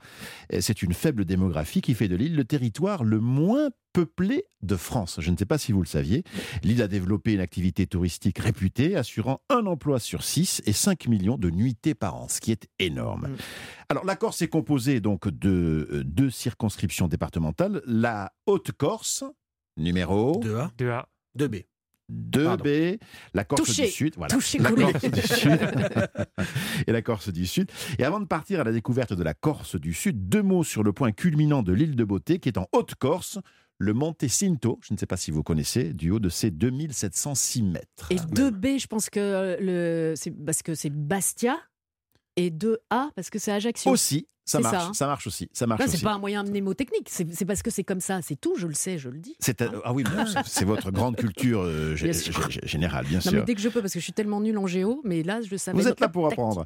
C'est 0.60 0.82
une 0.82 0.94
faible 0.94 1.24
démographie 1.24 1.80
qui 1.80 1.94
fait 1.94 2.06
de 2.08 2.14
l'île 2.14 2.36
le 2.36 2.44
territoire 2.44 3.02
le 3.02 3.18
moins 3.18 3.70
peuplé 3.92 4.44
de 4.62 4.76
France. 4.76 5.16
Je 5.20 5.30
ne 5.32 5.36
sais 5.36 5.46
pas 5.46 5.58
si 5.58 5.72
vous 5.72 5.80
le 5.80 5.86
saviez. 5.86 6.22
L'île 6.62 6.82
a 6.82 6.86
développé 6.88 7.32
une 7.32 7.40
activité 7.40 7.86
touristique 7.88 8.38
réputée, 8.38 8.94
assurant 8.96 9.40
un 9.48 9.66
emploi 9.66 9.98
sur 9.98 10.22
six 10.22 10.62
et 10.66 10.72
5 10.72 11.08
millions 11.08 11.38
de 11.38 11.50
nuitées 11.50 11.94
par 11.94 12.14
an, 12.14 12.28
ce 12.28 12.40
qui 12.40 12.52
est 12.52 12.68
énorme. 12.78 13.28
Mm. 13.28 13.36
Alors, 13.88 14.04
la 14.04 14.14
Corse 14.14 14.42
est 14.42 14.48
composée 14.48 15.00
donc 15.00 15.28
de 15.28 15.88
euh, 15.90 16.04
deux 16.04 16.30
circonscriptions 16.30 17.08
départementales. 17.08 17.82
La 17.84 18.32
Haute-Corse, 18.46 19.24
numéro 19.80 20.40
2A, 20.40 20.70
2A. 20.78 21.04
2B. 21.38 21.64
2B, 22.10 22.98
la 23.34 23.44
Corse 23.44 23.62
Touché. 23.62 23.84
du 23.84 23.90
Sud, 23.90 24.14
voilà, 24.16 24.34
Touché, 24.34 24.58
la. 24.58 24.72
Corse 24.72 25.10
du 25.10 25.22
Sud 25.22 25.58
et 26.86 26.92
la 26.92 27.02
Corse 27.02 27.28
du 27.28 27.46
Sud. 27.46 27.70
Et 27.98 28.04
avant 28.04 28.20
de 28.20 28.26
partir 28.26 28.60
à 28.60 28.64
la 28.64 28.72
découverte 28.72 29.12
de 29.12 29.22
la 29.22 29.34
Corse 29.34 29.76
du 29.76 29.94
Sud, 29.94 30.28
deux 30.28 30.42
mots 30.42 30.64
sur 30.64 30.82
le 30.82 30.92
point 30.92 31.12
culminant 31.12 31.62
de 31.62 31.72
l'île 31.72 31.96
de 31.96 32.04
Beauté, 32.04 32.38
qui 32.38 32.48
est 32.48 32.58
en 32.58 32.66
Haute-Corse, 32.72 33.38
le 33.78 33.94
Monte 33.94 34.26
Cinto. 34.28 34.78
Je 34.82 34.92
ne 34.92 34.98
sais 34.98 35.06
pas 35.06 35.16
si 35.16 35.30
vous 35.30 35.42
connaissez, 35.42 35.92
du 35.94 36.10
haut 36.10 36.18
de 36.18 36.28
ses 36.28 36.50
2706 36.50 37.62
mètres. 37.62 38.08
Et 38.10 38.16
2B, 38.16 38.80
je 38.80 38.86
pense 38.86 39.08
que 39.08 39.20
euh, 39.20 39.56
le, 39.60 40.14
c'est 40.16 40.30
parce 40.30 40.62
que 40.62 40.74
c'est 40.74 40.90
Bastia. 40.90 41.58
Et 42.36 42.50
2A, 42.50 43.10
parce 43.14 43.28
que 43.28 43.38
c'est 43.38 43.52
Ajaccio. 43.52 43.90
Aussi, 43.90 44.28
ça 44.50 44.60
marche, 44.60 44.76
ça, 44.76 44.86
hein. 44.88 44.92
ça 44.94 45.06
marche 45.06 45.26
aussi, 45.26 45.48
ça 45.52 45.66
marche 45.66 45.82
c'est 45.86 46.02
pas 46.02 46.12
un 46.14 46.18
moyen 46.18 46.42
mnémotechnique, 46.42 47.08
c'est 47.08 47.44
parce 47.44 47.62
que 47.62 47.70
c'est 47.70 47.84
comme 47.84 48.00
ça, 48.00 48.20
c'est 48.22 48.40
tout, 48.40 48.54
je 48.56 48.66
le 48.66 48.74
sais, 48.74 48.98
je 48.98 49.08
le 49.08 49.18
dis. 49.18 49.36
Euh, 49.60 49.68
ah 49.84 49.92
oui, 49.92 50.04
c'est 50.46 50.64
votre 50.64 50.90
grande 50.90 51.16
culture 51.16 51.62
euh, 51.64 51.94
Bien 52.00 52.12
générale, 52.64 53.06
bien 53.06 53.18
Non, 53.18 53.22
sûr. 53.22 53.32
mais 53.32 53.42
dès 53.42 53.54
que 53.54 53.60
je 53.60 53.68
peux, 53.68 53.80
parce 53.80 53.92
que 53.92 53.98
je 53.98 54.04
suis 54.04 54.12
tellement 54.12 54.40
nul 54.40 54.56
en 54.58 54.66
géo, 54.66 55.00
mais 55.04 55.22
là, 55.22 55.40
je 55.42 55.56
savais. 55.56 55.76
Vous 55.80 55.88
êtes 55.88 56.00
là 56.00 56.08
pour 56.08 56.26
apprendre. 56.26 56.64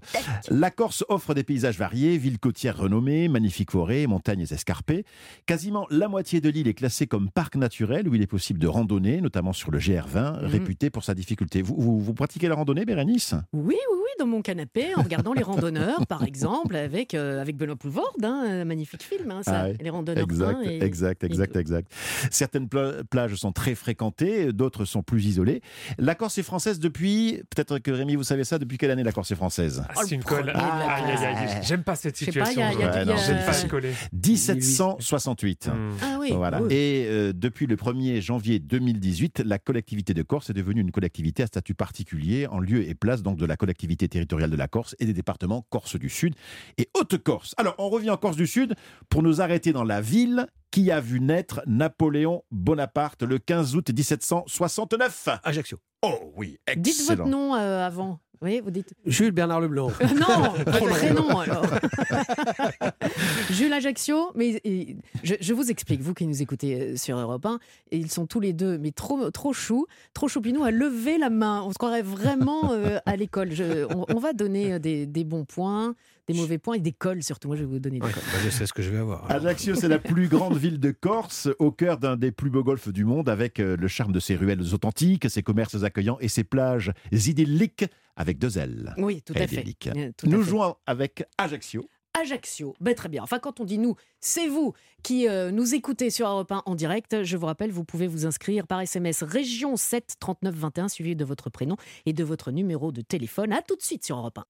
La 0.50 0.70
Corse 0.70 1.04
offre 1.08 1.34
des 1.34 1.44
paysages 1.44 1.78
variés, 1.78 2.16
villes 2.18 2.38
côtières 2.38 2.76
renommées, 2.76 3.28
magnifiques 3.28 3.70
forêts, 3.70 4.06
montagnes 4.06 4.46
escarpées. 4.50 5.04
Quasiment 5.46 5.86
la 5.90 6.08
moitié 6.08 6.40
de 6.40 6.48
l'île 6.48 6.68
est 6.68 6.74
classée 6.74 7.06
comme 7.06 7.30
parc 7.30 7.56
naturel 7.56 8.08
où 8.08 8.14
il 8.14 8.22
est 8.22 8.26
possible 8.26 8.58
de 8.60 8.66
randonner, 8.66 9.20
notamment 9.20 9.52
sur 9.52 9.70
le 9.70 9.78
GR20, 9.78 10.42
Mhm. 10.42 10.46
réputé 10.46 10.90
pour 10.90 11.04
sa 11.04 11.14
difficulté. 11.14 11.62
Vous, 11.62 11.74
vous, 11.78 12.00
vous 12.00 12.14
pratiquez 12.14 12.48
la 12.48 12.54
randonnée, 12.54 12.84
Bérénice? 12.84 13.34
Oui, 13.52 13.74
oui, 13.74 13.98
oui, 14.02 14.10
dans 14.18 14.26
mon 14.26 14.42
canapé, 14.42 14.94
en 14.96 15.02
regardant 15.02 15.32
les 15.32 15.42
randonneurs, 15.42 16.06
par 16.06 16.22
exemple, 16.24 16.76
avec, 16.76 17.14
euh, 17.14 17.40
avec 17.40 17.56
Benoît 17.56 17.73
Poulvord, 17.76 18.12
hein, 18.22 18.44
un 18.46 18.64
magnifique 18.64 19.02
film, 19.02 19.30
hein, 19.30 19.42
ça, 19.42 19.62
Ah 19.62 19.68
oui. 19.68 19.76
les 19.80 19.90
randonneurs. 19.90 20.24
Exact, 20.24 20.58
et- 20.64 20.82
exact, 20.82 21.24
exact, 21.24 21.56
exact. 21.56 21.92
Certaines 22.30 22.68
pla- 22.68 23.04
plages 23.10 23.34
sont 23.36 23.52
très 23.52 23.74
fréquentées, 23.74 24.52
d'autres 24.52 24.84
sont 24.84 25.02
plus 25.02 25.24
isolées. 25.26 25.60
La 25.98 26.14
Corse 26.14 26.38
est 26.38 26.42
française 26.42 26.78
depuis, 26.78 27.42
peut-être 27.54 27.78
que 27.78 27.90
Rémi, 27.90 28.16
vous 28.16 28.24
savez 28.24 28.44
ça, 28.44 28.58
depuis 28.58 28.78
quelle 28.78 28.90
année 28.90 29.02
la 29.04 29.12
Corse 29.12 29.30
est 29.30 29.36
française? 29.36 29.84
Ah, 29.88 29.92
Oh, 29.96 30.00
c'est 30.06 30.14
une 30.14 30.24
colle. 30.24 30.50
aïe. 30.54 31.62
J'aime 31.62 31.82
pas 31.82 31.96
cette 31.96 32.14
pas, 32.14 32.18
situation. 32.18 32.52
il 32.54 32.58
y 32.60 32.62
a- 32.62 32.72
il 32.72 32.78
y 32.80 32.82
a- 32.82 32.86
Ouais, 32.86 32.92
il 33.02 33.08
y 33.08 33.10
a- 33.10 33.14
non, 33.14 33.16
J'aime 33.26 33.44
pas 33.44 33.50
euh, 33.50 33.52
se 33.52 33.66
coller. 33.66 33.92
1768. 34.12 35.68
Hmm. 35.68 35.90
Ah 36.02 36.16
oui. 36.20 36.32
Voilà. 36.32 36.62
oui. 36.62 36.72
Et 36.72 37.06
euh, 37.08 37.32
depuis 37.34 37.66
le 37.66 37.76
1er 37.76 38.20
janvier 38.20 38.58
2018, 38.58 39.42
la 39.44 39.58
collectivité 39.58 40.14
de 40.14 40.22
Corse 40.22 40.50
est 40.50 40.54
devenue 40.54 40.80
une 40.80 40.90
collectivité 40.90 41.42
à 41.42 41.46
statut 41.46 41.74
particulier 41.74 42.46
en 42.46 42.58
lieu 42.58 42.86
et 42.88 42.94
place 42.94 43.22
donc 43.22 43.38
de 43.38 43.46
la 43.46 43.56
collectivité 43.56 44.08
territoriale 44.08 44.50
de 44.50 44.56
la 44.56 44.68
Corse 44.68 44.94
et 44.98 45.06
des 45.06 45.12
départements 45.12 45.64
Corse 45.70 45.96
du 45.96 46.08
Sud 46.08 46.34
et 46.78 46.88
Haute-Corse. 46.98 47.54
Alors, 47.64 47.76
on 47.78 47.88
revient 47.88 48.10
en 48.10 48.18
Corse 48.18 48.36
du 48.36 48.46
Sud 48.46 48.74
pour 49.08 49.22
nous 49.22 49.40
arrêter 49.40 49.72
dans 49.72 49.84
la 49.84 50.02
ville 50.02 50.48
qui 50.70 50.90
a 50.90 51.00
vu 51.00 51.18
naître 51.18 51.62
Napoléon 51.66 52.42
Bonaparte 52.50 53.22
le 53.22 53.38
15 53.38 53.74
août 53.74 53.88
1769. 53.90 55.28
Ajaccio. 55.42 55.78
Oh 56.02 56.30
oui, 56.36 56.58
Dites 56.76 56.98
votre 57.06 57.12
excellent. 57.12 57.26
nom 57.26 57.54
euh, 57.54 57.86
avant. 57.86 58.20
Oui, 58.42 58.60
vous 58.62 58.70
dites. 58.70 58.92
Jules 59.06 59.30
Bernard 59.30 59.62
Leblanc. 59.62 59.90
Euh, 60.02 60.06
non, 60.08 60.50
votre 60.66 60.88
prénom 60.90 61.38
alors. 61.38 61.64
Jules 63.50 63.72
Ajaccio, 63.72 64.32
mais 64.34 64.60
et, 64.64 64.96
je, 65.22 65.34
je 65.40 65.54
vous 65.54 65.70
explique, 65.70 66.02
vous 66.02 66.12
qui 66.12 66.26
nous 66.26 66.42
écoutez 66.42 66.74
euh, 66.92 66.96
sur 66.96 67.16
Europe 67.16 67.46
1, 67.46 67.58
et 67.92 67.96
ils 67.96 68.10
sont 68.10 68.26
tous 68.26 68.40
les 68.40 68.52
deux, 68.52 68.76
mais 68.76 68.90
trop, 68.90 69.30
trop 69.30 69.54
choux, 69.54 69.86
trop 70.12 70.28
choupinous 70.28 70.62
à 70.64 70.70
lever 70.70 71.16
la 71.16 71.30
main. 71.30 71.62
On 71.62 71.70
se 71.70 71.78
croirait 71.78 72.02
vraiment 72.02 72.72
euh, 72.72 72.98
à 73.06 73.16
l'école. 73.16 73.50
On, 73.94 74.04
on 74.14 74.18
va 74.18 74.34
donner 74.34 74.78
des, 74.78 75.06
des 75.06 75.24
bons 75.24 75.44
points, 75.46 75.94
des 76.28 76.34
mauvais 76.34 76.58
points 76.58 76.74
et 76.74 76.80
des 76.80 76.92
cols 76.92 77.22
surtout. 77.22 77.48
Moi, 77.48 77.56
je 77.56 77.62
vais 77.62 77.68
vous 77.68 77.78
donner 77.78 77.98
des 78.00 78.06
Ouais, 78.06 78.12
cols. 78.12 78.22
bah, 78.32 78.38
je 78.44 78.50
sais 78.50 78.66
ce 78.66 78.72
que 78.72 78.82
je 78.82 78.90
vais 78.90 78.98
avoir. 78.98 79.24
alors. 79.30 79.36
Ajaccio, 79.46 79.74
c'est 79.74 79.88
la 79.88 79.98
plus 79.98 80.28
grande 80.28 80.56
ville 80.56 80.80
de 80.80 80.90
Corse, 80.90 81.48
au 81.58 81.70
cœur 81.72 81.98
d'un 81.98 82.16
des 82.16 82.32
plus 82.32 82.50
beaux 82.50 82.64
golfs 82.64 82.88
du 82.88 83.04
monde, 83.04 83.28
avec 83.28 83.60
euh, 83.60 83.76
le 83.76 83.88
charme 83.88 84.12
de 84.12 84.20
ses 84.20 84.36
ruelles 84.36 84.74
authentiques, 84.74 85.28
ses 85.30 85.42
commerces 85.42 85.82
accueillants 85.82 86.18
et 86.20 86.28
ses 86.28 86.44
plages 86.44 86.92
idylliques 87.12 87.84
avec 88.16 88.38
deux 88.38 88.58
ailes. 88.58 88.94
Oui, 88.98 89.22
tout 89.22 89.32
à 89.36 89.46
fait. 89.46 89.56
Idyllique. 89.56 89.88
Tout 90.16 90.26
à 90.26 90.30
Nous 90.30 90.42
fait. 90.42 90.50
jouons 90.50 90.74
avec 90.86 91.24
Ajaccio. 91.38 91.84
Ajaccio. 92.20 92.76
Ben, 92.80 92.94
très 92.94 93.08
bien. 93.08 93.24
Enfin, 93.24 93.40
quand 93.40 93.58
on 93.58 93.64
dit 93.64 93.76
nous, 93.78 93.96
c'est 94.20 94.46
vous 94.46 94.72
qui 95.02 95.26
euh, 95.28 95.50
nous 95.50 95.74
écoutez 95.74 96.10
sur 96.10 96.28
Europe 96.28 96.52
1 96.52 96.62
en 96.64 96.74
direct. 96.76 97.24
Je 97.24 97.36
vous 97.36 97.46
rappelle, 97.46 97.72
vous 97.72 97.82
pouvez 97.82 98.06
vous 98.06 98.24
inscrire 98.24 98.68
par 98.68 98.80
SMS 98.80 99.24
région 99.24 99.76
7 99.76 100.14
39 100.20 100.54
21 100.54 100.88
suivi 100.88 101.16
de 101.16 101.24
votre 101.24 101.50
prénom 101.50 101.76
et 102.06 102.12
de 102.12 102.22
votre 102.22 102.52
numéro 102.52 102.92
de 102.92 103.00
téléphone. 103.00 103.52
À 103.52 103.62
tout 103.62 103.74
de 103.74 103.82
suite 103.82 104.04
sur 104.04 104.16
Europe 104.16 104.38
1. 104.38 104.44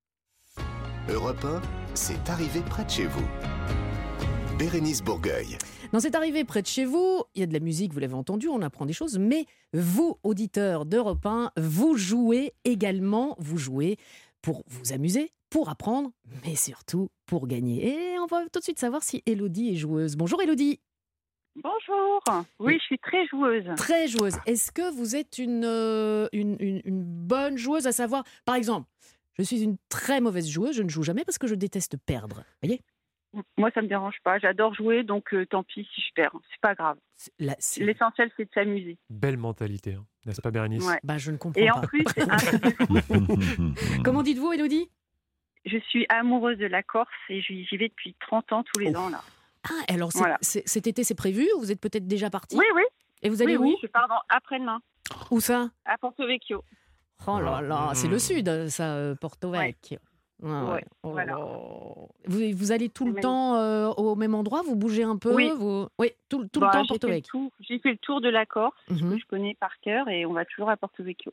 Europe 1.11 1.45
1, 1.45 1.61
c'est 1.95 2.29
arrivé 2.31 2.61
près 2.69 2.85
de 2.85 2.91
chez 2.91 3.07
vous. 3.07 3.25
Bérénice 4.59 5.03
Bourgueil. 5.03 5.59
Dans 5.93 6.01
cette 6.01 6.15
arrivée 6.15 6.45
près 6.45 6.63
de 6.63 6.67
chez 6.67 6.85
vous, 6.85 7.23
il 7.35 7.41
y 7.41 7.43
a 7.43 7.47
de 7.47 7.53
la 7.53 7.61
musique, 7.61 7.93
vous 7.93 8.01
l'avez 8.01 8.15
entendu, 8.15 8.49
on 8.49 8.63
apprend 8.63 8.87
des 8.87 8.93
choses, 8.93 9.19
mais 9.19 9.47
vous, 9.73 10.17
auditeurs 10.23 10.87
d'Europe 10.87 11.25
1, 11.27 11.51
vous 11.57 11.97
jouez 11.97 12.53
également, 12.65 13.35
vous 13.39 13.59
jouez 13.59 13.97
pour 14.43 14.63
vous 14.69 14.93
amuser, 14.93 15.33
pour 15.51 15.69
apprendre, 15.69 16.11
mais 16.45 16.55
surtout 16.55 17.11
pour 17.27 17.47
gagner. 17.47 17.87
Et 18.15 18.19
on 18.19 18.27
va 18.27 18.43
tout 18.53 18.59
de 18.61 18.65
suite 18.65 18.79
savoir 18.79 19.03
si 19.03 19.23
Elodie 19.27 19.71
est 19.73 19.77
joueuse. 19.77 20.17
Bonjour 20.17 20.41
Elodie 20.43 20.81
Bonjour. 21.57 22.21
Oui, 22.59 22.75
je 22.81 22.85
suis 22.85 22.99
très 22.99 23.25
joueuse. 23.29 23.65
Très 23.77 24.09
joueuse. 24.09 24.35
Est-ce 24.47 24.73
que 24.73 24.93
vous 24.93 25.15
êtes 25.15 25.39
une, 25.39 25.65
euh, 25.65 26.27
une, 26.33 26.57
une- 26.59 26.83
une 26.85 27.05
bonne 27.05 27.57
joueuse 27.57 27.87
à 27.87 27.93
savoir, 27.93 28.25
par 28.45 28.57
exemple, 28.57 28.89
je 29.39 29.43
suis 29.43 29.63
une 29.63 29.77
très 29.89 30.21
mauvaise 30.21 30.49
joueuse, 30.49 30.77
je 30.77 30.83
ne 30.83 30.89
joue 30.89 31.03
jamais 31.03 31.25
parce 31.25 31.39
que 31.39 31.47
je 31.47 31.55
déteste 31.55 31.97
perdre. 32.07 32.45
Voyez? 32.63 32.81
Moi, 33.59 33.71
ça 33.75 33.83
me 33.83 33.89
dérange 33.89 34.15
pas. 34.23 34.39
J'adore 34.39 34.75
jouer, 34.75 35.03
donc 35.03 35.35
euh, 35.35 35.45
tant 35.47 35.65
pis 35.65 35.89
si 35.93 36.01
je 36.01 36.13
perds. 36.15 36.31
C'est 36.53 36.61
pas 36.61 36.75
grave. 36.77 36.97
L'essentiel, 37.41 38.31
c'est 38.37 38.45
de 38.45 38.51
s'amuser. 38.55 38.97
Belle 39.11 39.37
mentalité, 39.39 39.95
hein. 39.95 40.07
n'est-ce 40.25 40.41
pas, 40.41 40.53
Bérénice 40.53 40.87
Ouais. 40.87 41.01
Bah, 41.03 41.19
je 41.19 41.33
ne 41.33 41.37
comprends 41.37 41.61
Et 41.61 41.69
en 41.71 41.81
pas. 41.81 41.87
plus, 41.89 42.05
un 42.17 42.37
truc 42.37 42.63
de 42.63 42.71
fou, 42.71 43.75
Comment 44.05 44.23
dites-vous, 44.23 44.53
Elodie? 44.53 44.89
Je 45.65 45.79
suis 45.79 46.07
amoureuse 46.11 46.59
de 46.59 46.67
la 46.67 46.83
Corse 46.85 47.09
et 47.29 47.41
j'y 47.41 47.65
vais 47.77 47.89
depuis 47.89 48.15
30 48.21 48.53
ans 48.53 48.63
tous 48.73 48.79
les 48.81 48.95
ans 48.95 49.09
là. 49.09 49.21
Ah, 49.69 49.83
alors 49.93 50.11
Voilà. 50.15 50.37
cet 50.43 50.87
été, 50.87 51.03
c'est 51.05 51.15
prévu 51.15 51.49
Vous 51.59 51.73
êtes 51.73 51.81
peut-être 51.81 52.07
déjà 52.07 52.29
parti 52.31 52.55
Oui, 52.57 52.67
oui. 52.75 52.83
Et 53.23 53.31
vous 53.31 53.41
allez 53.43 53.57
oui, 53.57 53.65
où? 53.65 53.69
oui, 53.71 53.77
je 53.83 53.87
pars 53.89 54.07
dans- 54.07 54.21
après-demain 54.29 54.79
Où 55.31 55.41
ça? 55.41 55.71
À 55.87 55.97
Porto 55.99 56.27
Vecchio. 56.27 56.63
Oh 57.27 57.41
là 57.41 57.61
là, 57.61 57.91
c'est 57.95 58.09
le 58.09 58.19
sud, 58.19 58.69
ça, 58.69 58.95
euh, 58.95 59.15
Porto 59.15 59.49
Ouais. 59.51 59.69
Vecchio. 59.83 59.99
Ah 60.43 60.65
Ouais, 60.65 60.73
ouais. 60.73 60.85
Oh 61.05 61.11
voilà. 61.11 61.37
Vous, 61.37 62.41
vous 62.55 62.73
allez 62.73 62.89
tout 62.91 63.07
le 63.07 63.15
temps 63.21 63.55
euh, 63.55 63.89
au 63.97 64.15
même 64.15 64.35
endroit? 64.35 64.63
Vous 64.63 64.77
bougez 64.77 65.05
un 65.05 65.17
peu? 65.17 65.33
Oui. 65.35 65.51
vous... 65.57 65.87
Oui, 65.99 66.11
tout, 66.29 66.41
le- 66.43 66.49
tout 66.49 66.61
Bah, 66.61 66.67
le 66.67 66.73
temps 66.73 66.83
j'ai 66.83 66.89
Porto 66.89 67.09
Vecchio. 67.09 67.53
J'ai 67.61 67.79
fait 67.79 67.93
le 67.93 67.97
tour 67.99 68.21
de 68.21 68.29
la 68.29 68.45
Corse, 68.45 68.75
Mhm. 68.91 69.13
que 69.15 69.19
je 69.19 69.27
connais 69.27 69.55
par 69.55 69.79
cœur, 69.81 70.09
et 70.09 70.27
on 70.27 70.33
va 70.33 70.45
toujours 70.45 70.69
à 70.69 70.77
Porto 70.77 71.03
Vecchio. 71.03 71.33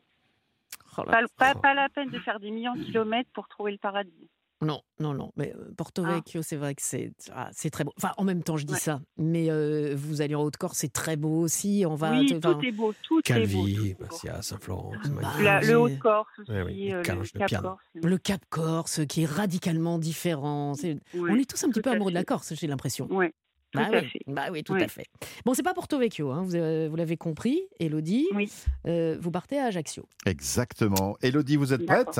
Oh 0.97 1.03
là. 1.03 1.11
Pas, 1.37 1.53
pas, 1.53 1.59
pas 1.59 1.73
la 1.73 1.89
peine 1.89 2.09
de 2.09 2.19
faire 2.19 2.39
des 2.39 2.51
millions 2.51 2.75
de 2.75 2.83
kilomètres 2.83 3.29
pour 3.33 3.47
trouver 3.47 3.71
le 3.73 3.77
paradis. 3.77 4.29
Non, 4.61 4.81
non, 4.99 5.13
non. 5.15 5.31
Mais 5.37 5.55
Porto 5.75 6.03
Ah. 6.05 6.13
Vecchio, 6.15 6.43
c'est 6.43 6.55
vrai 6.55 6.75
que 6.75 6.81
c'est 6.83 7.11
ah, 7.33 7.49
c'est 7.51 7.71
très 7.71 7.83
beau. 7.83 7.91
Enfin, 7.97 8.11
en 8.17 8.23
même 8.23 8.43
temps, 8.43 8.57
je 8.57 8.65
dis 8.65 8.73
Ouais. 8.73 8.79
ça. 8.79 9.01
Mais 9.17 9.49
euh, 9.49 9.95
vous 9.97 10.21
allez 10.21 10.35
en 10.35 10.43
Haute-Corse, 10.43 10.77
c'est 10.77 10.93
très 10.93 11.15
beau 11.15 11.39
aussi. 11.41 11.83
On 11.87 11.95
va. 11.95 12.11
oui, 12.11 12.31
enfin, 12.37 12.53
tout 12.53 12.65
est 12.65 12.71
beau, 12.71 12.93
tout 12.93 12.93
est 12.93 12.99
beau. 12.99 13.15
tout 13.17 13.21
Calvi, 13.23 13.89
est 13.89 13.93
beau. 13.99 14.05
Bastia, 14.05 14.41
Saint-Florent. 14.41 14.91
Bah, 15.19 15.61
j'ai- 15.61 15.71
le 15.71 15.79
Haut-Corse 15.79 16.27
aussi, 16.39 16.51
Ouais, 16.51 16.61
oui, 16.61 16.93
euh, 16.93 16.97
le 16.97 17.03
Cap. 17.47 17.61
Corse. 17.61 17.79
Le 17.95 18.17
Cap 18.17 18.41
Corse, 18.49 19.05
qui 19.07 19.23
est 19.23 19.25
radicalement 19.25 19.97
différent. 19.97 20.73
On 21.15 21.35
est 21.35 21.49
tous 21.49 21.63
un 21.63 21.67
petit 21.69 21.73
tout 21.79 21.81
peu 21.81 21.89
à 21.89 21.93
amoureux 21.93 22.11
de 22.11 22.15
la. 22.15 22.23
Corse, 22.23 22.53
j'ai 22.53 22.67
l'impression. 22.67 23.07
Oui, 23.09 23.29
tout 23.71 23.79
Bah 23.79 23.87
à 23.87 23.89
oui, 24.01 24.05
fait. 24.09 24.19
bah 24.27 24.45
oui, 24.51 24.63
tout 24.63 24.73
Oui. 24.73 24.83
à 24.83 24.87
fait. 24.87 25.05
Bon, 25.43 25.55
c'est 25.55 25.63
pas 25.63 25.73
Porto 25.73 25.97
Vecchio, 25.97 26.29
hein, 26.29 26.43
vous, 26.43 26.55
euh, 26.55 26.87
vous 26.87 26.95
l'avez 26.97 27.17
compris, 27.17 27.61
Elodie. 27.79 28.27
Oui. 28.35 28.51
Euh, 28.85 29.17
vous 29.19 29.31
partez 29.31 29.57
à 29.57 29.65
Ajaccio. 29.65 30.05
Exactement. 30.27 31.17
Elodie, 31.23 31.55
vous 31.55 31.73
êtes 31.73 31.85
prête? 31.85 32.19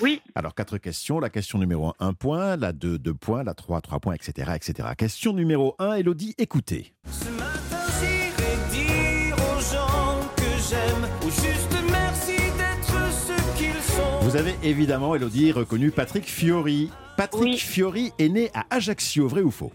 Oui, 0.00 0.20
Alors, 0.34 0.54
quatre 0.54 0.76
questions. 0.78 1.20
La 1.20 1.30
question 1.30 1.58
numéro 1.58 1.88
1, 1.88 2.08
1 2.08 2.12
point. 2.14 2.56
La 2.56 2.72
2, 2.72 2.98
2 2.98 3.14
points. 3.14 3.42
La 3.42 3.54
3, 3.54 3.80
3 3.80 4.00
points, 4.00 4.14
etc. 4.14 4.52
etc. 4.54 4.88
Question 4.96 5.32
numéro 5.32 5.74
1, 5.78 5.94
Elodie, 5.94 6.34
écoutez. 6.38 6.92
Ce 7.10 7.30
matin, 7.30 7.86
j'irai 8.00 8.56
dire 8.70 9.36
aux 9.36 9.60
gens 9.60 10.28
que 10.36 10.42
j'aime, 10.68 11.08
ou 11.22 11.30
juste 11.30 11.76
merci 11.90 12.36
d'être 12.36 13.10
ce 13.10 13.56
qu'ils 13.58 13.82
sont. 13.82 14.18
Vous 14.20 14.36
avez 14.36 14.54
évidemment, 14.62 15.14
Elodie, 15.14 15.52
reconnu 15.52 15.90
Patrick 15.90 16.24
Fiori. 16.26 16.90
Patrick 17.16 17.42
Oui. 17.42 17.56
Fiori 17.58 18.12
est 18.18 18.28
né 18.28 18.50
à 18.52 18.66
Ajaccio, 18.68 19.26
vrai 19.28 19.40
ou 19.40 19.50
faux? 19.50 19.72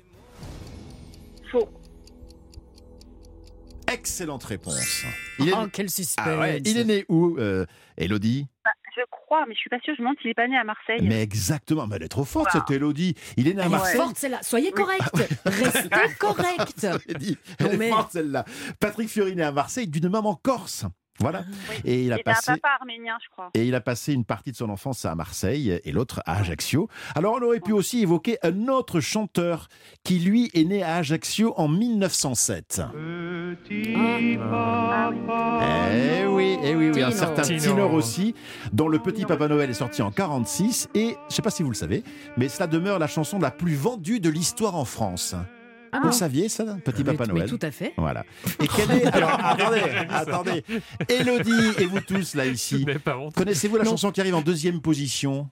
Faux. 1.51 1.67
Excellente 3.91 4.43
réponse. 4.43 5.03
Il 5.39 5.49
est, 5.49 5.53
Oh, 5.53 5.65
quel 5.73 5.89
suspense. 5.89 6.25
Ah 6.25 6.39
ouais, 6.39 6.61
il 6.63 6.77
est 6.77 6.85
né 6.85 7.05
où, 7.09 7.35
euh, 7.39 7.65
Elodie? 7.97 8.47
Je 8.95 9.01
crois, 9.09 9.45
mais 9.47 9.53
je 9.53 9.59
suis 9.59 9.69
pas 9.69 9.79
sûre. 9.79 9.93
Je 9.97 10.01
me 10.01 10.07
demande 10.07 10.17
s'il 10.21 10.31
est 10.31 10.33
pas 10.33 10.47
né 10.47 10.57
à 10.57 10.63
Marseille. 10.63 10.99
Mais 11.01 11.21
exactement, 11.21 11.87
mais 11.87 11.95
elle 11.97 12.03
est 12.03 12.07
trop 12.07 12.25
forte 12.25 12.49
Voilà. 12.51 12.65
cette 12.67 12.75
Elodie. 12.75 13.15
Il 13.37 13.47
est 13.47 13.53
né 13.53 13.61
à 13.61 13.65
Elle 13.65 13.67
est 13.67 13.71
Marseille. 13.71 13.95
forte 13.97 14.17
celle-là. 14.17 14.39
Soyez 14.43 14.71
correct. 14.71 15.01
Restez 15.45 15.89
correct. 16.19 16.87
J'ai 17.07 17.13
dit, 17.15 17.37
elle 17.59 17.65
Non, 17.67 17.71
est 17.73 17.77
mais- 17.77 17.89
forte 17.89 18.11
celle-là. 18.11 18.45
Patrick 18.79 19.09
Fiori 19.09 19.35
né 19.35 19.43
à 19.43 19.51
Marseille 19.51 19.87
d'une 19.87 20.09
maman 20.09 20.35
corse. 20.35 20.85
Voilà. 21.21 21.43
Et 21.85 22.03
il 22.03 22.13
a 22.13 22.17
passé. 22.19 22.51
un 22.51 22.55
papa 22.55 22.77
arménien, 22.81 23.17
je 23.23 23.29
crois. 23.29 23.49
Et 23.53 23.65
il 23.65 23.75
a 23.75 23.81
passé 23.81 24.13
une 24.13 24.25
partie 24.25 24.51
de 24.51 24.57
son 24.57 24.69
enfance 24.69 25.05
à 25.05 25.15
Marseille 25.15 25.79
et 25.83 25.91
l'autre 25.91 26.21
à 26.25 26.37
Ajaccio. 26.37 26.89
Alors 27.15 27.37
on 27.39 27.45
aurait 27.45 27.59
pu 27.59 27.73
aussi 27.73 28.01
évoquer 28.01 28.37
un 28.43 28.67
autre 28.67 28.99
chanteur 28.99 29.67
qui 30.03 30.19
lui 30.19 30.49
est 30.53 30.63
né 30.63 30.83
à 30.83 30.95
Ajaccio 30.97 31.53
en 31.57 31.67
1907. 31.67 32.81
Eh 35.61 36.25
oui, 36.27 36.57
eh 36.63 36.75
oui, 36.75 36.91
oui, 36.93 37.03
un 37.03 37.11
certain 37.11 37.41
Tino. 37.43 37.59
Tinor 37.59 37.93
aussi, 37.93 38.33
dont 38.73 38.87
le 38.87 38.99
Petit 38.99 39.25
Papa 39.25 39.47
Noël 39.47 39.69
est 39.69 39.73
sorti 39.73 40.01
en 40.01 40.11
46 40.11 40.89
et 40.95 41.15
je 41.29 41.35
sais 41.35 41.41
pas 41.41 41.49
si 41.49 41.63
vous 41.63 41.69
le 41.69 41.75
savez, 41.75 42.03
mais 42.37 42.49
cela 42.49 42.67
demeure 42.67 42.99
la 42.99 43.07
chanson 43.07 43.39
la 43.39 43.51
plus 43.51 43.75
vendue 43.75 44.19
de 44.19 44.29
l'histoire 44.29 44.75
en 44.75 44.85
France. 44.85 45.35
Ah 45.91 45.99
Vous 46.03 46.11
saviez 46.11 46.49
ça, 46.49 46.63
Petit 46.83 47.03
Mais- 47.03 47.13
Papa 47.13 47.25
mais 47.27 47.39
Noël 47.39 47.49
tout 47.49 47.59
à 47.61 47.71
fait. 47.71 47.93
Voilà. 47.97 48.23
Et 48.61 48.67
quelle 48.67 48.91
est 48.91 49.05
alors 49.13 49.37
attendez, 49.43 49.81
attendez. 50.09 50.63
Elodie 51.09 51.73
et 51.79 51.85
vous 51.85 51.99
tous 52.01 52.35
là 52.35 52.45
ici, 52.45 52.85
connaissez-vous 53.35 53.77
la 53.77 53.83
Non. 53.83 53.91
chanson 53.91 54.11
qui 54.11 54.21
arrive 54.21 54.35
en 54.35 54.41
deuxième 54.41 54.81
position 54.81 55.49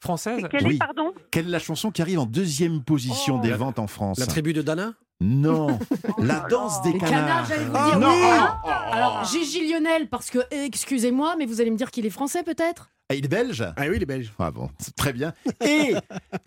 Française 0.00 0.42
Quel 0.50 0.66
Oui. 0.66 0.74
est, 0.74 0.78
pardon 0.78 1.12
Quelle 1.30 1.46
est 1.46 1.50
la 1.50 1.58
chanson 1.58 1.90
qui 1.90 2.02
arrive 2.02 2.18
en 2.18 2.26
deuxième 2.26 2.82
position 2.84 3.36
Oh. 3.38 3.42
des 3.42 3.52
ventes 3.52 3.78
en 3.78 3.86
France 3.86 4.18
La 4.18 4.26
tribu 4.26 4.52
de 4.52 4.60
Dana 4.62 4.92
Non, 5.20 5.78
la 6.18 6.40
danse 6.50 6.82
des 6.82 6.92
Les 6.92 6.98
canards, 6.98 7.20
canards. 7.26 7.46
j'allais 7.46 7.64
vous 7.64 7.72
Ah, 7.74 7.90
dire. 7.90 7.98
non. 7.98 8.08
oui. 8.10 8.20
Oh, 8.22 8.44
oh, 8.64 8.68
oh. 8.68 8.92
Alors, 8.92 9.24
Gigi 9.24 9.70
Lionel, 9.70 10.08
parce 10.08 10.30
que, 10.30 10.38
excusez-moi, 10.50 11.36
mais 11.38 11.46
vous 11.46 11.60
allez 11.60 11.70
me 11.70 11.76
dire 11.76 11.90
qu'il 11.90 12.04
est 12.06 12.10
français 12.10 12.42
peut-être 12.42 12.90
Ah, 13.08 13.14
il 13.14 13.24
est 13.24 13.28
belge? 13.28 13.64
Ah 13.76 13.84
oui, 13.88 14.00
les 14.00 14.04
Belges. 14.06 14.32
Ah 14.36 14.50
bon, 14.50 14.68
c'est 14.80 14.96
très 14.96 15.12
bien. 15.12 15.32
Et 15.64 15.94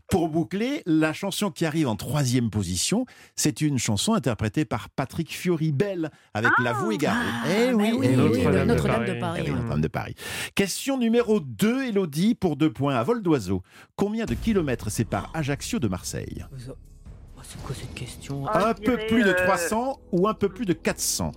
pour 0.10 0.28
boucler, 0.28 0.84
la 0.86 1.14
chanson 1.14 1.52
qui 1.52 1.66
arrive 1.66 1.88
en 1.88 1.96
troisième 1.96 2.50
position, 2.50 3.06
c'est 3.38 3.62
une 3.62 3.78
chanson 3.78 4.14
interprétée 4.14 4.66
par 4.66 4.90
Patrick 4.90 5.34
Fiori 5.34 5.72
Belle 5.72 6.12
avec 6.34 6.52
la 6.62 6.74
voix 6.74 6.94
égarée. 6.94 7.26
eh 7.48 7.70
Ah, 7.70 7.74
oui, 7.74 7.92
bah 7.94 8.00
eh 8.04 8.10
oui, 8.10 8.16
Notre-Dame 8.18 8.68
de 8.68 8.74
Paris. 9.14 9.20
Paris. 9.22 9.42
Eh 9.46 9.50
oui. 9.52 9.56
Notre-Dame 9.56 9.82
de 9.82 9.88
Paris. 9.88 10.16
Question 10.54 10.98
numéro 10.98 11.40
2, 11.40 11.86
Elodie, 11.86 12.36
pour 12.36 12.58
deux 12.58 12.74
points 12.74 12.96
à 12.96 13.04
vol 13.04 13.22
d'oiseau. 13.24 13.64
Combien 13.96 14.26
de 14.26 14.34
kilomètres 14.34 14.90
sépare 14.92 15.32
Ajaccio 15.34 15.80
de 15.80 15.88
Marseille? 15.88 16.44
Oh, 16.52 17.40
C'est 17.42 17.62
quoi 17.64 17.74
cette 17.74 17.94
question? 17.94 18.46
Ah, 18.48 18.72
Un 18.72 18.74
peu 18.74 18.98
plus 19.08 19.24
de 19.24 19.30
euh, 19.30 19.46
300 19.46 19.98
ou 20.12 20.28
un 20.28 20.34
peu 20.34 20.50
plus 20.50 20.66
de 20.66 20.74
400 20.74 21.32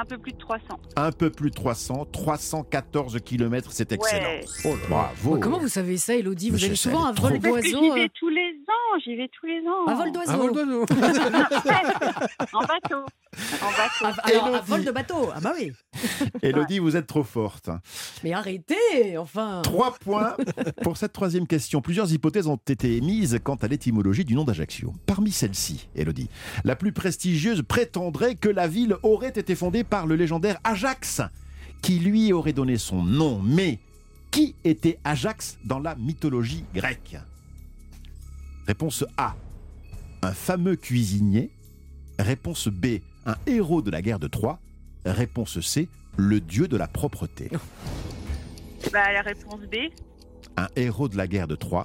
Un 0.00 0.04
peu 0.04 0.16
plus 0.16 0.30
de 0.32 0.38
300. 0.38 0.62
Un 0.94 1.10
peu 1.10 1.28
plus 1.28 1.50
de 1.50 1.56
300, 1.56 2.06
314 2.12 3.18
kilomètres, 3.20 3.72
c'est 3.72 3.90
excellent. 3.90 4.28
Ouais. 4.28 4.44
Oh 4.64 4.76
bravo. 4.88 5.34
Oh, 5.34 5.38
Comment 5.40 5.58
vous 5.58 5.66
savez 5.66 5.96
ça, 5.96 6.14
Elodie 6.14 6.50
Vous 6.50 6.64
allez 6.64 6.76
souvent 6.76 7.06
à 7.06 7.12
vol 7.12 7.40
d'oiseau 7.40 7.82
j'y 7.82 7.90
euh, 7.90 7.94
vais 7.94 8.08
tous 8.14 8.28
les 8.28 8.52
ans, 8.68 8.98
j'y 9.04 9.16
vais 9.16 9.28
tous 9.28 9.46
les 9.46 9.60
ans. 9.66 9.86
À 9.88 9.94
vol 9.94 10.12
d'oiseau 10.12 10.30
Un 10.30 10.36
vol 10.36 10.52
d'oiseau. 10.52 10.86
En 12.52 12.60
bateau. 12.60 13.04
En 13.62 13.70
bateau. 13.70 14.20
Alors, 14.24 14.54
à 14.54 14.60
vol 14.60 14.84
de 14.84 14.90
bateau 14.90 15.30
Ah 15.34 15.40
bah 15.40 15.52
oui 15.58 15.72
Elodie, 16.42 16.78
vous 16.78 16.96
êtes 16.96 17.06
trop 17.06 17.22
forte. 17.22 17.70
Mais 18.24 18.32
arrêtez, 18.32 19.16
enfin 19.18 19.62
Trois 19.62 19.94
points 19.94 20.36
pour 20.82 20.96
cette 20.96 21.12
troisième 21.12 21.46
question. 21.46 21.80
Plusieurs 21.80 22.12
hypothèses 22.12 22.46
ont 22.46 22.56
été 22.56 22.96
émises 22.96 23.38
quant 23.42 23.56
à 23.56 23.68
l'étymologie 23.68 24.24
du 24.24 24.34
nom 24.34 24.44
d'Ajaccio. 24.44 24.92
Parmi 25.06 25.30
celles-ci, 25.30 25.88
Elodie, 25.94 26.28
la 26.64 26.76
plus 26.76 26.92
prestigieuse 26.92 27.62
prétendrait 27.62 28.34
que 28.34 28.48
la 28.48 28.66
ville 28.68 28.96
aurait 29.02 29.28
été 29.28 29.54
fondée 29.54 29.84
par 29.84 30.06
le 30.06 30.16
légendaire 30.16 30.58
Ajax, 30.64 31.22
qui 31.82 31.98
lui 31.98 32.32
aurait 32.32 32.52
donné 32.52 32.76
son 32.78 33.02
nom. 33.02 33.40
Mais 33.42 33.78
qui 34.30 34.54
était 34.64 34.98
Ajax 35.04 35.58
dans 35.64 35.78
la 35.78 35.94
mythologie 35.94 36.64
grecque? 36.74 37.16
Réponse 38.66 39.04
A. 39.16 39.34
Un 40.22 40.32
fameux 40.32 40.76
cuisinier. 40.76 41.50
Réponse 42.18 42.68
B. 42.68 42.98
Un 43.26 43.34
héros 43.46 43.82
de 43.82 43.90
la 43.90 44.02
guerre 44.02 44.18
de 44.18 44.28
Troie. 44.28 44.58
Réponse 45.04 45.60
C. 45.60 45.88
Le 46.16 46.40
dieu 46.40 46.68
de 46.68 46.76
la 46.76 46.86
propreté. 46.88 47.50
Bah, 48.92 49.12
la 49.12 49.22
réponse 49.22 49.60
B. 49.62 49.74
Un 50.56 50.68
héros 50.76 51.08
de 51.08 51.16
la 51.16 51.26
guerre 51.26 51.48
de 51.48 51.56
Troie. 51.56 51.82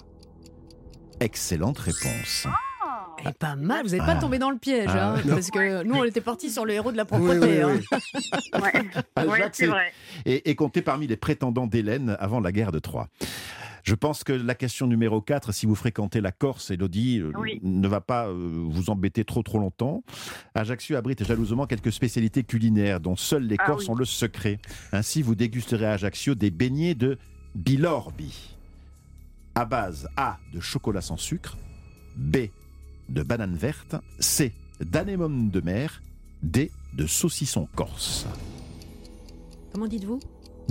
Excellente 1.19 1.79
réponse. 1.79 2.45
Elle 3.19 3.29
est 3.29 3.37
pas 3.37 3.55
mal, 3.55 3.83
vous 3.85 3.91
n'êtes 3.91 4.05
pas 4.05 4.13
Ah. 4.17 4.21
tombé 4.21 4.37
dans 4.37 4.51
le 4.51 4.57
piège, 4.57 4.89
Ah, 4.89 5.15
hein, 5.15 5.21
parce 5.27 5.49
que 5.49 5.83
nous 5.83 5.95
on 5.95 6.03
était 6.03 6.21
partis 6.21 6.51
sur 6.51 6.65
le 6.65 6.73
héros 6.73 6.91
de 6.91 6.97
la 6.97 7.03
Oui, 7.03 7.07
propreté. 7.09 7.63
oui, 7.65 7.73
hein. 7.73 7.79
oui. 8.13 8.21
Ouais, 8.53 9.25
ouais 9.25 9.33
Ajax 9.33 9.57
c'est 9.57 9.65
est- 9.65 9.67
vrai. 9.67 9.91
est, 10.25 10.47
est 10.47 10.55
compté 10.55 10.81
parmi 10.83 11.07
les 11.07 11.17
prétendants 11.17 11.65
d'Hélène 11.67 12.15
avant 12.19 12.39
la 12.39 12.51
guerre 12.51 12.71
de 12.71 12.79
Troie. 12.79 13.07
Je 13.83 13.95
pense 13.95 14.23
que 14.23 14.31
la 14.31 14.55
question 14.55 14.87
numéro 14.87 15.19
4, 15.21 15.51
si 15.51 15.65
vous 15.65 15.75
fréquentez 15.75 16.21
la 16.21 16.31
Corse, 16.31 16.71
Elodie, 16.71 17.19
euh, 17.19 17.31
Oui. 17.37 17.59
ne 17.63 17.87
va 17.87 17.99
pas 17.99 18.27
euh, 18.27 18.33
vous 18.69 18.89
embêter 18.89 19.25
trop 19.25 19.43
trop 19.43 19.59
longtemps. 19.59 20.03
Ajaccio 20.55 20.95
abrite 20.95 21.25
jalousement 21.25 21.67
quelques 21.67 21.91
spécialités 21.91 22.43
culinaires 22.43 23.01
dont 23.01 23.17
seuls 23.17 23.43
les 23.45 23.57
Ah 23.59 23.65
Corses 23.65 23.83
oui. 23.85 23.89
ont 23.91 23.95
le 23.95 24.05
secret. 24.05 24.59
Ainsi, 24.93 25.21
vous 25.21 25.35
dégusterez 25.35 25.85
à 25.85 25.91
Ajaccio 25.93 26.33
des 26.33 26.49
beignets 26.49 26.95
de 26.95 27.17
bilorbi, 27.55 28.55
à 29.53 29.65
base 29.65 30.07
A 30.15 30.37
de 30.53 30.61
chocolat 30.61 31.01
sans 31.01 31.17
sucre, 31.17 31.57
B 32.15 32.37
de 33.09 33.21
banane 33.21 33.55
verte, 33.57 33.95
C 34.19 34.53
d'anémone 34.79 35.49
de 35.51 35.59
mer, 35.59 36.01
D 36.41 36.71
de 36.93 37.05
saucisson 37.05 37.67
corse. 37.75 38.25
Comment 39.73 39.87
dites-vous? 39.87 40.19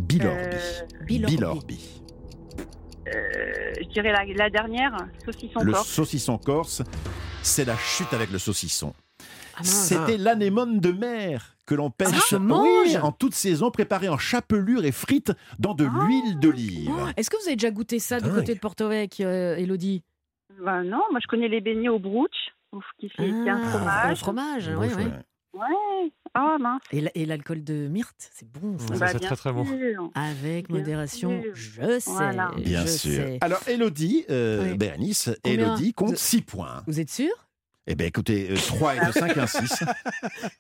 Bilorbi. 0.00 0.38
Euh, 0.40 1.04
Bilorbi. 1.06 1.36
Bilorbi. 1.36 1.80
Euh, 3.08 3.72
je 3.80 3.88
dirais 3.88 4.12
la, 4.12 4.24
la 4.24 4.50
dernière, 4.50 4.96
saucisson 5.24 5.60
Le 5.60 5.72
corse. 5.72 5.88
saucisson 5.88 6.38
corse, 6.38 6.82
c'est 7.42 7.64
la 7.64 7.76
chute 7.76 8.12
avec 8.12 8.30
le 8.30 8.38
saucisson. 8.38 8.94
Ah. 9.56 9.62
C'était 9.64 10.16
l'anémone 10.16 10.80
de 10.80 10.92
mer 10.92 11.56
que 11.66 11.74
l'on 11.74 11.90
pêche 11.90 12.08
Ah, 12.32 12.36
oui, 12.38 12.46
mange 12.46 12.96
en 13.02 13.12
toute 13.12 13.34
saison, 13.34 13.70
préparée 13.70 14.08
en 14.08 14.18
chapelure 14.18 14.84
et 14.84 14.92
frite 14.92 15.32
dans 15.58 15.74
de 15.74 15.84
l'huile 15.84 16.38
d'olive. 16.40 16.90
Oh, 16.92 17.06
Est-ce 17.16 17.28
que 17.30 17.36
vous 17.36 17.46
avez 17.46 17.56
déjà 17.56 17.70
goûté 17.70 17.98
ça 17.98 18.20
du 18.20 18.30
côté 18.30 18.54
de 18.54 18.58
Porto 18.60 18.88
Vecchio, 18.88 19.26
euh, 19.26 19.56
Elodie? 19.56 20.02
Bah, 20.62 20.82
non, 20.82 21.00
moi 21.10 21.20
je 21.22 21.26
connais 21.28 21.48
les 21.48 21.60
beignets 21.60 21.88
au 21.88 21.98
brooch, 21.98 22.30
ouf, 22.72 22.84
qui 22.98 23.06
est 23.06 23.20
un 23.48 23.60
Ah, 23.62 23.68
fromage. 23.68 24.08
le 24.10 24.16
fromage, 24.16 24.68
ouais. 24.68 24.94
Ouais. 25.54 26.12
Ah 26.34 26.56
mince. 26.58 26.80
Et 26.92 27.00
la- 27.02 27.10
Et 27.14 27.26
l'alcool 27.26 27.62
de 27.62 27.88
myrte, 27.88 28.30
c'est 28.34 28.48
bon 28.50 28.78
ça. 28.78 28.86
Ça, 28.88 28.94
Bah, 28.98 29.08
c'est 29.12 29.18
très, 29.20 29.36
très 29.36 29.52
bon. 29.52 29.66
Avec 30.14 30.68
Bien 30.68 30.78
modération, 30.78 31.42
sûr. 31.42 31.52
je 31.54 31.98
sais. 32.00 32.10
Voilà. 32.10 32.50
Bien 32.56 32.82
je 32.86 32.90
sûr. 32.90 33.12
sais. 33.12 33.38
Alors, 33.42 33.60
Elodie, 33.68 34.24
euh, 34.30 34.70
Oui. 34.70 34.76
Bérénice, 34.78 35.30
Combien 35.42 35.66
Elodie 35.66 35.92
compte 35.92 36.10
Vous- 36.10 36.16
6 36.16 36.40
points. 36.42 36.82
Vous 36.86 36.98
êtes 37.00 37.10
sûr? 37.10 37.30
Eh 37.88 37.96
bien, 37.96 38.06
écoutez, 38.06 38.48
3 38.68 38.94
et 38.94 39.00
2, 39.04 39.10
5, 39.12 39.36
1, 39.36 39.46
6. 39.46 39.82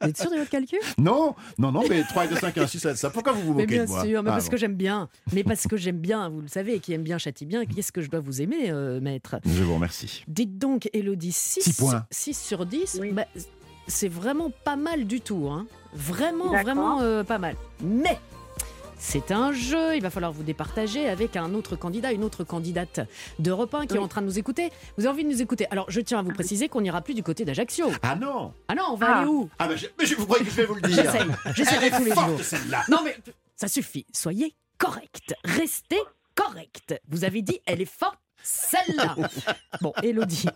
Vous 0.00 0.08
êtes 0.08 0.18
sûr 0.20 0.28
de 0.30 0.36
votre 0.38 0.50
calcul? 0.50 0.80
Non, 0.98 1.36
non, 1.56 1.70
non, 1.70 1.84
mais 1.88 2.02
3 2.02 2.24
et 2.24 2.28
2, 2.28 2.34
5, 2.36 2.58
1, 2.58 2.66
6, 2.66 2.80
ça, 2.80 2.96
ça. 2.96 3.10
Pourquoi 3.10 3.32
vous 3.32 3.42
vous 3.42 3.54
Mais 3.54 3.62
moquez 3.62 3.74
bien 3.76 3.84
de 3.84 3.88
moi? 3.90 4.04
sûr, 4.04 4.22
mais 4.24 4.28
Ah, 4.30 4.32
parce 4.32 4.46
bon. 4.46 4.50
que 4.50 4.56
j'aime 4.56 4.74
bien. 4.74 5.08
Mais 5.32 5.44
parce 5.44 5.68
que 5.68 5.76
j'aime 5.76 5.98
bien, 5.98 6.28
vous 6.28 6.40
le 6.40 6.48
savez, 6.48 6.80
qui 6.80 6.92
aime 6.92 7.04
bien 7.04 7.18
châtie 7.18 7.46
bien. 7.46 7.64
Qu'est-ce 7.64 7.92
que 7.92 8.00
je 8.02 8.10
dois 8.10 8.18
vous 8.20 8.42
aimer, 8.42 8.70
euh, 8.72 9.00
maître? 9.00 9.36
Je 9.46 9.62
vous 9.62 9.74
remercie. 9.76 10.24
Dites 10.26 10.58
donc, 10.58 10.90
Elodie, 10.92 11.30
6, 11.32 11.60
Six 11.62 11.76
points. 11.80 12.04
sur 12.10 12.66
10, 12.66 12.98
Oui. 13.00 13.12
bah, 13.12 13.26
c'est 13.86 14.08
vraiment 14.08 14.50
pas 14.64 14.76
mal 14.76 15.06
du 15.06 15.20
tout. 15.20 15.48
Hein. 15.50 15.66
Vraiment, 15.94 16.46
vraiment 16.48 17.00
euh, 17.02 17.22
pas 17.24 17.38
mal. 17.38 17.56
Mais 17.82 18.18
c'est 18.98 19.32
un 19.32 19.52
jeu, 19.52 19.96
il 19.96 20.02
va 20.02 20.10
falloir 20.10 20.30
vous 20.32 20.44
départager 20.44 21.08
avec 21.08 21.36
un 21.36 21.54
autre 21.54 21.74
candidat, 21.76 22.12
une 22.12 22.22
autre 22.22 22.44
candidate 22.44 23.00
d'Europe 23.40 23.74
1 23.74 23.86
qui 23.86 23.96
est 23.96 23.98
en 23.98 24.06
train 24.08 24.20
de 24.22 24.26
nous 24.26 24.38
écouter. 24.38 24.70
Vous 24.96 25.04
avez 25.06 25.12
envie 25.14 25.24
de 25.24 25.28
nous 25.30 25.42
écouter 25.42 25.66
Alors, 25.70 25.90
je 25.90 26.00
tiens 26.00 26.20
à 26.20 26.22
vous 26.22 26.30
préciser 26.32 26.68
qu'on 26.68 26.80
n'ira 26.82 27.00
plus 27.02 27.14
du 27.14 27.22
côté 27.24 27.44
d'Ajaccio. 27.44 27.90
Ah 28.02 28.14
non 28.14 28.54
Ah 28.68 28.74
non, 28.76 28.84
on 28.92 28.96
va 28.96 29.06
Ah. 29.08 29.18
aller 29.20 29.28
où? 29.28 29.50
Ah, 29.58 29.66
mais, 29.68 29.76
je, 29.76 29.86
mais 29.98 30.06
je- 30.06 30.14
vous 30.14 30.24
croyez 30.26 30.44
que 30.44 30.50
je 30.50 30.56
vais 30.56 30.66
vous 30.66 30.76
le 30.76 30.82
dire 30.82 30.94
J'essaye, 31.02 31.26
j'essaierai 31.54 31.86
Elle 31.86 31.92
tous 31.92 32.02
est 32.02 32.04
les 32.04 32.12
forte, 32.14 32.28
jours. 32.28 32.40
celle-là 32.44 32.84
Non 32.88 32.98
mais 33.04 33.16
ça 33.56 33.66
suffit, 33.68 34.06
soyez 34.12 34.54
correct, 34.78 35.34
restez 35.44 36.00
correct. 36.34 36.94
Vous 37.08 37.24
avez 37.24 37.42
dit, 37.42 37.60
elle 37.66 37.80
est 37.80 37.84
forte, 37.84 38.18
celle-là. 38.42 39.16
Bon, 39.80 39.92
Elodie, 40.02 40.46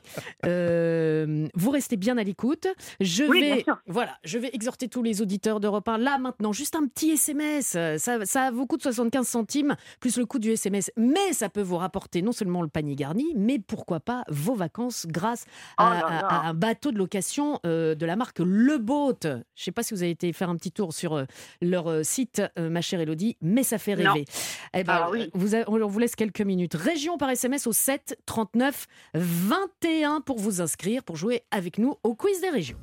euh, 0.61 1.47
vous 1.55 1.71
restez 1.71 1.97
bien 1.97 2.17
à 2.19 2.23
l'écoute. 2.25 2.67
Je 3.01 3.25
Oui, 3.25 3.41
bien 3.41 3.55
vais, 3.57 3.63
sûr. 3.65 3.79
voilà, 3.87 4.17
je 4.25 4.39
vais 4.39 4.51
exhorter 4.53 4.89
tous 4.89 5.03
les 5.03 5.23
auditeurs 5.23 5.61
d'Europe 5.61 5.89
1 5.89 5.99
là 5.99 6.19
maintenant, 6.19 6.53
juste 6.53 6.77
un 6.77 6.87
petit 6.87 7.11
SMS. 7.13 7.77
Ça, 7.99 8.25
ça 8.25 8.51
vous 8.51 8.67
coûte 8.67 8.83
75 8.83 9.27
centimes 9.27 9.77
plus 10.01 10.17
le 10.17 10.27
coût 10.27 10.39
du 10.39 10.51
SMS, 10.53 10.91
mais 10.97 11.33
ça 11.33 11.49
peut 11.49 11.63
vous 11.63 11.77
rapporter 11.77 12.23
non 12.23 12.33
seulement 12.33 12.63
le 12.63 12.69
panier 12.69 12.95
garni, 12.97 13.27
mais 13.37 13.59
pourquoi 13.59 14.01
pas 14.01 14.25
vos 14.29 14.55
vacances 14.55 15.07
grâce 15.09 15.45
à, 15.77 15.87
Oh 15.89 15.93
là 15.95 16.07
à- 16.07 16.11
là. 16.23 16.27
à 16.29 16.49
un 16.49 16.55
bateau 16.55 16.93
de 16.93 16.99
location 16.99 17.61
euh, 17.67 17.95
de 17.95 18.07
la 18.07 18.17
marque 18.17 18.39
Le 18.41 18.79
Boat. 18.79 19.15
Je 19.23 19.29
ne 19.31 19.43
sais 19.57 19.73
pas 19.73 19.83
si 19.83 19.95
vous 19.95 20.03
avez 20.03 20.11
été 20.11 20.33
faire 20.33 20.51
un 20.51 20.57
petit 20.57 20.73
tour 20.73 20.93
sur 20.93 21.15
euh, 21.15 21.25
leur 21.63 22.05
site, 22.05 22.43
ma 22.59 22.81
chère 22.81 23.01
Elodie, 23.01 23.37
mais 23.41 23.63
ça 23.63 23.79
fait 23.79 23.95
rêver. 23.95 24.25
Eh 24.75 24.85
ben, 24.85 24.93
Ah 25.05 25.11
oui. 25.11 25.31
vous 25.35 25.55
on 25.55 25.87
vous 25.87 25.99
laisse 25.99 26.17
quelques 26.17 26.41
minutes. 26.41 26.75
Région 26.75 27.19
par 27.19 27.31
SMS 27.31 27.67
au 27.67 27.73
7 27.77 28.19
39 28.27 28.87
21 29.15 30.21
pour 30.23 30.39
vous 30.39 30.61
inscrire, 30.61 31.05
pour 31.05 31.17
jouer 31.17 31.43
avec 31.51 31.79
nous 31.79 31.97
au 32.03 32.15
quiz 32.15 32.41
des 32.41 32.51
régions. 32.51 32.79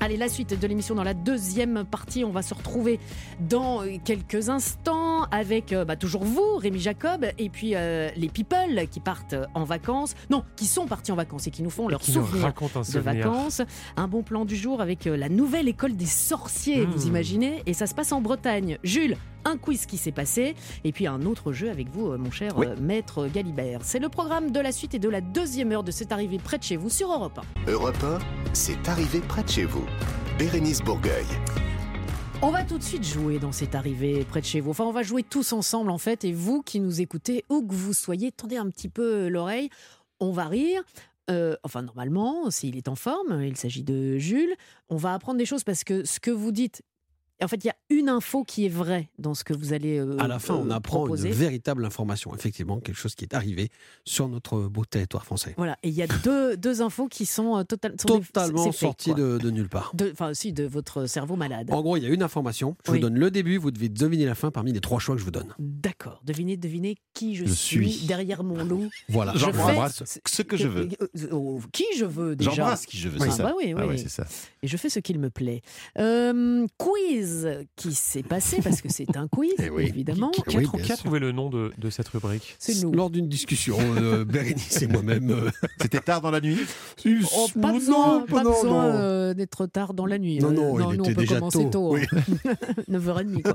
Allez, 0.00 0.16
la 0.16 0.28
suite 0.28 0.58
de 0.60 0.66
l'émission 0.66 0.94
dans 0.94 1.02
la 1.04 1.14
deuxième 1.14 1.84
partie. 1.84 2.24
On 2.24 2.30
va 2.30 2.42
se 2.42 2.52
retrouver 2.52 3.00
dans 3.40 3.82
quelques 4.04 4.48
instants 4.50 5.22
avec 5.30 5.72
euh, 5.72 5.84
bah, 5.84 5.96
toujours 5.96 6.24
vous, 6.24 6.56
Rémi 6.56 6.78
Jacob, 6.80 7.24
et 7.38 7.48
puis 7.48 7.74
euh, 7.74 8.10
les 8.16 8.28
people 8.28 8.86
qui 8.90 9.00
partent 9.00 9.34
en 9.54 9.64
vacances. 9.64 10.14
Non, 10.30 10.44
qui 10.56 10.66
sont 10.66 10.86
partis 10.86 11.12
en 11.12 11.16
vacances 11.16 11.46
et 11.46 11.50
qui 11.50 11.62
nous 11.62 11.70
font 11.70 11.88
leur 11.88 12.02
souvenir 12.02 12.52
de 12.52 12.84
souvenir. 12.84 13.02
vacances. 13.02 13.62
Un 13.96 14.08
bon 14.08 14.22
plan 14.22 14.44
du 14.44 14.56
jour 14.56 14.80
avec 14.82 15.06
euh, 15.06 15.16
la 15.16 15.28
nouvelle 15.28 15.68
école 15.68 15.96
des 15.96 16.06
sorciers, 16.06 16.86
Mmh. 16.86 16.90
vous 16.90 17.06
imaginez 17.06 17.62
Et 17.66 17.72
ça 17.74 17.86
se 17.86 17.94
passe 17.94 18.12
en 18.12 18.20
Bretagne. 18.20 18.78
Jules, 18.82 19.16
un 19.44 19.56
quiz 19.56 19.86
qui 19.86 19.96
s'est 19.96 20.12
passé, 20.12 20.54
et 20.84 20.92
puis 20.92 21.06
un 21.06 21.22
autre 21.22 21.52
jeu 21.52 21.70
avec 21.70 21.88
vous, 21.90 22.08
euh, 22.08 22.18
mon 22.18 22.30
cher 22.30 22.52
Oui. 22.56 22.66
maître 22.80 23.26
Galibert. 23.28 23.80
C'est 23.82 23.98
le 24.00 24.08
programme 24.08 24.50
de 24.50 24.60
la 24.60 24.72
suite 24.72 24.94
et 24.94 24.98
de 24.98 25.08
la 25.08 25.20
deuxième 25.20 25.72
heure 25.72 25.84
de 25.84 25.90
cette 25.90 26.12
arrivée 26.12 26.38
près 26.38 26.58
de 26.58 26.62
chez 26.64 26.76
vous 26.76 26.90
sur 26.90 27.10
Europe 27.12 27.38
1. 27.66 27.70
Europe 27.70 27.96
1, 28.02 28.18
c'est 28.52 28.88
arrivé 28.88 29.20
près 29.20 29.42
de 29.42 29.48
chez 29.48 29.64
vous. 29.64 29.83
Bérénice 30.38 30.82
Bourgueil. 30.82 31.26
On 32.42 32.50
va 32.50 32.62
tout 32.62 32.76
de 32.76 32.82
suite 32.82 33.04
jouer 33.04 33.38
dans 33.38 33.52
cette 33.52 33.74
arrivée 33.74 34.24
près 34.24 34.40
de 34.40 34.46
chez 34.46 34.60
vous. 34.60 34.70
Enfin, 34.70 34.84
on 34.84 34.92
va 34.92 35.02
jouer 35.02 35.22
tous 35.22 35.52
ensemble 35.52 35.90
en 35.90 35.98
fait. 35.98 36.24
Et 36.24 36.32
vous 36.32 36.62
qui 36.62 36.80
nous 36.80 37.00
écoutez, 37.00 37.44
où 37.48 37.66
que 37.66 37.74
vous 37.74 37.92
soyez, 37.92 38.32
tendez 38.32 38.56
un 38.56 38.68
petit 38.68 38.88
peu 38.88 39.28
l'oreille. 39.28 39.70
On 40.20 40.30
va 40.32 40.46
rire. 40.46 40.82
Euh, 41.30 41.56
enfin, 41.62 41.82
normalement, 41.82 42.50
s'il 42.50 42.76
est 42.76 42.88
en 42.88 42.96
forme, 42.96 43.42
il 43.42 43.56
s'agit 43.56 43.82
de 43.82 44.18
Jules. 44.18 44.54
On 44.88 44.96
va 44.96 45.14
apprendre 45.14 45.38
des 45.38 45.46
choses 45.46 45.64
parce 45.64 45.84
que 45.84 46.04
ce 46.04 46.20
que 46.20 46.30
vous 46.30 46.52
dites, 46.52 46.82
en 47.42 47.48
fait, 47.48 47.64
il 47.64 47.66
y 47.66 47.70
a 47.70 47.76
une 47.90 48.08
info 48.08 48.44
qui 48.44 48.66
est 48.66 48.68
vraie 48.68 49.10
dans 49.18 49.34
ce 49.34 49.44
que 49.44 49.52
vous 49.54 49.72
allez 49.72 49.98
euh, 49.98 50.16
À 50.18 50.28
la 50.28 50.38
fin, 50.38 50.54
on 50.54 50.70
euh, 50.70 50.74
apprend 50.74 50.98
proposer. 51.04 51.28
une 51.28 51.34
véritable 51.34 51.84
information, 51.84 52.34
effectivement, 52.34 52.80
quelque 52.80 52.96
chose 52.96 53.14
qui 53.14 53.24
est 53.24 53.34
arrivé 53.34 53.70
sur 54.04 54.28
notre 54.28 54.60
beau 54.68 54.84
territoire 54.84 55.24
français. 55.24 55.54
Voilà, 55.56 55.76
et 55.82 55.88
il 55.88 55.94
y 55.94 56.02
a 56.02 56.06
deux, 56.06 56.56
deux 56.56 56.82
infos 56.82 57.08
qui 57.08 57.26
sont, 57.26 57.56
euh, 57.56 57.64
total- 57.64 57.94
sont 58.00 58.18
des- 58.18 58.24
Totalement 58.24 58.64
c'est 58.64 58.70
fake, 58.72 58.78
sorti 58.80 59.10
quoi. 59.10 59.20
de, 59.20 59.38
de 59.38 59.50
nulle 59.50 59.68
part. 59.68 59.92
Enfin, 60.12 60.32
si, 60.34 60.52
de 60.52 60.64
votre 60.64 61.06
cerveau 61.06 61.36
malade. 61.36 61.70
En 61.72 61.82
gros, 61.82 61.96
il 61.96 62.02
y 62.04 62.06
a 62.06 62.10
une 62.10 62.22
information. 62.22 62.76
Je 62.86 62.92
Oui. 62.92 62.98
vous 62.98 63.02
donne 63.02 63.18
le 63.18 63.30
début, 63.30 63.56
vous 63.58 63.70
devez 63.70 63.88
deviner 63.88 64.26
la 64.26 64.34
fin 64.34 64.50
parmi 64.50 64.72
les 64.72 64.80
trois 64.80 64.98
choix 65.00 65.14
que 65.14 65.20
je 65.20 65.24
vous 65.24 65.30
donne. 65.30 65.54
D'accord. 65.58 66.20
Devinez, 66.24 66.56
devinez 66.56 66.96
qui 67.14 67.34
je, 67.34 67.46
Je 67.46 67.52
suis, 67.52 67.92
suis. 67.92 68.06
derrière 68.06 68.44
mon 68.44 68.62
loup. 68.64 68.88
Voilà. 69.08 69.32
Je 69.34 69.44
fais- 69.46 69.52
J'embrasse 69.52 70.02
ce 70.26 70.42
que 70.42 70.56
je 70.56 70.68
veux. 70.68 70.88
Euh, 71.02 71.08
euh, 71.16 71.28
euh, 71.32 71.58
Qui 71.72 71.84
je 71.96 72.04
veux 72.04 72.36
déjà 72.36 72.50
J'embrasse 72.52 72.86
qui 72.86 72.96
je 72.98 73.08
veux, 73.08 73.18
Ah, 73.20 73.24
c'est 73.24 73.30
ça. 73.38 73.42
bah 73.42 73.54
oui, 73.56 73.74
Ah 73.76 73.80
oui. 73.82 73.88
ouais, 73.88 73.96
c'est 73.98 74.08
ça. 74.08 74.24
Et 74.62 74.66
je 74.68 74.76
fais 74.76 74.88
ce 74.88 74.98
qu'il 75.00 75.18
me 75.18 75.30
plaît. 75.30 75.62
Euh, 75.98 76.66
quiz 76.78 77.23
qui 77.76 77.92
s'est 77.94 78.22
passé, 78.22 78.60
parce 78.62 78.80
que 78.80 78.88
c'est 78.90 79.16
un 79.16 79.28
quiz, 79.28 79.52
Eh 79.58 79.70
oui. 79.70 79.84
évidemment. 79.84 80.30
Qui, 80.30 80.42
qui 80.42 80.56
a, 80.56 80.60
Oui, 80.60 80.68
qui 80.82 80.92
a 80.92 80.96
trouvé 80.96 81.18
le 81.18 81.32
nom 81.32 81.50
de, 81.50 81.72
de 81.78 81.90
cette 81.90 82.08
rubrique? 82.08 82.56
C'est 82.58 82.82
nous. 82.82 82.92
Lors 82.92 83.10
d'une 83.10 83.28
discussion, 83.28 83.76
euh, 83.80 84.24
Bérénice 84.26 84.82
et 84.82 84.86
moi-même. 84.86 85.30
euh, 85.30 85.50
C'était 85.80 86.00
tard 86.00 86.20
dans 86.20 86.30
la 86.30 86.40
nuit? 86.40 86.58
Oh, 87.06 87.46
pas 87.60 87.72
non, 87.72 87.78
besoin, 87.78 88.20
pas 88.26 88.42
non, 88.42 88.50
besoin 88.50 88.88
non. 88.92 88.98
euh, 88.98 89.34
d'être 89.34 89.66
tard 89.66 89.94
dans 89.94 90.06
la 90.06 90.18
nuit. 90.18 90.38
Non, 90.38 90.48
Euh, 90.50 90.52
non, 90.52 90.90
il 90.92 90.98
nous, 90.98 91.04
était 91.04 91.10
on 91.10 91.14
peut 91.14 91.20
déjà 91.20 91.34
commencer 91.36 91.64
tôt, 91.70 91.70
tôt. 91.70 91.96
hein. 91.96 92.54
9h30, 92.90 93.42
quoi. 93.42 93.54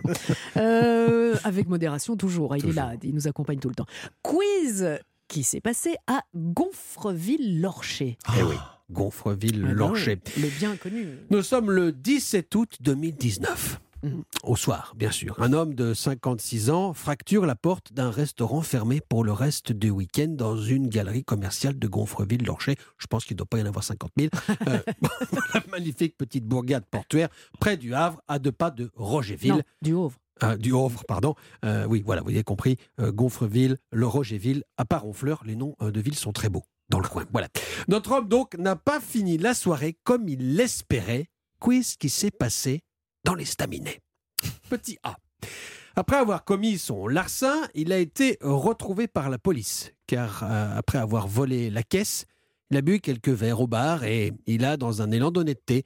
Euh, 0.57 1.35
avec 1.43 1.67
modération, 1.67 2.15
toujours. 2.15 2.55
Il 2.57 2.67
est 2.69 2.73
là, 2.73 2.93
il 3.03 3.13
nous 3.13 3.27
accompagne 3.27 3.59
tout 3.59 3.69
le 3.69 3.75
temps. 3.75 3.85
Quiz 4.23 4.87
qui 5.27 5.43
s'est 5.43 5.61
passé 5.61 5.95
à 6.07 6.23
Gonfreville-Lorcher. 6.35 8.17
Eh 8.37 8.43
oui, 8.43 8.55
Gonfreville-Lorcher. 8.91 10.19
Le 10.37 10.59
bien 10.59 10.75
connu. 10.75 11.07
Nous 11.29 11.41
sommes 11.41 11.71
le 11.71 11.91
17 11.91 12.53
août 12.55 12.77
2019. 12.81 13.79
Mhm. 14.01 14.23
Au 14.43 14.55
soir, 14.55 14.93
bien 14.95 15.11
sûr. 15.11 15.35
Un 15.41 15.51
homme 15.51 15.73
de 15.73 15.93
56 15.93 16.69
ans 16.69 16.93
fracture 16.93 17.45
la 17.45 17.55
porte 17.55 17.91
d'un 17.93 18.11
restaurant 18.11 18.61
fermé 18.61 19.01
pour 19.01 19.23
le 19.23 19.33
reste 19.33 19.71
du 19.73 19.89
week-end 19.89 20.29
dans 20.29 20.57
une 20.57 20.87
galerie 20.87 21.23
commerciale 21.25 21.77
de 21.77 21.87
Gonfreville-Lorcher. 21.87 22.75
Je 22.97 23.07
pense 23.07 23.25
qu'il 23.25 23.35
ne 23.35 23.39
doit 23.39 23.47
pas 23.47 23.59
y 23.59 23.61
en 23.61 23.65
avoir 23.65 23.83
50 23.83 24.11
000. 24.17 24.29
Euh, 24.67 24.79
la 25.53 25.61
magnifique 25.69 26.17
petite 26.17 26.45
bourgade 26.45 26.85
portuaire 26.85 27.29
près 27.59 27.75
du 27.75 27.93
Havre, 27.93 28.21
à 28.27 28.39
deux 28.39 28.53
pas 28.53 28.71
de 28.71 28.89
Rogerville. 28.95 29.51
Non, 29.51 29.61
du 29.81 29.93
Havre. 29.93 30.17
Euh, 30.43 30.57
du 30.57 30.73
Havre, 30.73 31.03
pardon. 31.05 31.35
Euh, 31.65 31.85
oui, 31.85 32.01
voilà, 32.05 32.21
vous 32.21 32.29
avez 32.29 32.43
compris. 32.43 32.77
Euh, 32.99 33.11
Gonfreville, 33.11 33.77
le 33.91 34.07
Rogerville, 34.07 34.63
à 34.77 34.85
part 34.85 35.05
Honfleur, 35.05 35.43
les 35.45 35.55
noms 35.55 35.75
de 35.81 35.99
villes 35.99 36.15
sont 36.15 36.31
très 36.31 36.49
beaux 36.49 36.63
dans 36.89 36.99
le 36.99 37.07
coin. 37.07 37.25
Voilà. 37.31 37.47
Notre 37.87 38.11
homme, 38.11 38.27
donc, 38.27 38.57
n'a 38.57 38.75
pas 38.75 38.99
fini 38.99 39.37
la 39.37 39.53
soirée 39.53 39.97
comme 40.03 40.27
il 40.27 40.55
l'espérait. 40.55 41.27
Quiz 41.59 41.97
qui 41.97 42.09
s'est 42.09 42.31
passé 42.31 42.81
dans 43.25 43.35
les 43.35 43.45
staminets. 43.45 43.99
Petit 44.69 44.97
A. 45.03 45.17
Après 45.95 46.15
avoir 46.15 46.45
commis 46.45 46.77
son 46.77 47.07
larcin, 47.07 47.67
il 47.75 47.91
a 47.91 47.97
été 47.97 48.37
retrouvé 48.41 49.07
par 49.07 49.29
la 49.29 49.37
police, 49.37 49.91
car 50.07 50.43
euh, 50.43 50.77
après 50.77 50.97
avoir 50.97 51.27
volé 51.27 51.69
la 51.69 51.83
caisse, 51.83 52.25
il 52.71 52.77
a 52.77 52.81
bu 52.81 53.01
quelques 53.01 53.29
verres 53.29 53.59
au 53.59 53.67
bar 53.67 54.05
et 54.05 54.31
il 54.45 54.63
a, 54.63 54.77
dans 54.77 55.01
un 55.01 55.11
élan 55.11 55.31
d'honnêteté, 55.31 55.83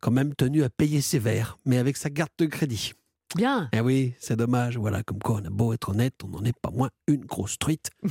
quand 0.00 0.10
même 0.10 0.34
tenu 0.34 0.64
à 0.64 0.70
payer 0.70 1.00
ses 1.00 1.20
verres, 1.20 1.58
mais 1.64 1.78
avec 1.78 1.96
sa 1.96 2.10
carte 2.10 2.32
de 2.38 2.46
crédit. 2.46 2.92
Bien. 3.36 3.68
Eh 3.72 3.80
oui, 3.80 4.14
c'est 4.18 4.36
dommage. 4.36 4.76
Voilà, 4.76 5.02
comme 5.02 5.18
quoi 5.20 5.40
on 5.42 5.46
a 5.46 5.50
beau 5.50 5.72
être 5.72 5.90
honnête, 5.90 6.14
on 6.24 6.28
n'en 6.28 6.44
est 6.44 6.58
pas 6.58 6.70
moins 6.70 6.90
une 7.06 7.24
grosse 7.24 7.58
truite. 7.58 7.90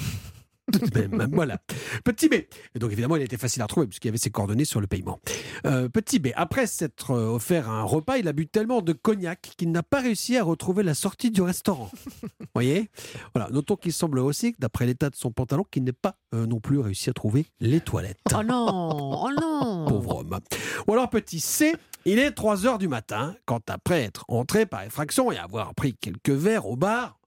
Tout 0.72 0.86
de 0.86 1.16
même, 1.16 1.30
voilà. 1.34 1.58
Petit 2.04 2.30
B. 2.30 2.34
Et 2.34 2.80
donc 2.80 2.92
évidemment, 2.92 3.16
il 3.16 3.22
était 3.22 3.38
facile 3.38 3.62
à 3.62 3.66
retrouver 3.66 3.88
puisqu'il 3.88 4.08
y 4.08 4.10
avait 4.10 4.18
ses 4.18 4.30
coordonnées 4.30 4.66
sur 4.66 4.82
le 4.82 4.88
paiement. 4.88 5.20
Euh, 5.66 5.90
petit 5.90 6.20
B. 6.20 6.30
Après 6.36 6.68
s'être 6.68 7.12
euh, 7.12 7.28
offert 7.28 7.70
un 7.70 7.84
repas, 7.84 8.18
il 8.18 8.28
a 8.28 8.34
bu 8.34 8.48
tellement 8.48 8.82
de 8.82 8.94
cognac 8.94 9.54
qu'il 9.58 9.72
n'a 9.72 9.84
pas 9.84 10.02
réussi 10.02 10.38
à 10.38 10.44
retrouver 10.44 10.84
la 10.84 10.94
sortie 10.94 11.32
du 11.32 11.42
restaurant. 11.42 11.92
voyez? 12.56 12.90
Voilà. 13.36 13.50
Notons 13.52 13.76
qu'il 13.76 13.94
semble 13.94 14.20
aussi, 14.20 14.56
d'après 14.60 14.86
l'état 14.86 15.10
de 15.10 15.16
son 15.16 15.32
pantalon, 15.32 15.66
qu'il 15.70 15.84
n'ait 15.84 15.92
pas 15.92 16.16
euh, 16.34 16.46
non 16.46 16.60
plus 16.60 16.80
réussi 16.80 17.10
à 17.10 17.14
trouver 17.14 17.46
les 17.60 17.82
toilettes. 17.82 18.20
Oh 18.34 18.44
non, 18.44 19.24
oh 19.26 19.30
non. 19.40 19.86
Pauvre 19.90 20.18
homme. 20.18 20.40
Ou 20.88 20.94
alors 20.94 21.10
petit 21.10 21.40
C, 21.40 21.76
il 22.06 22.20
est 22.20 22.32
3 22.32 22.66
heures 22.66 22.78
du 22.78 22.88
matin, 22.88 23.36
quand 23.46 23.70
après 23.70 24.02
être 24.02 24.26
entré 24.28 24.66
par 24.66 24.84
effraction 24.84 25.32
et 25.32 25.38
avoir 25.38 25.76
pris 25.76 25.96
quelques 25.96 26.30
verres 26.30 26.68
au 26.68 26.76
bar, 26.76 27.20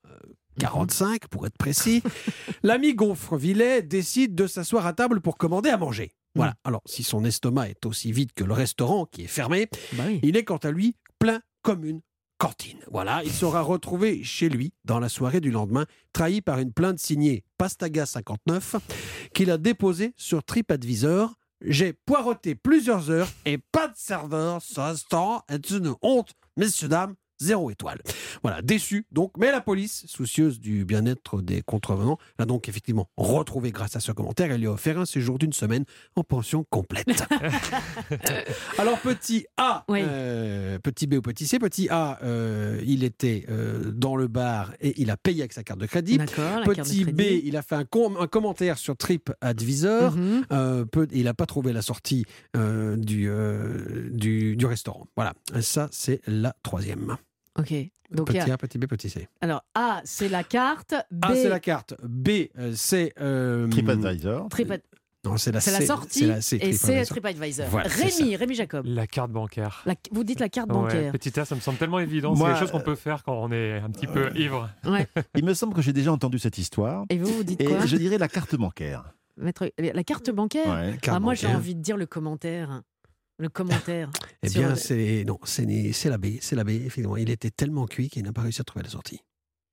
45 0.58 1.28
pour 1.28 1.46
être 1.46 1.56
précis, 1.58 2.02
l'ami 2.62 2.94
Gonfrevillet 2.94 3.82
décide 3.82 4.34
de 4.34 4.46
s'asseoir 4.46 4.86
à 4.86 4.92
table 4.92 5.20
pour 5.20 5.36
commander 5.36 5.70
à 5.70 5.76
manger. 5.76 6.12
Voilà. 6.34 6.54
Alors, 6.64 6.82
si 6.86 7.02
son 7.04 7.24
estomac 7.24 7.68
est 7.70 7.86
aussi 7.86 8.10
vide 8.10 8.32
que 8.34 8.42
le 8.44 8.52
restaurant 8.54 9.06
qui 9.06 9.22
est 9.22 9.28
fermé, 9.28 9.68
Bah 9.92 10.04
oui. 10.06 10.20
il 10.24 10.36
est 10.36 10.44
quant 10.44 10.56
à 10.56 10.70
lui 10.72 10.96
plein 11.18 11.40
comme 11.62 11.84
une 11.84 12.00
cantine. 12.38 12.78
Voilà, 12.90 13.22
il 13.24 13.30
sera 13.32 13.62
retrouvé 13.62 14.24
chez 14.24 14.48
lui 14.48 14.72
dans 14.84 14.98
la 14.98 15.08
soirée 15.08 15.40
du 15.40 15.52
lendemain, 15.52 15.86
trahi 16.12 16.40
par 16.40 16.58
une 16.58 16.72
plainte 16.72 16.98
signée 16.98 17.44
Pastaga59 17.60 18.78
qu'il 19.32 19.50
a 19.50 19.58
déposée 19.58 20.12
sur 20.16 20.42
TripAdvisor. 20.44 21.34
J'ai 21.60 21.92
poireauté 21.92 22.54
plusieurs 22.56 23.10
heures 23.10 23.28
et 23.46 23.58
pas 23.58 23.88
de 23.88 23.96
serveur. 23.96 24.60
Ce 24.60 24.80
restaurant 24.80 25.42
est 25.48 25.70
une 25.70 25.94
honte. 26.02 26.32
Messieurs, 26.56 26.88
dames, 26.88 27.14
zéro 27.38 27.70
étoile. 27.70 28.00
Voilà, 28.42 28.62
déçu 28.62 29.06
donc. 29.12 29.32
Mais 29.38 29.50
la 29.50 29.60
police, 29.60 30.04
soucieuse 30.06 30.60
du 30.60 30.84
bien-être 30.84 31.40
des 31.42 31.62
contrevenants, 31.62 32.18
l'a 32.38 32.44
donc 32.46 32.68
effectivement 32.68 33.08
retrouvé 33.16 33.70
grâce 33.72 33.96
à 33.96 34.00
ce 34.00 34.12
commentaire 34.12 34.50
et 34.52 34.58
lui 34.58 34.66
a 34.66 34.72
offert 34.72 34.98
un 34.98 35.04
séjour 35.06 35.38
d'une 35.38 35.52
semaine 35.52 35.84
en 36.16 36.24
pension 36.24 36.64
complète. 36.70 37.24
Alors, 38.78 38.98
petit 39.00 39.46
A, 39.56 39.84
Oui. 39.88 40.00
euh, 40.02 40.78
petit 40.78 41.06
B 41.06 41.14
ou 41.14 41.22
petit 41.22 41.46
C. 41.46 41.58
Petit 41.58 41.88
A, 41.90 42.18
euh, 42.22 42.80
il 42.86 43.04
était 43.04 43.46
euh, 43.48 43.90
dans 43.92 44.16
le 44.16 44.28
bar 44.28 44.72
et 44.80 45.00
il 45.00 45.10
a 45.10 45.16
payé 45.16 45.42
avec 45.42 45.52
sa 45.52 45.62
carte 45.62 45.80
de 45.80 45.86
crédit. 45.86 46.18
De 46.18 46.24
Petit 46.24 47.04
B, 47.04 47.20
il 47.44 47.56
a 47.56 47.62
fait 47.62 47.74
un, 47.76 47.84
com- 47.84 48.16
un 48.20 48.26
commentaire 48.26 48.78
sur 48.78 48.96
TripAdvisor. 48.96 50.12
Mhm. 50.16 50.86
Peu- 50.90 51.08
il 51.12 51.24
n'a 51.24 51.34
pas 51.34 51.46
trouvé 51.46 51.72
la 51.72 51.82
sortie 51.82 52.24
du, 52.54 53.28
du, 54.10 54.56
du 54.56 54.66
restaurant. 54.66 55.06
Voilà, 55.16 55.34
ça 55.60 55.88
c'est 55.92 56.20
la 56.26 56.54
troisième. 56.62 57.16
Ok. 57.58 57.72
Donc, 58.10 58.28
il 58.30 58.38
petit 58.38 58.48
y 58.48 58.50
a- 58.50 58.54
A, 58.54 58.58
petit 58.58 58.78
B, 58.78 58.86
petit 58.86 59.08
C. 59.10 59.28
alors, 59.40 59.62
A, 59.74 60.00
c'est 60.04 60.28
la 60.28 60.44
carte. 60.44 60.94
B, 61.10 61.24
A, 61.24 61.34
c'est 61.34 61.48
la 61.48 61.60
carte. 61.60 61.94
B, 62.02 62.28
euh, 62.58 62.72
c'est. 62.74 63.12
euh, 63.20 63.66
TripAdvisor. 63.68 64.48
Tripa- 64.48 64.78
Non, 65.24 65.38
c'est 65.38 65.52
la 65.52 65.60
c'est 65.60 65.70
C. 65.70 65.78
la 65.80 65.86
sortie. 65.86 66.18
C'est 66.20 66.26
la 66.26 66.40
C, 66.42 66.58
et 66.60 66.72
c'est 66.74 67.02
TripAdvisor. 67.06 67.66
Voilà, 67.68 67.88
c'est 67.88 68.22
Rémi, 68.22 68.36
Rémi 68.36 68.54
Jacob. 68.54 68.84
La 68.86 69.06
carte 69.06 69.30
bancaire. 69.30 69.82
La- 69.86 69.94
vous 70.12 70.22
dites 70.22 70.38
la 70.38 70.50
carte 70.50 70.68
Ouais, 70.68 70.74
bancaire. 70.74 71.12
petit 71.12 71.40
A, 71.40 71.46
ça 71.46 71.54
me 71.54 71.60
semble 71.60 71.78
tellement 71.78 71.98
évident. 71.98 72.34
Moi, 72.36 72.48
c'est 72.48 72.52
quelque 72.52 72.60
chose 72.60 72.72
qu'on 72.72 72.84
peut 72.84 72.94
faire 72.94 73.22
quand 73.24 73.32
on 73.42 73.50
est 73.50 73.78
un 73.78 73.88
petit 73.90 74.06
peu 74.06 74.30
ivre. 74.36 74.68
Ouais. 74.84 75.08
Il 75.34 75.44
me 75.44 75.54
semble 75.54 75.72
que 75.72 75.80
j'ai 75.80 75.94
déjà 75.94 76.12
entendu 76.12 76.38
cette 76.38 76.58
histoire. 76.58 77.06
Et 77.08 77.16
vous, 77.18 77.32
vous 77.32 77.44
dites 77.44 77.60
Et 77.62 77.64
quoi? 77.64 77.86
je 77.86 77.96
dirais 77.96 78.18
la 78.18 78.28
carte 78.28 78.54
bancaire. 78.54 79.14
Maître- 79.38 79.72
La 79.78 80.04
carte 80.04 80.30
bancaire? 80.30 80.68
Ouais. 80.68 80.98
Carte 81.00 81.16
Ah, 81.16 81.20
Moi, 81.20 81.32
j'ai 81.34 81.46
envie 81.48 81.74
de 81.74 81.80
dire 81.80 81.96
le 81.96 82.06
commentaire. 82.06 82.82
Le 83.38 83.48
commentaire. 83.48 84.10
Eh 84.42 84.48
bien, 84.50 84.70
le- 84.70 84.76
c'est 84.76 85.24
non, 85.26 85.38
c'est 85.44 85.92
c'est 85.92 86.10
la 86.10 86.18
B, 86.18 86.26
c'est 86.40 86.54
la 86.54 86.64
B. 86.64 86.68
Effectivement, 86.70 87.16
il 87.16 87.30
était 87.30 87.50
tellement 87.50 87.86
cuit 87.86 88.08
qu'il 88.10 88.22
n'a 88.24 88.32
pas 88.32 88.42
réussi 88.42 88.60
à 88.60 88.64
trouver 88.64 88.84
la 88.84 88.90
sortie. 88.90 89.20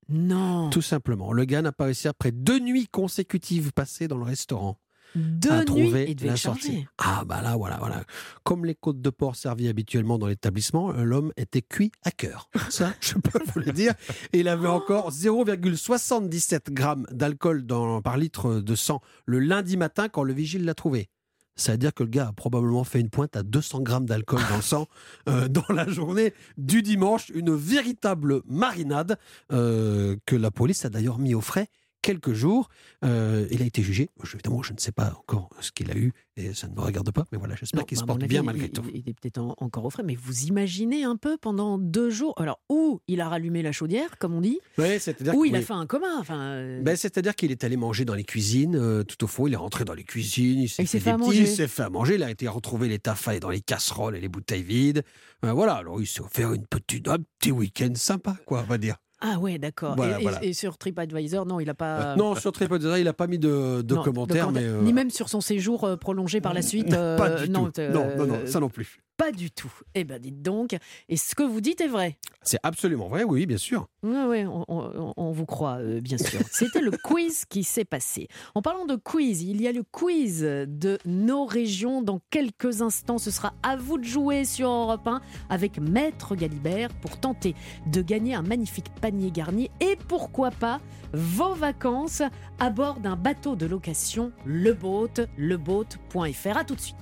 Non. 0.08 0.70
Tout 0.70 0.82
simplement, 0.82 1.32
le 1.32 1.44
gars 1.44 1.62
n'a 1.62 1.72
pas 1.72 1.84
réussi 1.84 2.08
après 2.08 2.32
deux 2.32 2.58
nuits 2.58 2.88
consécutives 2.90 3.72
passées 3.72 4.08
dans 4.08 4.16
le 4.16 4.24
restaurant 4.24 4.78
Deux 5.14 5.50
à 5.52 5.58
nuits, 5.58 5.64
trouver 5.66 6.06
il 6.08 6.16
devait 6.16 6.30
la 6.30 6.36
sortie. 6.36 6.86
Ah 6.98 7.24
bah 7.26 7.40
là, 7.42 7.56
voilà, 7.56 7.76
voilà. 7.78 8.02
Comme 8.44 8.64
les 8.64 8.74
côtes 8.74 9.00
de 9.00 9.10
porc 9.10 9.36
servies 9.36 9.68
habituellement 9.68 10.18
dans 10.18 10.26
l'établissement, 10.26 10.90
euh, 10.92 11.04
l'homme 11.04 11.32
était 11.36 11.62
cuit 11.62 11.92
à 12.02 12.10
cœur. 12.10 12.50
Ça, 12.70 12.94
je 13.00 13.14
peux 13.14 13.38
vous 13.52 13.60
le 13.60 13.72
dire. 13.72 13.92
Et 14.32 14.40
il 14.40 14.48
avait 14.48 14.68
encore 14.68 15.10
0,77 15.12 16.72
grammes 16.72 17.06
d'alcool 17.10 17.64
par 18.02 18.16
litre 18.16 18.60
de 18.60 18.74
sang 18.74 19.00
le 19.26 19.38
lundi 19.38 19.76
matin 19.76 20.08
quand 20.08 20.22
le 20.24 20.32
vigile 20.32 20.64
l'a 20.64 20.74
trouvé. 20.74 21.08
Ça 21.56 21.72
veut 21.72 21.78
dire 21.78 21.92
que 21.94 22.02
le 22.02 22.08
gars 22.08 22.28
a 22.28 22.32
probablement 22.32 22.84
fait 22.84 23.00
une 23.00 23.10
pointe 23.10 23.36
à 23.36 23.42
200 23.42 23.80
grammes 23.80 24.06
d'alcool 24.06 24.40
dans 24.48 24.56
le 24.56 24.62
sang 24.62 24.88
euh, 25.28 25.48
dans 25.48 25.64
la 25.68 25.88
journée 25.88 26.32
du 26.56 26.82
dimanche. 26.82 27.30
Une 27.34 27.54
véritable 27.54 28.42
marinade 28.46 29.18
euh, 29.52 30.16
que 30.26 30.36
la 30.36 30.50
police 30.50 30.84
a 30.84 30.88
d'ailleurs 30.88 31.18
mis 31.18 31.34
au 31.34 31.40
frais 31.40 31.68
quelques 32.02 32.32
jours. 32.32 32.68
Euh, 33.04 33.46
il 33.50 33.62
a 33.62 33.64
été 33.64 33.82
jugé. 33.82 34.10
Je- 34.22 34.34
évidemment, 34.34 34.62
je 34.62 34.72
ne 34.72 34.78
sais 34.78 34.92
pas 34.92 35.14
encore 35.18 35.48
ce 35.60 35.70
qu'il 35.72 35.90
a 35.90 35.96
eu 35.96 36.12
et 36.36 36.52
ça 36.54 36.68
ne 36.68 36.74
me 36.74 36.80
regarde 36.80 37.10
pas. 37.12 37.24
Mais 37.32 37.38
voilà, 37.38 37.54
j'espère 37.54 37.86
qu'il 37.86 37.96
se 37.96 38.02
bah, 38.02 38.08
porte 38.08 38.22
avis, 38.22 38.28
bien 38.28 38.42
malgré 38.42 38.66
il, 38.66 38.70
tout. 38.72 38.82
Il 38.92 39.08
est 39.08 39.14
peut-être 39.14 39.38
en- 39.38 39.54
encore 39.58 39.84
au 39.84 39.90
frais, 39.90 40.02
mais 40.02 40.14
vous 40.16 40.42
imaginez 40.44 41.04
un 41.04 41.16
peu 41.16 41.36
pendant 41.38 41.78
deux 41.78 42.10
jours. 42.10 42.34
Alors, 42.36 42.60
où 42.68 43.00
il 43.08 43.20
a 43.20 43.28
rallumé 43.28 43.62
la 43.62 43.72
chaudière, 43.72 44.18
comme 44.18 44.34
on 44.34 44.40
dit, 44.40 44.58
Ouais, 44.78 44.98
c'est-à-dire 44.98 45.32
que- 45.32 45.46
il 45.46 45.56
a 45.56 45.62
fait 45.62 45.72
un 45.72 45.86
coma. 45.86 46.18
Enfin, 46.18 46.40
euh, 46.40 46.82
Ben, 46.82 46.96
C'est-à-dire 46.96 47.34
qu'il 47.34 47.50
est 47.50 47.64
allé 47.64 47.76
manger 47.76 48.04
dans 48.04 48.14
les 48.14 48.24
cuisines, 48.24 48.76
euh, 48.76 49.02
tout 49.04 49.22
au 49.24 49.26
fond, 49.26 49.46
il 49.46 49.52
est 49.54 49.56
rentré 49.56 49.84
dans 49.84 49.94
les 49.94 50.04
cuisines, 50.04 50.60
il 50.60 50.68
s'est 50.68 50.82
Il 50.82 50.88
fait, 50.88 51.00
fait 51.00 51.10
à 51.10 51.18
petits, 51.18 51.38
il 51.38 51.46
s'est 51.48 51.68
fait 51.68 51.82
à 51.82 51.90
manger, 51.90 52.16
il 52.16 52.22
a 52.22 52.30
été 52.30 52.48
retrouver 52.48 52.88
les 52.88 52.98
taffas 52.98 53.38
dans 53.38 53.50
les 53.50 53.60
casseroles 53.60 54.16
et 54.16 54.20
les 54.20 54.28
bouteilles 54.28 54.62
vides. 54.62 55.02
Ben, 55.42 55.52
voilà, 55.52 55.74
alors 55.74 56.00
il 56.00 56.06
s'est 56.06 56.20
offert 56.20 56.52
une 56.52 56.66
petite, 56.66 57.06
un 57.08 57.18
petit 57.38 57.52
week-end 57.52 57.92
sympa, 57.94 58.36
quoi, 58.46 58.60
on 58.60 58.64
va 58.66 58.78
dire. 58.78 58.96
Ah 59.24 59.38
ouais, 59.38 59.56
d'accord. 59.58 59.94
Voilà, 59.96 60.16
et, 60.18 60.20
et- 60.20 60.22
voilà. 60.24 60.44
et 60.44 60.52
sur 60.52 60.76
TripAdvisor, 60.78 61.46
non, 61.46 61.60
il 61.60 61.66
n'a 61.66 61.74
pas. 61.74 62.16
Non, 62.16 62.34
sur 62.34 62.50
TripAdvisor, 62.50 62.96
il 62.98 63.04
n'a 63.04 63.12
pas 63.12 63.28
mis 63.28 63.38
de, 63.38 63.80
de 63.82 63.94
Non, 63.94 64.02
commentaires, 64.02 64.50
mais... 64.50 64.64
euh, 64.64 64.82
Ni 64.82 64.92
même 64.92 65.10
sur 65.10 65.28
son 65.28 65.40
séjour 65.40 65.84
euh, 65.84 65.96
prolongé 65.96 66.40
par 66.40 66.52
la 66.54 66.62
suite. 66.62 66.92
euh, 66.92 67.16
pas 67.16 67.30
du 67.30 67.48
non, 67.48 67.70
tout. 67.70 67.80
euh, 67.80 67.92
Non, 67.92 68.06
non, 68.16 68.26
non, 68.26 68.38
ça 68.46 68.58
non 68.58 68.68
plus. 68.68 68.98
Pas 69.22 69.30
du 69.30 69.52
tout. 69.52 69.72
Eh 69.94 70.02
ben, 70.02 70.18
dites 70.18 70.42
donc. 70.42 70.76
Et 71.08 71.16
ce 71.16 71.36
que 71.36 71.44
vous 71.44 71.60
dites 71.60 71.80
est 71.80 71.86
vrai. 71.86 72.18
C'est 72.42 72.58
absolument 72.64 73.06
vrai, 73.08 73.22
oui, 73.22 73.46
bien 73.46 73.56
sûr. 73.56 73.86
Oui, 74.02 74.16
oui, 74.26 74.44
on, 74.46 74.64
on- 74.66 75.14
on 75.16 75.30
vous 75.30 75.46
croit, 75.46 75.76
euh, 75.76 76.00
bien 76.00 76.18
sûr. 76.18 76.40
C'était 76.50 76.80
le 76.80 76.90
quiz 76.90 77.44
qui 77.44 77.62
s'est 77.62 77.84
passé. 77.84 78.26
En 78.56 78.62
parlant 78.62 78.84
de 78.84 78.96
quiz, 78.96 79.42
il 79.44 79.62
y 79.62 79.68
a 79.68 79.72
le 79.72 79.84
quiz 79.84 80.40
de 80.42 80.98
nos 81.04 81.44
régions. 81.44 82.02
Dans 82.02 82.20
quelques 82.30 82.82
instants, 82.82 83.18
ce 83.18 83.30
sera 83.30 83.54
à 83.62 83.76
vous 83.76 83.96
de 83.96 84.02
jouer 84.04 84.44
sur 84.44 84.68
Europe 84.68 85.06
1 85.06 85.20
avec 85.50 85.78
Maître 85.78 86.34
Galibert 86.34 86.88
pour 86.94 87.20
tenter 87.20 87.54
de 87.86 88.02
gagner 88.02 88.34
un 88.34 88.42
magnifique 88.42 88.92
panier 89.00 89.30
garni 89.30 89.70
et 89.78 89.96
pourquoi 90.08 90.50
pas 90.50 90.80
vos 91.12 91.54
vacances 91.54 92.22
à 92.58 92.70
bord 92.70 92.98
d'un 92.98 93.14
bateau 93.14 93.54
de 93.54 93.66
location, 93.66 94.32
le 94.44 94.72
boat, 94.72 95.10
leboat.fr. 95.38 96.56
À 96.56 96.64
tout 96.64 96.74
de 96.74 96.80
suite. 96.80 96.96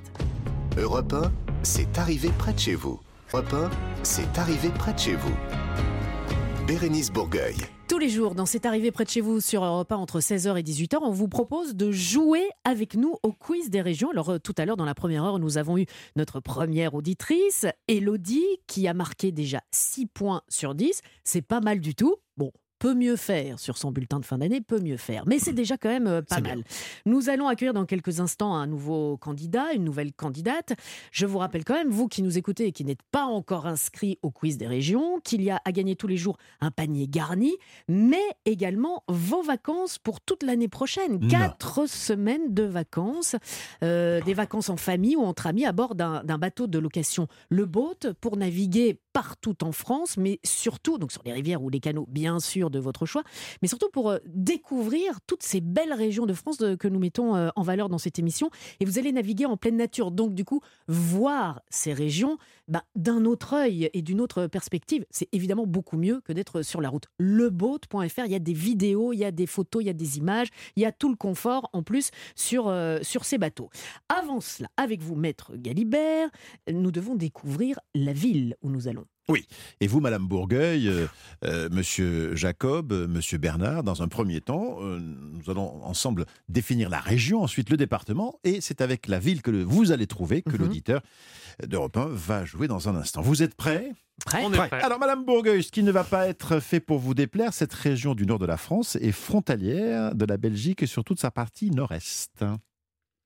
Europe 0.79 1.13
1, 1.13 1.33
c'est 1.65 1.99
arrivé 1.99 2.31
près 2.39 2.53
de 2.53 2.59
chez 2.59 2.75
vous. 2.77 3.01
Europe 3.33 3.53
1, 3.53 3.71
c'est 4.05 4.39
arrivé 4.39 4.69
près 4.69 4.93
de 4.93 4.99
chez 5.01 5.17
vous. 5.17 5.35
Bérénice 6.65 7.11
Bourgueil. 7.11 7.57
Tous 7.89 7.99
les 7.99 8.09
jours, 8.09 8.37
dans 8.37 8.47
cette 8.47 8.67
arrivée 8.67 8.93
près 8.93 9.05
de 9.05 9.11
chez 9.11 9.21
vous 9.21 9.41
sur 9.41 9.65
Europe 9.65 9.91
1 9.91 9.97
entre 9.97 10.21
16h 10.21 10.57
et 10.57 10.63
18h, 10.63 10.99
on 11.03 11.11
vous 11.11 11.27
propose 11.27 11.75
de 11.75 11.91
jouer 11.91 12.49
avec 12.63 12.95
nous 12.95 13.17
au 13.25 13.33
quiz 13.33 13.69
des 13.69 13.81
régions. 13.81 14.11
Alors 14.11 14.31
euh, 14.31 14.39
tout 14.39 14.55
à 14.59 14.65
l'heure, 14.65 14.77
dans 14.77 14.85
la 14.85 14.95
première 14.95 15.25
heure, 15.25 15.41
nous 15.41 15.59
avons 15.59 15.77
eu 15.77 15.87
notre 16.15 16.39
première 16.39 16.95
auditrice, 16.95 17.67
Elodie, 17.89 18.47
qui 18.69 18.87
a 18.87 18.95
marqué 18.95 19.33
déjà 19.33 19.61
6 19.73 20.07
points 20.07 20.43
sur 20.49 20.77
10. 20.77 21.01
C'est 21.25 21.43
pas 21.43 21.61
mal 21.61 21.81
du 21.81 21.97
tout. 21.97 22.15
Peut 22.81 22.95
mieux 22.95 23.17
faire 23.17 23.61
sur 23.61 23.79
son 23.79 23.93
bulletin 23.93 24.19
de 24.19 24.25
fin 24.25 24.39
d'année, 24.39 24.61
peut 24.61 24.81
mieux 24.81 24.97
faire. 24.97 25.23
Mais 25.27 25.39
c'est 25.39 25.53
déjà 25.53 25.77
quand 25.77 25.91
même 25.91 26.07
euh, 26.07 26.23
pas 26.23 26.41
mal. 26.41 26.65
Nous 27.07 27.29
allons 27.29 27.47
accueillir 27.47 27.75
dans 27.75 27.85
quelques 27.85 28.21
instants 28.21 28.55
un 28.55 28.67
nouveau 28.67 29.17
candidat, 29.19 29.73
une 29.75 29.85
nouvelle 29.85 30.13
candidate. 30.13 30.73
Je 31.13 31.27
vous 31.27 31.39
rappelle 31.39 31.63
quand 31.65 31.75
même, 31.75 31.91
vous 31.91 32.09
qui 32.09 32.23
nous 32.23 32.39
écoutez 32.39 32.67
et 32.67 32.73
qui 32.73 32.85
n'êtes 32.85 33.03
pas 33.13 33.25
encore 33.25 33.67
inscrit 33.67 34.19
au 34.23 34.31
quiz 34.31 34.57
des 34.57 34.67
régions, 34.67 35.21
qu'il 35.23 35.43
y 35.43 35.51
a 35.51 35.61
à 35.65 35.73
gagner 35.73 35.95
tous 35.95 36.07
les 36.07 36.17
jours 36.17 36.39
un 36.61 36.71
panier 36.71 37.07
garni, 37.07 37.55
mais 37.87 38.25
également 38.47 39.05
vos 39.09 39.43
vacances 39.43 39.99
pour 39.99 40.21
toute 40.21 40.43
l'année 40.43 40.69
prochaine. 40.69 41.19
Non. 41.21 41.29
Quatre 41.29 41.87
semaines 41.87 42.55
de 42.55 42.63
vacances, 42.63 43.37
euh, 43.85 44.23
des 44.23 44.35
vacances 44.35 44.71
en 44.71 44.79
famille 44.79 45.17
ou 45.17 45.23
entre 45.23 45.47
amis 45.47 45.67
à 45.67 45.73
bord 45.73 45.95
d'un 45.95 46.25
d'un 46.25 46.39
bateau 46.39 46.67
de 46.67 46.79
location, 46.79 47.27
le 47.51 47.67
boat, 47.67 48.15
pour 48.21 48.37
naviguer 48.37 49.01
partout 49.13 49.65
en 49.65 49.73
France, 49.73 50.17
mais 50.17 50.39
surtout 50.45 50.97
donc 50.97 51.13
sur 51.13 51.23
les 51.25 51.33
rivières 51.33 51.63
ou 51.63 51.69
les 51.69 51.81
canaux, 51.81 52.07
bien 52.09 52.41
sûr, 52.41 52.70
de 52.71 52.79
votre 52.79 53.07
choix, 53.07 53.23
mais 53.63 53.69
surtout 53.69 53.89
pour 53.93 54.11
euh, 54.11 54.19
découvrir 54.27 55.21
toutes 55.27 55.43
ces 55.43 55.61
belles 55.61 55.93
régions 55.93 56.27
de 56.27 56.33
France 56.35 56.59
de- 56.59 56.75
que 56.75 56.89
nous 56.89 56.99
mettons 56.99 57.35
euh, 57.37 57.49
en 57.57 57.63
valeur 57.63 57.89
dans 57.89 57.99
cette 57.99 58.19
émission. 58.19 58.51
Et 58.81 58.85
vous 58.85 58.99
allez 58.99 59.13
naviguer 59.13 59.47
en 59.47 59.57
pleine 59.57 59.77
nature, 59.77 60.11
donc 60.11 60.35
du 60.35 60.45
coup, 60.45 60.61
voir 60.89 61.61
ces 61.71 61.93
régions 61.93 62.39
bah, 62.69 62.85
d'un 62.95 63.25
autre 63.25 63.55
œil 63.55 63.91
et 63.93 64.03
d'une 64.03 64.21
autre 64.21 64.47
perspective, 64.47 65.05
c'est 65.11 65.29
évidemment 65.33 65.67
beaucoup 65.67 65.97
mieux 65.97 66.21
que 66.21 66.33
d'être 66.33 66.63
sur 66.63 66.81
la 66.81 66.89
route. 66.89 67.07
Leboat.fr, 67.19 68.25
il 68.27 68.33
y 68.33 68.35
a 68.35 68.39
des 68.39 68.53
vidéos, 68.53 69.13
il 69.13 69.19
y 69.19 69.25
a 69.25 69.31
des 69.33 69.47
photos, 69.47 69.83
il 69.83 69.87
y 69.87 69.91
a 69.91 69.95
des 69.95 70.19
images, 70.19 70.49
il 70.77 70.83
y 70.83 70.87
a 70.87 70.93
tout 70.93 71.09
le 71.09 71.17
confort 71.17 71.69
en 71.73 71.83
plus 71.83 72.11
sur, 72.35 72.69
euh, 72.69 72.99
sur 73.03 73.25
ces 73.25 73.39
bateaux. 73.39 73.71
Avant 74.09 74.41
cela, 74.41 74.69
avec 74.77 75.03
vous, 75.03 75.15
maître 75.17 75.53
Galibert, 75.57 76.29
nous 76.71 76.91
devons 76.91 77.15
découvrir 77.15 77.79
la 77.95 78.13
ville 78.13 78.57
où 78.63 78.71
nous 78.71 78.89
allons. 78.89 79.07
Et 79.81 79.87
vous, 79.87 80.01
Madame 80.01 80.27
Bourgueil, 80.27 80.89
euh, 80.89 81.07
euh, 81.45 81.69
Monsieur 81.71 82.35
Jacob, 82.37 82.93
euh, 82.93 83.07
Monsieur 83.09 83.39
Bernard, 83.39 83.83
dans 83.83 84.03
un 84.03 84.09
premier 84.09 84.41
temps, 84.41 84.79
euh, 84.81 84.99
nous 85.01 85.51
allons 85.51 85.83
ensemble 85.85 86.27
définir 86.49 86.89
la 86.91 87.01
région, 87.01 87.43
ensuite 87.43 87.71
le 87.71 87.77
département, 87.77 88.39
et 88.45 88.61
c'est 88.61 88.81
avec 88.81 89.09
la 89.09 89.19
ville 89.19 89.43
que 89.43 89.51
le- 89.51 89.63
vous 89.63 89.93
allez 89.93 90.07
trouver 90.07 90.43
que 90.43 90.51
Mhm. 90.51 90.59
l'auditeur 90.59 91.03
d'Europe 91.67 91.97
1 91.97 92.07
va 92.09 92.45
jouer 92.45 92.69
dans 92.69 92.89
un 92.89 92.97
instant. 92.97 93.21
Vous 93.23 93.43
êtes 93.43 93.55
prêts? 93.55 93.93
Prêt 94.25 94.43
On 94.45 94.53
est 94.53 94.57
prêt. 94.57 94.83
Alors, 94.83 94.99
Madame 94.99 95.25
Bourgueil, 95.25 95.63
ce 95.63 95.71
qui 95.73 95.83
ne 95.83 95.91
va 95.93 96.05
pas 96.05 96.29
être 96.29 96.61
fait 96.61 96.81
pour 96.81 96.99
vous 96.99 97.15
déplaire, 97.15 97.55
cette 97.55 97.73
région 97.73 98.15
du 98.15 98.27
nord 98.27 98.39
de 98.39 98.45
la 98.47 98.59
France 98.59 98.97
est 98.97 99.13
frontalière 99.13 100.15
de 100.15 100.25
la 100.27 100.37
Belgique 100.37 100.83
et 100.83 100.87
sur 100.87 101.05
toute 101.05 101.19
sa 101.21 101.31
partie 101.31 101.71
nord-est. 101.71 102.45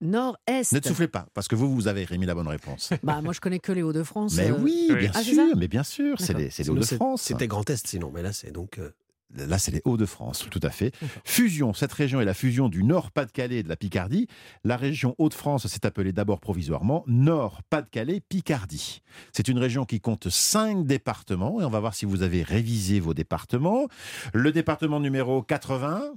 Nord-Est. 0.05 0.73
Ne 0.73 0.79
te 0.79 0.89
soufflez 0.89 1.09
pas, 1.09 1.27
parce 1.35 1.49
que 1.49 1.55
vous, 1.57 1.75
vous 1.75 1.89
avez 1.89 2.05
remis 2.05 2.27
la 2.27 2.35
bonne 2.35 2.49
réponse. 2.49 2.91
Bah, 3.03 3.21
moi, 3.23 3.33
je 3.33 3.41
connais 3.41 3.59
que 3.59 3.73
les 3.73 3.83
Hauts-de-France. 3.83 4.35
Mais 4.37 4.51
euh, 4.51 4.57
oui, 4.59 4.89
bien 4.99 5.11
Ah, 5.15 5.23
sûr, 5.23 5.57
mais 5.57 5.69
bien 5.69 5.83
sûr, 5.83 6.21
c'est 6.21 6.35
les, 6.35 6.51
Hauts-de-France. 6.71 7.23
C'était 7.23 7.49
Grand 7.49 7.69
Est, 7.71 7.87
sinon, 7.87 8.11
mais 8.15 8.23
là, 8.23 8.33
c'est 8.33 8.53
donc. 8.53 8.79
euh, 8.79 8.91
Là, 9.37 9.59
c'est 9.59 9.73
les 9.73 9.81
Hauts-de-France, 9.85 10.47
tout 10.49 10.61
à 10.63 10.71
fait. 10.71 10.93
Fusion, 11.25 11.75
cette 11.75 11.93
région 11.93 12.21
est 12.21 12.25
la 12.25 12.35
fusion 12.35 12.69
du 12.69 12.85
Nord-Pas-de-Calais 12.85 13.57
et 13.57 13.63
de 13.65 13.69
la 13.69 13.75
Picardie. 13.75 14.29
La 14.63 14.77
région 14.77 15.17
Hauts-de-France 15.19 15.67
s'est 15.67 15.85
appelée 15.87 16.13
d'abord 16.13 16.39
provisoirement 16.39 17.03
Nord-Pas-de-Calais-Picardie. 17.09 19.03
C'est 19.33 19.49
une 19.49 19.59
région 19.59 19.87
qui 19.87 20.01
compte 20.01 20.29
cinq 20.29 20.87
départements 20.87 21.61
et 21.61 21.65
on 21.65 21.71
va 21.71 21.81
voir 21.81 21.95
si 21.95 22.05
vous 22.05 22.23
avez 22.23 22.45
révisé 22.45 23.01
vos 23.01 23.13
départements. 23.15 23.89
Le 24.35 24.53
département 24.53 25.01
numéro 25.01 25.43
80. 25.43 26.13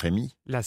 Rémi? 0.00 0.34
La 0.46 0.62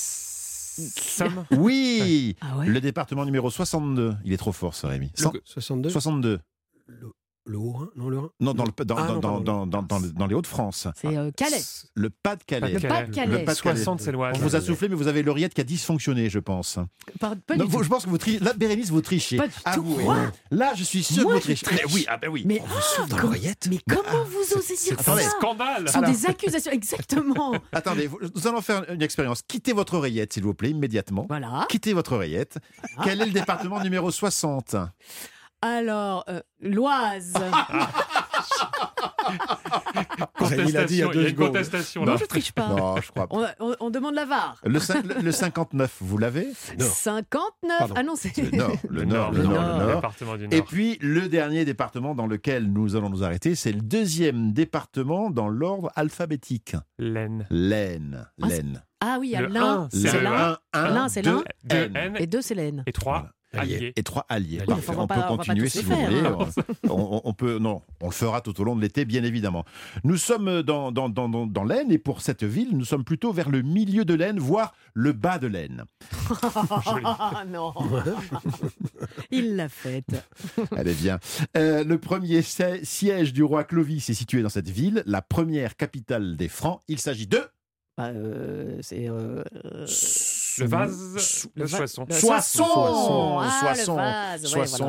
S- 0.78 0.94
Somme 0.96 1.46
Oui 1.52 2.36
Ah 2.42 2.58
ouais 2.58 2.68
Le 2.68 2.82
département 2.82 3.26
numéro 3.26 3.50
62. 3.50 4.16
Il 4.26 4.34
est 4.34 4.38
trop 4.38 4.52
fort, 4.52 4.74
ce 4.76 4.88
Rémi. 4.88 5.12
Cent- 5.16 5.32
62 5.46 5.90
62. 5.90 6.40
Le, 6.88 7.12
le 7.46 7.58
Haut-Rhin 7.58 7.90
Non, 7.96 8.10
le 8.10 8.20
Rhin 8.20 8.30
Non, 8.40 8.54
dans, 8.54 8.64
le, 8.66 8.72
dans, 8.86 8.96
Ah, 8.98 9.08
dans, 9.08 9.14
non, 9.14 9.20
dans, 9.20 9.40
dans, 9.40 9.66
dans, 9.68 9.82
dans- 9.84 10.00
dans 10.00 10.26
les 10.28 10.34
Hauts-de-France. 10.36 10.88
C'est 10.96 11.16
euh, 11.16 11.32
Calais. 11.36 11.62
Le 11.94 12.10
Pas-de-Calais. 12.10 12.74
Le 12.74 12.80
Pas-de-Calais. 12.80 13.40
Le 13.40 13.46
Pas-de-Calais. 13.46 13.76
60, 13.78 14.02
c'est 14.02 14.12
l'Oise. 14.12 14.36
On 14.38 14.42
vous 14.42 14.56
a 14.56 14.62
soufflé, 14.62 14.90
mais 14.90 14.96
vous 14.96 15.08
avez 15.08 15.22
l'oreillette 15.24 15.54
qui 15.54 15.62
a 15.62 15.64
dysfonctionné, 15.64 16.30
je 16.30 16.40
pense. 16.40 16.80
Pas, 17.20 17.34
pas 17.46 17.56
Non, 17.56 17.66
du 17.66 17.72
vous- 17.72 17.78
tout. 17.78 17.84
je 17.84 17.90
pense 17.90 18.06
que 18.06 18.10
vous 18.10 18.18
trichez. 18.18 18.40
Là, 18.40 18.54
Bérénice, 18.54 18.90
vous 18.90 19.02
trichez. 19.02 19.38
Pas 19.38 19.48
du 19.48 19.54
tout. 19.54 19.62
Avouez. 19.66 20.04
Quoi 20.04 20.18
Là, 20.52 20.74
je 20.76 20.84
suis 20.84 21.04
sûr 21.04 21.24
Moi, 21.24 21.34
que 21.34 21.38
vous 21.38 21.44
trichez. 21.44 21.66
triche 21.66 21.82
Mais 21.86 21.94
oui, 21.94 22.06
ah 22.10 22.18
ben 22.18 22.30
oui. 22.30 22.44
Mais, 22.46 22.62
On 22.64 22.68
vous 22.68 22.82
souffle 22.82 23.10
dans 23.10 23.18
ah, 23.18 23.22
l'oreillette 23.22 23.68
mais 23.70 23.80
comment 23.88 24.24
vous 24.26 24.58
osez 24.58 24.76
dire 24.76 25.00
ça 25.00 25.18
Scandale 25.20 25.88
Ce 25.88 25.94
sont 25.94 26.02
des 26.02 26.26
accusations, 26.26 26.72
exactement. 26.72 27.54
Attendez, 27.72 28.10
nous 28.36 28.48
allons 28.48 28.62
faire 28.62 28.90
une 28.92 29.02
expérience. 29.02 29.42
Quittez 29.48 29.74
votre 29.74 29.94
oreillette, 29.96 30.34
s'il 30.34 30.44
vous 30.44 30.54
plaît, 30.54 30.72
immédiatement. 30.72 31.26
Voilà. 31.30 31.66
Quittez 31.70 31.94
votre 31.94 32.14
oreillette. 32.14 32.58
Quel 33.04 33.22
est 33.22 33.26
le 33.26 33.32
département 33.32 33.82
numéro 33.82 34.10
60 34.12 34.76
Alors, 35.62 36.24
euh, 36.30 36.42
l'Oise. 36.60 37.34
Dit 40.46 40.56
il 40.56 40.70
y 40.72 41.02
a 41.02 41.08
Contestation, 41.08 41.10
deux 41.10 41.14
il 41.20 41.24
y 41.24 41.26
a 41.26 41.30
une 41.30 41.36
secondes. 41.36 41.48
contestation 41.48 42.06
non, 42.06 42.12
là. 42.14 42.18
je 42.20 42.26
triche 42.26 42.52
pas. 42.52 42.68
Non, 42.70 42.96
je 43.02 43.10
crois 43.10 43.28
pas. 43.28 43.36
On, 43.36 43.48
on- 43.72 43.76
on 43.80 43.90
demande 43.90 44.14
la 44.14 44.26
VAR. 44.26 44.58
Le, 44.64 44.80
cin- 44.80 45.02
le- 45.04 45.22
le 45.22 45.32
59, 45.32 45.98
vous 46.02 46.18
l'avez? 46.18 46.48
59. 46.78 47.78
Pardon. 47.80 47.94
Ah 47.98 48.04
non, 48.04 48.16
c'est. 48.16 48.36
Le 48.38 48.52
Nord, 48.56 48.72
le 48.88 49.06
Nord, 49.06 49.32
le 49.32 49.38
Le 49.40 49.44
Nord, 49.46 49.54
Nord. 49.54 49.80
le 49.80 49.86
Nord. 49.86 49.96
département 49.96 50.38
du 50.38 50.48
Et 50.52 50.62
puis, 50.62 50.98
le 51.02 51.28
dernier 51.28 51.66
département 51.66 52.14
dans 52.14 52.28
lequel 52.28 52.72
nous 52.72 52.96
allons 52.96 53.10
nous 53.10 53.24
arrêter, 53.24 53.56
c'est 53.56 53.72
le 53.72 53.82
deuxième 53.82 54.54
département 54.54 55.30
dans 55.32 55.48
l'ordre 55.50 55.92
alphabétique. 55.96 56.76
L'Aisne. 57.00 57.48
L'Aisne. 57.50 58.28
Ah, 58.42 58.48
L'Aisne. 58.48 58.84
Ah 59.02 59.18
oui, 59.20 59.30
il 59.30 59.32
y 59.32 59.36
a 59.36 59.42
Le 59.42 59.48
l'un, 59.48 59.82
un, 59.82 59.90
c'est 59.92 60.22
l'un. 60.22 60.58
Un, 60.74 60.90
L'un, 60.90 61.10
c'est 61.10 61.22
deux, 61.22 61.36
l'un. 61.36 61.44
Deux 61.64 61.92
N. 61.96 62.16
Et 62.20 62.28
deux, 62.28 62.42
c'est 62.42 62.56
l'N. 62.56 62.84
et 62.88 62.92
trois. 62.92 63.30
Alliés. 63.62 63.94
Et 63.96 64.04
trois 64.04 64.26
alliés. 64.30 64.60
Parfait. 64.66 64.92
on 64.98 65.08
peut 65.08 65.16
pas 65.16 65.24
continuer 65.24 65.70
si 65.70 65.82
vous 65.84 65.94
faire, 65.96 66.10
voulez. 66.10 66.20
hein. 66.22 66.38
On, 66.90 66.94
on- 66.94 67.22
on 67.24 67.34
peut, 67.34 67.58
non, 67.60 67.82
on 68.02 68.08
le 68.08 68.12
fera 68.14 68.42
tout 68.42 68.60
au 68.60 68.64
long 68.64 68.76
de 68.76 68.82
l'été, 68.82 69.06
bien 69.06 69.24
évidemment. 69.24 69.66
Nous 70.04 70.18
sommes 70.18 70.62
dans, 70.64 70.92
dans, 70.92 71.10
dans, 71.10 71.30
dans, 71.30 71.46
dans 71.48 71.64
l'Aisne 71.64 71.92
et 71.92 71.98
pour 71.98 72.22
cette 72.22 72.44
ville, 72.44 72.70
nous 72.78 72.86
sommes 72.86 73.04
plutôt 73.04 73.32
vers 73.32 73.50
le 73.50 73.62
milieu 73.62 74.06
de 74.06 74.14
l'Aisne, 74.14 74.40
voire 74.40 74.74
le 74.94 75.12
bas 75.14 75.40
de 75.40 75.48
l'Aisne. 75.48 75.86
Ah 77.04 77.44
non. 77.48 77.74
Il 79.32 79.56
l'a 79.56 79.70
faite. 79.70 80.06
Elle 80.76 80.88
est 80.88 80.94
bien. 81.02 81.20
Euh, 81.58 81.84
le 81.84 81.98
premier 81.98 82.42
si- 82.42 82.64
siège 82.84 83.34
du 83.34 83.44
roi 83.44 83.64
Clovis 83.64 84.10
est 84.10 84.14
situé 84.14 84.42
dans 84.42 84.50
cette 84.50 84.70
ville, 84.70 85.04
la 85.06 85.22
première 85.22 85.76
capitale 85.76 86.38
des 86.38 86.48
Francs. 86.48 86.80
Il 86.88 87.00
s'agit 87.00 87.28
de 87.28 87.42
Bah, 87.98 88.08
euh, 88.08 88.78
c'est. 88.82 89.10
euh, 89.10 89.44
Le 90.60 90.68
vase, 90.68 91.50
le 91.56 91.66
va- 91.66 91.78
soisson. 91.78 92.06
Ah, 92.10 92.14
ouais, 92.14 92.20
Soissons, 92.20 93.94
voilà, 93.94 94.38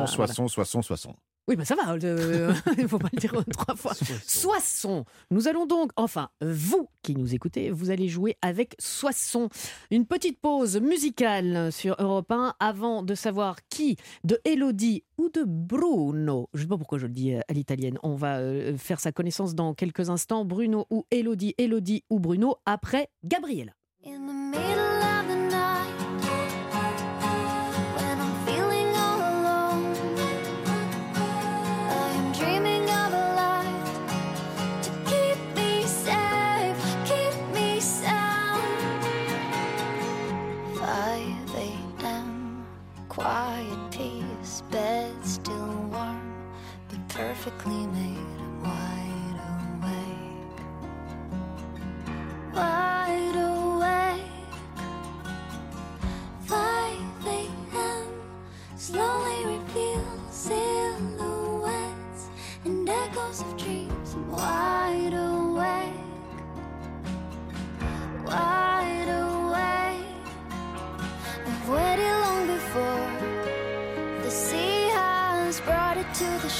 soissons, 0.07 0.47
soissons, 0.47 0.81
soissons. 0.81 1.15
Oui, 1.49 1.55
bah 1.55 1.63
ça 1.63 1.75
va, 1.75 1.93
euh, 1.93 2.53
il 2.77 2.83
ne 2.83 2.87
faut 2.87 2.99
pas 2.99 3.07
le 3.13 3.19
dire 3.19 3.33
trois 3.51 3.75
fois. 3.75 3.93
Soissons. 4.25 5.05
Nous 5.31 5.47
allons 5.47 5.65
donc, 5.65 5.91
enfin, 5.95 6.29
vous 6.41 6.89
qui 7.01 7.15
nous 7.15 7.33
écoutez, 7.33 7.71
vous 7.71 7.89
allez 7.89 8.09
jouer 8.09 8.35
avec 8.41 8.75
Soissons. 8.79 9.47
Une 9.89 10.05
petite 10.05 10.41
pause 10.41 10.77
musicale 10.81 11.71
sur 11.71 11.95
Europe 11.99 12.31
1 12.31 12.55
avant 12.59 13.01
de 13.01 13.15
savoir 13.15 13.55
qui, 13.69 13.95
de 14.25 14.39
Elodie 14.43 15.05
ou 15.17 15.29
de 15.29 15.45
Bruno, 15.47 16.49
je 16.53 16.59
ne 16.59 16.63
sais 16.63 16.67
pas 16.67 16.77
pourquoi 16.77 16.97
je 16.97 17.07
le 17.07 17.13
dis 17.13 17.33
euh, 17.33 17.39
à 17.47 17.53
l'italienne, 17.53 17.97
on 18.03 18.15
va 18.15 18.39
euh, 18.39 18.75
faire 18.77 18.99
sa 18.99 19.13
connaissance 19.13 19.55
dans 19.55 19.73
quelques 19.73 20.09
instants, 20.09 20.43
Bruno 20.43 20.85
ou 20.89 21.05
Elodie, 21.11 21.55
Elodie 21.57 22.03
ou 22.09 22.19
Bruno, 22.19 22.57
après 22.65 23.09
Gabriella. 23.23 23.71
In 24.05 24.27
the 24.27 24.57
middle 24.57 24.96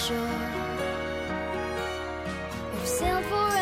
sure 0.07 0.15
you've 2.73 2.87
sailed 2.87 3.25
for 3.25 3.56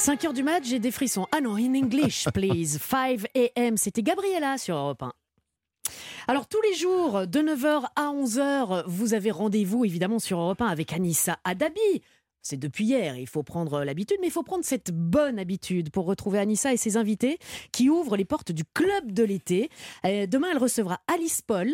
5 0.00 0.24
heures 0.24 0.32
du 0.32 0.42
match, 0.42 0.64
j'ai 0.64 0.78
des 0.78 0.92
frissons. 0.92 1.26
Ah 1.30 1.42
non, 1.42 1.56
in 1.56 1.74
English, 1.74 2.26
please. 2.34 2.78
5 2.78 3.26
a.m. 3.34 3.76
C'était 3.76 4.02
Gabriella 4.02 4.56
sur 4.56 4.74
Europe 4.74 5.02
1. 5.02 5.12
Alors 6.26 6.46
tous 6.48 6.60
les 6.62 6.74
jours, 6.74 7.26
de 7.26 7.40
9h 7.40 7.84
à 7.96 8.06
11h, 8.06 8.84
vous 8.86 9.12
avez 9.12 9.30
rendez-vous 9.30 9.84
évidemment 9.84 10.18
sur 10.18 10.40
Europe 10.40 10.62
1 10.62 10.68
avec 10.68 10.94
Anissa 10.94 11.36
Adabi. 11.44 12.00
C'est 12.42 12.56
depuis 12.56 12.84
hier, 12.86 13.16
il 13.16 13.26
faut 13.26 13.42
prendre 13.42 13.84
l'habitude, 13.84 14.16
mais 14.22 14.28
il 14.28 14.32
faut 14.32 14.42
prendre 14.42 14.64
cette 14.64 14.90
bonne 14.90 15.38
habitude 15.38 15.90
pour 15.90 16.06
retrouver 16.06 16.38
Anissa 16.38 16.72
et 16.72 16.78
ses 16.78 16.96
invités 16.96 17.38
qui 17.70 17.90
ouvrent 17.90 18.16
les 18.16 18.24
portes 18.24 18.52
du 18.52 18.64
club 18.64 19.12
de 19.12 19.22
l'été. 19.22 19.68
Euh, 20.06 20.26
demain, 20.26 20.48
elle 20.52 20.58
recevra 20.58 21.00
Alice 21.06 21.42
Paul, 21.42 21.70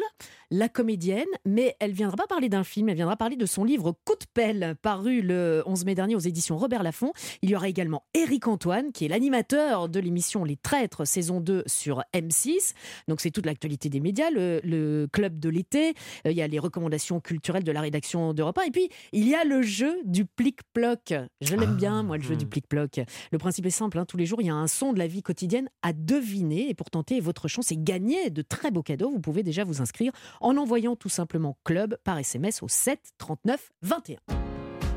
la 0.51 0.69
comédienne, 0.69 1.25
mais 1.45 1.77
elle 1.81 1.93
viendra 1.93 2.17
pas 2.17 2.27
parler 2.27 2.49
d'un 2.49 2.65
film, 2.65 2.89
elle 2.89 2.97
viendra 2.97 3.17
parler 3.17 3.37
de 3.37 3.47
son 3.47 3.65
livre 3.65 3.93
Coup 4.05 4.15
de 4.15 4.27
pelle, 4.33 4.77
paru 4.81 5.21
le 5.23 5.63
11 5.67 5.85
mai 5.85 5.95
dernier 5.95 6.15
aux 6.15 6.21
éditions 6.21 6.57
Robert 6.57 6.83
Laffont. 6.83 7.13
Il 7.43 7.51
y 7.51 7.57
aura 7.57 7.69
également 7.69 8.05
Éric 8.15 8.47
Antoine, 8.47 8.93
qui 8.93 9.05
est 9.05 9.09
l'animateur 9.09 9.89
de 9.89 10.01
l'émission 10.01 10.45
Les 10.45 10.57
Traîtres, 10.57 11.05
saison 11.07 11.41
2 11.41 11.65
sur 11.67 12.03
M6. 12.15 12.75
Donc 13.09 13.21
c'est 13.21 13.31
toute 13.31 13.47
l'actualité 13.47 13.89
des 13.89 14.01
médias, 14.01 14.31
le, 14.31 14.61
le 14.63 15.09
club 15.13 15.39
de 15.39 15.49
l'été, 15.49 15.95
Euh, 16.27 16.31
il 16.31 16.37
y 16.37 16.43
a 16.43 16.47
les 16.47 16.59
recommandations 16.59 17.21
culturelles 17.21 17.65
de 17.65 17.73
la 17.73 17.81
rédaction 17.81 18.33
d'Europe 18.35 18.59
1, 18.59 18.63
et 18.63 18.71
puis 18.71 18.89
il 19.13 19.29
y 19.29 19.35
a 19.35 19.45
le 19.45 19.63
jeu 19.63 19.99
du 20.05 20.25
plic-ploc. 20.25 21.15
Je 21.41 21.57
l'aime 21.57 21.77
bien, 21.77 22.03
moi, 22.03 22.17
le 22.17 22.23
jeu 22.23 22.37
du 22.37 22.47
plic-ploc. 22.47 23.01
Le 23.33 23.39
principe 23.39 23.67
est 23.67 23.71
simple, 23.71 23.99
hein, 23.99 24.05
tous 24.07 24.17
les 24.17 24.27
jours, 24.27 24.41
il 24.41 24.47
y 24.47 24.51
a 24.51 24.55
un 24.55 24.67
son 24.67 24.93
de 24.93 24.99
la 24.99 25.07
vie 25.07 25.23
quotidienne 25.23 25.69
à 25.83 25.93
deviner, 25.93 26.69
et 26.69 26.75
pour 26.75 26.91
tenter 26.91 27.21
votre 27.21 27.49
chance 27.49 27.73
et 27.73 27.77
gagner 27.79 28.31
de 28.31 28.43
très 28.43 28.71
beaux 28.71 28.83
cadeaux, 28.83 29.11
vous 29.11 29.21
pouvez 29.21 29.43
déjà 29.43 29.65
vous 29.65 29.81
inscrire 29.81 30.13
en 30.41 30.57
envoyant 30.57 30.97
tout 30.97 31.09
simplement 31.09 31.57
club 31.65 31.97
par 32.05 32.19
SMS 32.19 32.63
au 32.63 32.69
7 32.69 33.01
39 33.19 33.73
21. 33.83 34.17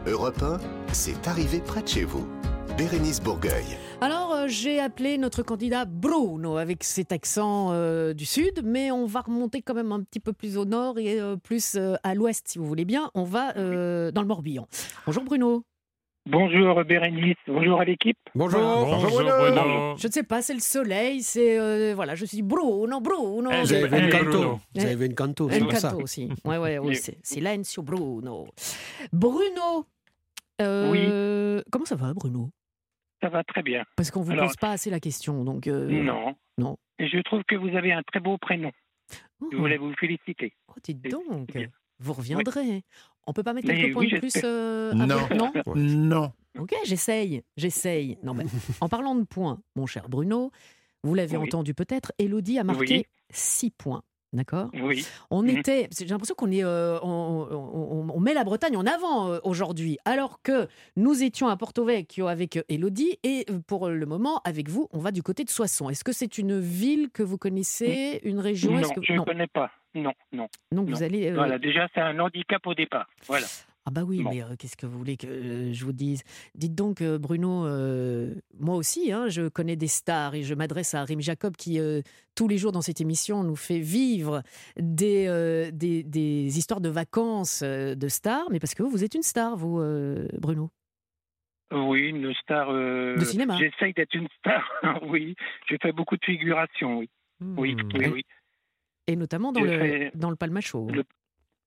Europe 0.08 0.42
1, 0.42 0.60
c'est 0.94 1.28
arrivé 1.28 1.60
près 1.60 1.82
de 1.82 1.88
chez 1.88 2.04
vous. 2.06 2.28
Bérénice 2.78 3.22
Bourgueil. 3.22 3.66
Alors, 4.00 4.32
euh, 4.32 4.48
j'ai 4.48 4.80
appelé 4.80 5.18
notre 5.18 5.44
candidat 5.44 5.84
Bruno 5.84 6.56
avec 6.56 6.86
cet 6.86 7.12
accent 7.12 7.74
euh, 7.74 8.14
du 8.14 8.26
sud, 8.26 8.62
mais 8.64 8.90
on 8.90 9.06
va 9.06 9.20
remonter 9.20 9.62
quand 9.62 9.74
même 9.74 9.92
un 9.92 10.02
petit 10.02 10.22
peu 10.22 10.32
plus 10.32 10.58
au 10.58 10.64
nord 10.64 10.98
et 10.98 11.20
euh, 11.20 11.36
plus 11.36 11.78
à 12.04 12.16
l'ouest, 12.16 12.48
si 12.48 12.58
vous 12.58 12.66
voulez 12.66 12.86
bien. 12.86 13.12
On 13.16 13.24
va 13.24 13.52
dans 13.54 14.22
le 14.22 14.26
Morbihan. 14.26 14.66
Bonjour 15.06 15.26
Bruno. 15.26 15.66
Bonjour 16.32 16.84
Bérénice, 16.84 17.38
bonjour 17.48 17.82
à 17.82 17.86
l'équipe. 17.86 18.18
Bonjour. 18.36 18.60
Bonjour 18.62 19.10
Bruno. 19.10 19.98
Je 19.98 20.06
ne 20.08 20.12
sais 20.12 20.22
pas, 20.24 20.44
c'est 20.44 20.54
le 20.54 20.60
soleil, 20.60 21.24
c'est 21.24 21.60
euh, 21.60 21.94
voilà, 21.96 22.14
je 22.14 22.24
suis 22.26 22.44
Bruno, 22.44 23.02
Bruno. 23.02 23.50
Eh, 23.52 23.62
Vous 23.62 23.74
avez 23.74 23.88
vu 23.88 23.98
une 23.98 24.06
Eh, 24.06 24.10
canto. 24.10 24.26
Bruno. 24.26 24.60
Vous 24.76 24.86
avez 24.86 24.96
vu 24.96 25.06
une 25.08 25.16
canto, 25.16 25.50
aussi. 26.04 26.30
Ouais, 26.46 26.58
ouais, 26.58 26.78
ouais, 26.78 26.94
c'est 26.94 27.18
Silenzio 27.26 27.82
Bruno. 27.82 28.48
Bruno. 29.12 29.86
euh, 30.62 31.62
Comment 31.72 31.86
ça 31.86 31.96
va, 31.96 32.14
Bruno? 32.14 32.50
Ça 33.24 33.30
va 33.30 33.44
très 33.44 33.64
bien. 33.64 33.84
Parce 33.96 34.12
qu'on 34.12 34.22
vous 34.22 34.32
Alors- 34.32 34.46
pose 34.48 34.56
pas 34.58 34.72
assez 34.72 34.92
la 34.92 35.00
question, 35.00 35.44
donc. 35.44 35.66
euh, 35.68 35.88
Non. 35.90 36.36
Non. 36.60 36.78
Et 37.00 37.08
je 37.08 37.18
trouve 37.24 37.44
que 37.46 37.56
vous 37.56 37.76
avez 37.76 37.92
un 37.92 38.04
très 38.04 38.20
beau 38.20 38.38
prénom. 38.38 38.72
Je 39.52 39.58
Oh. 39.58 39.62
voulais 39.62 39.78
vous 39.78 39.94
féliciter. 39.96 40.54
Oh, 40.68 40.74
dites 40.84 41.02
donc. 41.10 41.50
Vous 42.00 42.14
reviendrez. 42.14 42.84
On 43.28 43.34
peut 43.34 43.44
pas 43.44 43.54
mettre 43.54 43.68
Mais 43.68 43.76
quelques 43.76 43.98
oui, 43.98 44.10
points 44.10 44.18
de 44.18 44.20
plus 44.22 44.34
euh, 44.44 44.94
Non. 44.94 45.18
après 45.18 45.36
Non? 45.36 45.52
Non. 45.76 46.32
Ok, 46.58 46.74
j'essaye, 46.84 47.44
j'essaye. 47.58 48.18
Non, 48.24 48.34
mais 48.34 48.46
en 48.82 48.90
parlant 48.90 49.16
de 49.16 49.24
points, 49.24 49.62
mon 49.76 49.86
cher 49.86 50.10
Bruno, 50.10 50.52
vous 51.04 51.14
l'avez 51.14 51.38
Oui. 51.38 51.46
entendu 51.48 51.74
peut-être, 51.74 52.12
Elodie 52.18 52.58
a 52.60 52.64
marqué 52.64 52.98
Oui. 52.98 53.06
6 53.30 53.72
points. 53.72 54.02
D'accord? 54.32 54.70
Oui. 54.76 55.06
On 55.32 55.42
Mhm. 55.42 55.58
était, 55.58 55.90
j'ai 55.98 56.06
l'impression 56.06 56.36
qu'on 56.36 56.52
est, 56.52 56.64
euh, 56.64 57.00
on, 57.02 57.48
on- 57.52 58.08
on 58.14 58.20
met 58.20 58.36
la 58.36 58.44
Bretagne 58.44 58.78
en 58.78 58.86
avant 58.86 59.32
euh, 59.32 59.40
aujourd'hui, 59.44 59.98
alors 60.06 60.42
que 60.44 60.68
nous 60.96 61.24
étions 61.24 61.48
à 61.48 61.58
Porto 61.58 61.84
Vecchio 61.84 62.28
avec 62.28 62.58
euh, 62.58 62.62
Elodie 62.70 63.18
et 63.24 63.46
pour 63.66 63.90
le 63.90 64.06
moment 64.06 64.40
avec 64.46 64.70
vous, 64.70 64.88
on 64.92 65.00
va 65.00 65.12
du 65.12 65.24
côté 65.24 65.44
de 65.44 65.50
Soissons. 65.50 65.90
Est-ce 65.90 66.04
que 66.04 66.12
c'est 66.14 66.38
une 66.38 66.60
ville 66.60 67.10
que 67.10 67.24
vous 67.24 67.40
connaissez, 67.40 68.20
une 68.24 68.40
région? 68.40 68.72
Non, 68.74 68.90
que- 68.90 69.02
je 69.04 69.14
ne 69.14 69.22
connais 69.22 69.48
pas. 69.48 69.72
Non, 69.96 70.14
non. 70.32 70.48
Donc 70.72 70.88
non. 70.88 70.96
vous 70.96 71.02
allez. 71.02 71.32
euh, 71.32 71.34
Voilà, 71.34 71.58
déjà, 71.58 71.88
c'est 71.96 72.02
un 72.02 72.20
handicap 72.20 72.66
au 72.68 72.76
départ. 72.76 73.08
Voilà. 73.26 73.48
Ah 73.90 73.92
bah 73.92 74.04
oui, 74.06 74.22
Bon. 74.22 74.30
mais 74.30 74.44
euh, 74.44 74.56
qu'est-ce 74.56 74.78
que 74.78 74.86
vous 74.86 75.00
voulez 75.00 75.18
que 75.18 75.26
euh, 75.26 75.74
je 75.74 75.84
vous 75.84 75.94
dise? 75.94 76.22
Dites 76.54 76.76
donc, 76.76 77.02
euh, 77.02 77.18
Bruno, 77.18 77.64
moi 78.60 78.76
aussi, 78.76 79.12
hein, 79.12 79.30
je 79.30 79.48
connais 79.48 79.76
des 79.76 79.88
stars 79.88 80.36
et 80.36 80.44
je 80.44 80.54
m'adresse 80.54 80.94
à 80.94 81.04
Rémi 81.04 81.24
Jacob 81.24 81.56
qui, 81.58 81.80
tous 82.36 82.48
les 82.48 82.60
jours 82.60 82.72
dans 82.72 82.82
cette 82.84 83.02
émission, 83.02 83.44
nous 83.44 83.56
fait 83.56 83.80
vivre 83.80 84.44
des, 84.78 85.70
des, 85.74 86.04
des 86.04 86.58
histoires 86.60 86.82
de 86.82 86.90
vacances 86.90 87.64
de 87.64 88.08
stars, 88.08 88.46
mais 88.52 88.60
parce 88.60 88.76
que 88.76 88.84
vous, 88.84 88.90
vous 88.92 89.04
êtes 89.04 89.16
une 89.16 89.24
star, 89.24 89.56
vous, 89.58 89.82
Bruno. 90.40 90.70
Oui, 91.72 92.10
une 92.10 92.32
star. 92.36 92.72
De 92.72 93.24
cinéma. 93.24 93.58
J'essaye 93.58 93.94
d'être 93.94 94.14
une 94.14 94.28
star. 94.40 94.64
oui, 95.08 95.36
j'ai 95.68 95.78
fait 95.82 95.92
beaucoup 95.92 96.16
de 96.18 96.26
figurations. 96.26 97.00
Oui, 97.00 97.10
oui, 97.42 97.76
oui. 97.96 98.04
Et- 98.06 98.10
oui. 98.10 98.22
Et 99.08 99.16
notamment 99.16 99.52
dans 99.52 99.62
Je 99.62 99.66
le, 99.66 99.80
fais- 99.80 100.12
dans 100.14 100.30
le 100.30 100.36
Palmacho. 100.36 100.88
Le- 100.92 101.04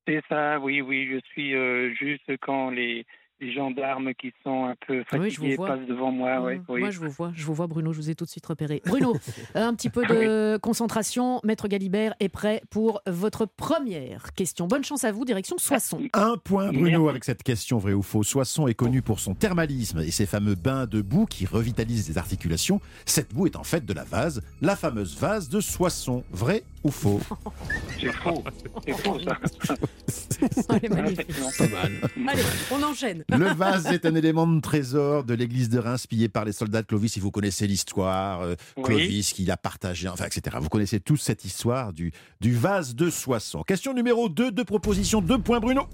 C'est 0.06 0.22
ça, 0.28 0.58
oui, 0.58 0.80
oui. 0.80 1.06
Je 1.10 1.20
suis 1.30 1.54
euh, 1.54 1.92
juste 1.94 2.36
quand 2.38 2.70
les, 2.70 3.06
les 3.42 3.52
gendarmes 3.52 4.14
qui 4.14 4.32
sont 4.44 4.66
un 4.66 4.74
peu 4.86 5.02
Oui, 5.12 5.30
je 5.30 5.36
vous 5.36 5.42
fatigués 5.42 5.56
vois. 5.56 5.66
passent 5.68 5.86
devant 5.88 6.12
moi. 6.12 6.40
ouais, 6.40 6.60
oui. 6.68 6.80
Moi, 6.80 6.90
je 6.90 7.00
vous 7.00 7.10
vois, 7.10 7.32
je 7.34 7.44
vous 7.44 7.54
vois, 7.54 7.66
Bruno, 7.66 7.92
je 7.92 7.98
vous 7.98 8.08
ai 8.10 8.14
tout 8.14 8.24
de 8.24 8.30
suite 8.30 8.46
repéré. 8.46 8.80
Bruno, 8.86 9.16
euh, 9.56 9.66
un 9.66 9.74
petit 9.74 9.90
peu 9.90 10.06
de 10.06 10.56
concentration. 10.58 11.40
Maître 11.42 11.66
Galibert 11.66 12.14
est 12.20 12.28
prêt 12.28 12.62
pour 12.70 13.02
votre 13.06 13.46
première 13.46 14.32
question. 14.34 14.68
Bonne 14.68 14.84
chance 14.84 15.02
à 15.04 15.10
vous, 15.12 15.24
direction 15.24 15.56
Soissons. 15.58 16.00
Un 16.14 16.36
point, 16.42 16.68
Bruno, 16.72 17.00
Merci. 17.00 17.08
avec 17.08 17.24
cette 17.24 17.42
question, 17.42 17.78
vrai 17.78 17.92
ou 17.92 18.02
faux. 18.02 18.22
Soissons 18.22 18.68
est 18.68 18.74
connu 18.74 19.02
pour 19.02 19.18
son 19.18 19.34
thermalisme 19.34 19.98
et 20.00 20.10
ses 20.12 20.26
fameux 20.26 20.54
bains 20.54 20.86
de 20.86 21.02
boue 21.02 21.26
qui 21.26 21.44
revitalisent 21.44 22.08
les 22.08 22.18
articulations. 22.18 22.80
Cette 23.06 23.34
boue 23.34 23.46
est 23.46 23.56
en 23.56 23.64
fait 23.64 23.84
de 23.84 23.92
la 23.92 24.04
vase, 24.04 24.40
la 24.60 24.76
fameuse 24.76 25.18
vase 25.18 25.48
de 25.48 25.60
Soissons. 25.60 26.22
Vrai 26.30 26.62
ou 26.84 26.90
faux? 26.90 27.20
C'est 28.00 28.12
faux. 28.12 28.42
C'est 28.86 28.92
faux, 28.92 29.18
ça. 29.20 29.38
Elle 30.70 30.84
est 30.84 30.88
magnifique. 30.88 31.26
Pas 31.58 31.68
mal. 31.68 31.92
Allez, 32.28 32.42
on 32.70 32.82
enchaîne. 32.82 33.24
Le 33.38 33.52
vase 33.54 33.86
est 33.86 34.04
un 34.06 34.14
élément 34.14 34.46
de 34.46 34.60
trésor 34.60 35.24
de 35.24 35.34
l'église 35.34 35.68
de 35.68 35.78
Reims 35.78 36.06
pillé 36.06 36.28
par 36.28 36.44
les 36.44 36.52
soldats 36.52 36.82
de 36.82 36.86
Clovis. 36.86 37.12
Si 37.12 37.20
vous 37.20 37.30
connaissez 37.30 37.66
l'histoire, 37.66 38.42
euh, 38.42 38.54
Oui. 38.76 38.82
Clovis 38.84 39.32
qui 39.32 39.44
l'a 39.44 39.56
partagé, 39.56 40.08
enfin, 40.08 40.26
etc. 40.26 40.56
Vous 40.60 40.68
connaissez 40.68 41.00
tous 41.00 41.16
cette 41.16 41.44
histoire 41.44 41.92
du, 41.92 42.12
du 42.40 42.54
vase 42.54 42.94
de 42.94 43.10
Soissons. 43.10 43.62
Question 43.62 43.94
numéro 43.94 44.28
2, 44.28 44.52
deux 44.52 44.64
propositions, 44.64 45.20
deux 45.20 45.38
points, 45.38 45.60
Bruno. 45.60 45.86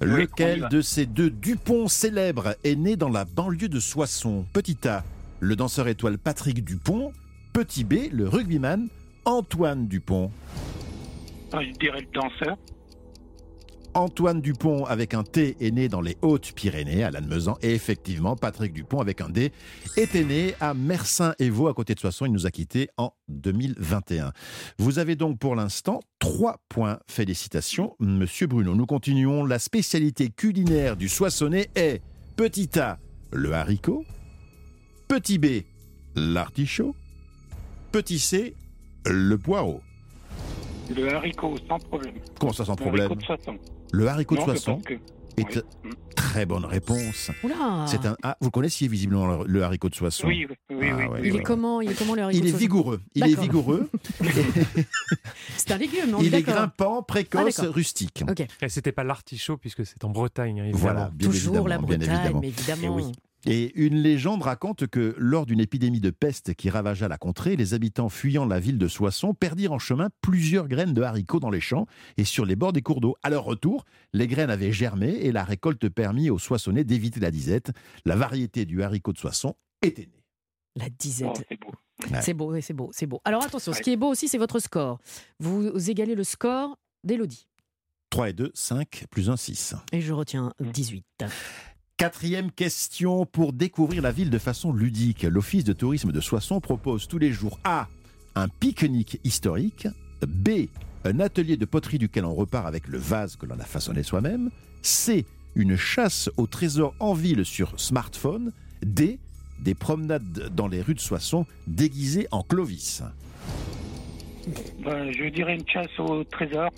Lequel 0.00 0.68
de 0.70 0.80
ces 0.80 1.06
deux 1.06 1.30
Dupont 1.30 1.86
célèbres 1.86 2.56
est 2.64 2.74
né 2.74 2.96
dans 2.96 3.08
la 3.08 3.24
banlieue 3.24 3.68
de 3.68 3.78
Soissons? 3.80 4.44
Petit 4.52 4.76
A, 4.88 5.04
le 5.40 5.54
danseur 5.54 5.86
étoile 5.88 6.18
Patrick 6.18 6.64
Dupont. 6.64 7.12
Petit 7.52 7.84
B, 7.84 7.94
le 8.12 8.28
rugbyman 8.28 8.88
Antoine 9.24 9.86
Dupont. 9.86 10.30
Ah, 11.52 11.62
Je 11.62 11.70
dirais 11.78 12.00
le 12.00 12.06
danseur. 12.20 12.56
Antoine 13.94 14.40
Dupont 14.40 14.84
avec 14.86 15.12
un 15.14 15.22
T 15.22 15.56
est 15.60 15.70
né 15.70 15.88
dans 15.88 16.00
les 16.00 16.16
Hautes-Pyrénées, 16.22 17.04
à 17.04 17.10
Lannemezan. 17.10 17.58
Et 17.62 17.74
effectivement, 17.74 18.36
Patrick 18.36 18.72
Dupont 18.72 19.00
avec 19.00 19.20
un 19.20 19.28
D 19.28 19.52
était 19.96 20.24
né 20.24 20.54
à 20.60 20.72
Mersin-Évaux, 20.74 21.68
à 21.68 21.74
côté 21.74 21.94
de 21.94 22.00
Soissons. 22.00 22.26
Il 22.26 22.32
nous 22.32 22.46
a 22.46 22.50
quittés 22.50 22.88
en 22.96 23.12
2021. 23.28 24.32
Vous 24.78 24.98
avez 24.98 25.14
donc 25.14 25.38
pour 25.38 25.54
l'instant 25.54 26.00
trois 26.18 26.60
points. 26.68 26.98
Félicitations, 27.06 27.94
monsieur 28.00 28.46
Bruno. 28.46 28.74
Nous 28.74 28.86
continuons. 28.86 29.44
La 29.44 29.58
spécialité 29.58 30.30
culinaire 30.30 30.96
du 30.96 31.08
Soissonnais 31.08 31.68
est 31.74 32.00
petit 32.36 32.78
A, 32.78 32.98
le 33.32 33.52
haricot. 33.52 34.04
Petit 35.08 35.38
B, 35.38 35.64
l'artichaut. 36.16 36.94
Petit 37.90 38.18
C, 38.18 38.54
le 39.04 39.36
poireau. 39.36 39.82
Le 40.94 41.14
haricot, 41.14 41.56
sans 41.68 41.78
problème. 41.78 42.14
Comment 42.40 42.52
ça 42.52 42.64
sans 42.64 42.72
Le 42.72 42.76
problème 42.78 43.06
haricot 43.06 43.20
de 43.20 43.24
Soissons. 43.24 43.58
Le 43.92 44.08
haricot 44.08 44.34
de 44.34 44.40
Non, 44.40 44.46
Soissons 44.46 44.78
que- 44.80 44.94
est 44.94 45.56
Oui. 45.84 45.90
très 46.16 46.44
bonne 46.46 46.64
réponse. 46.64 47.30
C'est 47.86 48.04
un 48.06 48.16
ah, 48.22 48.36
vous 48.40 48.50
connaissiez 48.50 48.88
visiblement 48.88 49.26
le, 49.26 49.44
le 49.46 49.62
haricot 49.62 49.88
de 49.88 49.94
Soissons. 49.94 50.26
Oui, 50.26 50.46
oui, 50.48 50.76
oui. 50.76 50.88
Ah 50.90 51.08
oui. 51.12 51.20
Il 51.24 51.36
est 51.36 51.42
comment 51.42 51.80
Il 51.80 51.90
est 51.90 51.94
comment 51.94 52.14
le 52.14 52.22
haricot 52.22 52.42
Il 52.44 52.48
est 52.48 52.56
vigoureux. 52.56 53.00
Il 53.14 53.24
est 53.24 53.40
vigoureux. 53.40 53.88
C'est 55.56 55.70
un 55.72 55.78
légume, 55.78 56.14
on 56.16 56.20
il 56.22 56.34
est 56.34 56.42
grimpant, 56.42 57.02
précoce, 57.02 57.40
Ah, 57.58 57.62
d'accord. 57.62 57.74
rustique. 57.74 58.24
Ok. 58.28 58.40
Et 58.60 58.68
c'était 58.68 58.92
pas 58.92 59.04
l'artichaut 59.04 59.56
puisque 59.56 59.84
c'est 59.86 60.02
en 60.04 60.10
Bretagne, 60.10 60.60
hein, 60.60 60.64
évidemment. 60.64 60.82
Voilà, 60.82 61.10
bien 61.14 61.28
Toujours 61.30 61.54
évidemment, 61.56 61.66
la 61.68 61.78
bien 61.78 61.86
Bretagne, 61.98 62.16
évidemment. 62.18 62.40
mais 62.40 62.48
évidemment. 62.48 63.12
Et 63.44 63.72
une 63.74 63.96
légende 63.96 64.42
raconte 64.42 64.86
que 64.86 65.16
lors 65.18 65.46
d'une 65.46 65.58
épidémie 65.58 66.00
de 66.00 66.10
peste 66.10 66.54
qui 66.54 66.70
ravagea 66.70 67.08
la 67.08 67.18
contrée, 67.18 67.56
les 67.56 67.74
habitants 67.74 68.08
fuyant 68.08 68.46
la 68.46 68.60
ville 68.60 68.78
de 68.78 68.86
Soissons 68.86 69.34
perdirent 69.34 69.72
en 69.72 69.78
chemin 69.80 70.10
plusieurs 70.20 70.68
graines 70.68 70.94
de 70.94 71.02
haricots 71.02 71.40
dans 71.40 71.50
les 71.50 71.60
champs 71.60 71.86
et 72.16 72.24
sur 72.24 72.44
les 72.46 72.54
bords 72.54 72.72
des 72.72 72.82
cours 72.82 73.00
d'eau. 73.00 73.16
À 73.24 73.30
leur 73.30 73.42
retour, 73.44 73.84
les 74.12 74.28
graines 74.28 74.50
avaient 74.50 74.72
germé 74.72 75.08
et 75.08 75.32
la 75.32 75.42
récolte 75.42 75.88
permit 75.88 76.30
aux 76.30 76.38
Soissonnais 76.38 76.84
d'éviter 76.84 77.18
la 77.18 77.32
disette. 77.32 77.72
La 78.04 78.14
variété 78.14 78.64
du 78.64 78.82
haricot 78.82 79.12
de 79.12 79.18
Soissons 79.18 79.56
était 79.82 80.02
née. 80.06 80.22
La 80.76 80.86
Oh, 80.86 80.94
disette. 80.98 81.44
c'est 81.48 81.60
beau. 81.60 81.72
Ouais. 82.10 82.22
C'est 82.22 82.34
beau, 82.34 82.60
c'est 82.60 82.72
beau, 82.74 82.90
c'est 82.92 83.06
beau. 83.06 83.20
Alors 83.24 83.42
attention, 83.44 83.72
ce 83.72 83.80
qui 83.82 83.90
est 83.92 83.96
beau 83.96 84.08
aussi, 84.08 84.28
c'est 84.28 84.38
votre 84.38 84.58
score. 84.60 85.00
Vous 85.40 85.90
égalez 85.90 86.14
le 86.14 86.24
score 86.24 86.78
d'Elodie. 87.04 87.48
3 88.10 88.30
et 88.30 88.32
2, 88.34 88.50
5, 88.54 89.04
plus 89.10 89.30
1, 89.30 89.36
6. 89.36 89.74
Et 89.92 90.00
je 90.00 90.12
retiens 90.12 90.52
18. 90.60 91.04
Quatrième 92.02 92.50
question 92.50 93.26
pour 93.26 93.52
découvrir 93.52 94.02
la 94.02 94.10
ville 94.10 94.28
de 94.28 94.38
façon 94.38 94.72
ludique. 94.72 95.22
L'Office 95.22 95.62
de 95.62 95.72
tourisme 95.72 96.10
de 96.10 96.20
Soissons 96.20 96.60
propose 96.60 97.06
tous 97.06 97.18
les 97.18 97.30
jours 97.30 97.60
A. 97.62 97.86
Un 98.34 98.48
pique-nique 98.48 99.20
historique. 99.22 99.86
B. 100.26 100.66
Un 101.04 101.20
atelier 101.20 101.56
de 101.56 101.64
poterie 101.64 101.98
duquel 101.98 102.24
on 102.24 102.34
repart 102.34 102.66
avec 102.66 102.88
le 102.88 102.98
vase 102.98 103.36
que 103.36 103.46
l'on 103.46 103.56
a 103.60 103.64
façonné 103.64 104.02
soi-même. 104.02 104.50
C. 104.82 105.24
Une 105.54 105.76
chasse 105.76 106.28
au 106.38 106.48
trésor 106.48 106.92
en 106.98 107.14
ville 107.14 107.44
sur 107.44 107.78
smartphone. 107.78 108.50
D. 108.84 109.20
Des 109.60 109.76
promenades 109.76 110.52
dans 110.56 110.66
les 110.66 110.82
rues 110.82 110.94
de 110.94 111.00
Soissons 111.00 111.46
déguisées 111.68 112.26
en 112.32 112.42
Clovis. 112.42 113.04
Ben, 114.84 115.12
je 115.12 115.28
dirais 115.28 115.54
une 115.54 115.68
chasse 115.68 116.00
au 116.00 116.24
trésor. 116.24 116.68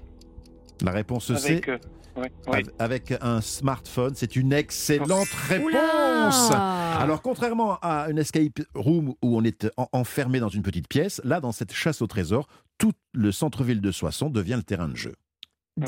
La 0.82 0.90
réponse 0.90 1.34
C. 1.34 1.52
Avec, 1.52 1.68
euh, 1.70 1.78
ouais, 2.16 2.32
ouais. 2.48 2.58
Av- 2.60 2.72
Avec 2.78 3.14
un 3.20 3.40
smartphone, 3.40 4.14
c'est 4.14 4.36
une 4.36 4.52
excellente 4.52 5.28
réponse. 5.48 5.64
Oula 5.66 6.98
Alors, 7.00 7.22
contrairement 7.22 7.78
à 7.82 8.08
une 8.10 8.18
escape 8.18 8.60
room 8.74 9.14
où 9.22 9.36
on 9.36 9.44
est 9.44 9.66
en- 9.76 9.88
enfermé 9.92 10.40
dans 10.40 10.48
une 10.48 10.62
petite 10.62 10.88
pièce, 10.88 11.20
là, 11.24 11.40
dans 11.40 11.52
cette 11.52 11.72
chasse 11.72 12.02
au 12.02 12.06
trésor, 12.06 12.46
tout 12.78 12.92
le 13.12 13.32
centre-ville 13.32 13.80
de 13.80 13.90
Soissons 13.90 14.30
devient 14.30 14.54
le 14.56 14.62
terrain 14.62 14.88
de 14.88 14.96
jeu. 14.96 15.14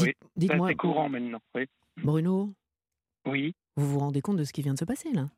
Oui. 0.01 0.13
Dites-moi, 0.37 0.69
C'est 0.71 0.75
courant 0.77 1.09
maintenant. 1.09 1.39
Oui. 1.55 1.67
Bruno, 2.03 2.53
oui. 3.27 3.55
vous 3.77 3.87
vous 3.89 3.99
rendez 4.01 4.21
compte 4.21 4.37
de 4.37 4.45
ce 4.45 4.53
qui 4.53 4.63
vient 4.63 4.75
de 4.75 4.79
se 4.79 4.85
passer 4.85 5.11
là? 5.13 5.29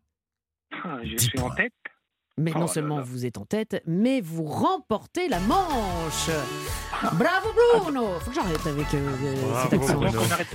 Ah, 0.84 0.98
je 1.04 1.16
suis 1.16 1.38
en 1.40 1.50
tête. 1.50 1.72
Mais 2.38 2.52
Oh 2.54 2.60
non 2.60 2.66
seulement 2.68 2.98
là. 2.98 3.02
vous 3.04 3.26
êtes 3.26 3.36
en 3.38 3.44
tête, 3.44 3.82
mais 3.86 4.20
vous 4.20 4.44
remportez 4.44 5.28
la 5.28 5.40
manche. 5.40 6.30
Bravo 7.14 7.48
Bruno 7.82 8.06
Faut 8.20 8.30
que 8.30 8.34
j'arrête 8.36 8.66
avec 8.66 8.92
euh, 8.94 9.08
euh, 9.24 9.62
cet 9.64 9.72
accent. 9.74 10.00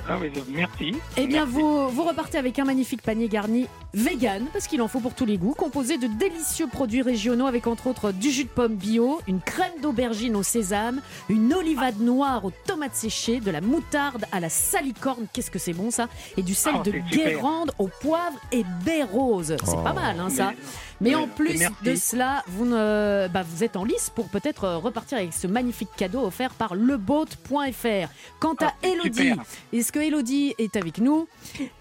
Ah, 0.09 0.17
oui, 0.19 0.31
merci. 0.49 0.93
Eh 1.17 1.27
bien, 1.27 1.45
Merci. 1.45 1.51
vous, 1.61 1.89
vous 1.89 2.03
repartez 2.03 2.37
avec 2.37 2.57
un 2.59 2.65
magnifique 2.65 3.01
panier 3.01 3.27
garni 3.29 3.67
vegan, 3.93 4.45
parce 4.51 4.67
qu'il 4.67 4.81
en 4.81 4.87
faut 4.87 4.99
pour 4.99 5.13
tous 5.13 5.25
les 5.25 5.37
goûts, 5.37 5.53
composé 5.53 5.97
de 5.97 6.07
délicieux 6.07 6.67
produits 6.67 7.01
régionaux 7.01 7.45
avec 7.47 7.67
entre 7.67 7.87
autres 7.87 8.11
du 8.11 8.31
jus 8.31 8.43
de 8.45 8.49
pomme 8.49 8.75
bio, 8.75 9.21
une 9.27 9.39
crème 9.41 9.71
d'aubergine 9.81 10.35
au 10.35 10.43
sésame, 10.43 10.99
une 11.29 11.53
olivade 11.53 11.99
noire 11.99 12.43
aux 12.45 12.51
tomates 12.65 12.95
séchées, 12.95 13.39
de 13.39 13.51
la 13.51 13.61
moutarde 13.61 14.25
à 14.31 14.39
la 14.39 14.49
salicorne, 14.49 15.25
qu'est-ce 15.31 15.51
que 15.51 15.59
c'est 15.59 15.73
bon 15.73 15.91
ça, 15.91 16.07
et 16.37 16.41
du 16.41 16.53
sel 16.55 16.73
Oh, 16.79 16.83
de. 16.83 16.91
Guérande 17.11 17.71
au 17.77 17.87
poivre 17.87 18.37
et 18.51 18.63
baie 18.85 19.03
rose. 19.03 19.55
C'est 19.63 19.75
Oh. 19.77 19.83
pas 19.83 19.93
mal, 19.93 20.19
hein, 20.19 20.29
ça? 20.29 20.49
Mais- 20.51 20.55
Mais 21.03 21.15
en 21.15 21.27
plus, 21.27 21.59
merci 21.59 21.83
de 21.83 21.95
cela, 21.95 22.43
vous, 22.47 22.65
ne, 22.65 23.27
bah, 23.27 23.43
vous 23.43 23.63
êtes 23.63 23.75
en 23.75 23.83
lice 23.83 24.09
pour 24.09 24.29
peut-être 24.29 24.63
euh, 24.63 24.77
repartir 24.77 25.17
avec 25.17 25.33
ce 25.33 25.47
magnifique 25.47 25.89
cadeau 25.97 26.25
offert 26.25 26.53
par 26.53 26.75
leboat.fr. 26.75 28.09
Quant 28.39 28.53
à 28.61 28.67
Ah, 28.67 28.87
Elodie, 28.87 29.33
est-ce 29.73 29.91
que 29.91 29.99
Elodie 29.99 30.55
est 30.57 30.77
avec 30.77 30.99
nous? 30.99 31.27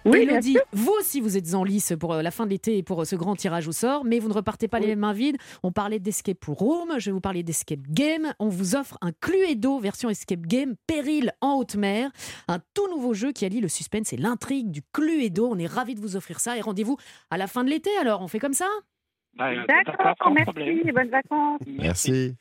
Oui, 0.05 0.23
Elodie, 0.23 0.59
vous 0.73 0.93
aussi 0.99 1.21
vous 1.21 1.37
êtes 1.37 1.55
en 1.55 1.63
lice 1.63 1.93
pour 2.01 2.15
euh, 2.15 2.23
la 2.23 2.33
fin 2.33 2.47
de 2.47 2.51
l'été 2.51 2.79
et 2.79 2.83
pour 2.83 3.03
euh, 3.03 3.05
ce 3.05 3.15
grand 3.15 3.37
tirage 3.37 3.69
au 3.69 3.73
sort, 3.73 4.05
mais 4.05 4.19
vous 4.19 4.29
ne 4.29 4.35
repartez 4.35 4.67
pas 4.67 4.81
les 4.81 4.97
mains 4.97 5.13
vides. 5.13 5.37
On 5.63 5.71
parlait 5.71 6.01
d'Escape 6.01 6.45
Room, 6.45 6.95
je 6.99 7.07
vais 7.07 7.13
vous 7.13 7.21
parler 7.21 7.45
d'Escape 7.45 7.87
Game. 7.91 8.33
On 8.41 8.49
vous 8.49 8.75
offre 8.75 8.99
un 9.03 9.13
Cluedo 9.13 9.79
version 9.79 10.11
Escape 10.11 10.47
Game 10.47 10.75
Péril 10.89 11.33
en 11.41 11.55
haute 11.55 11.77
mer, 11.77 12.11
un 12.49 12.59
tout 12.75 12.89
nouveau 12.91 13.15
jeu 13.15 13.31
qui 13.31 13.45
allie 13.45 13.61
le 13.61 13.69
suspense 13.69 14.13
et 14.13 14.17
l'intrigue 14.17 14.71
du 14.71 14.83
Cluedo. 14.93 15.49
On 15.49 15.59
est 15.59 15.67
ravis 15.67 15.95
de 15.95 16.01
vous 16.01 16.17
offrir 16.17 16.41
ça 16.41 16.57
et 16.57 16.61
rendez-vous 16.61 16.97
à 17.31 17.39
la 17.39 17.47
fin 17.47 17.63
de 17.63 17.71
l'été 17.71 17.91
alors, 18.01 18.23
on 18.23 18.29
fait 18.29 18.41
comme 18.41 18.55
ça? 18.55 18.67
Euh, 19.41 19.65
D'accord, 19.67 20.31
merci, 20.31 20.45
problème. 20.45 20.93
bonnes 20.95 21.11
vacances. 21.11 21.61
Merci. 21.67 22.37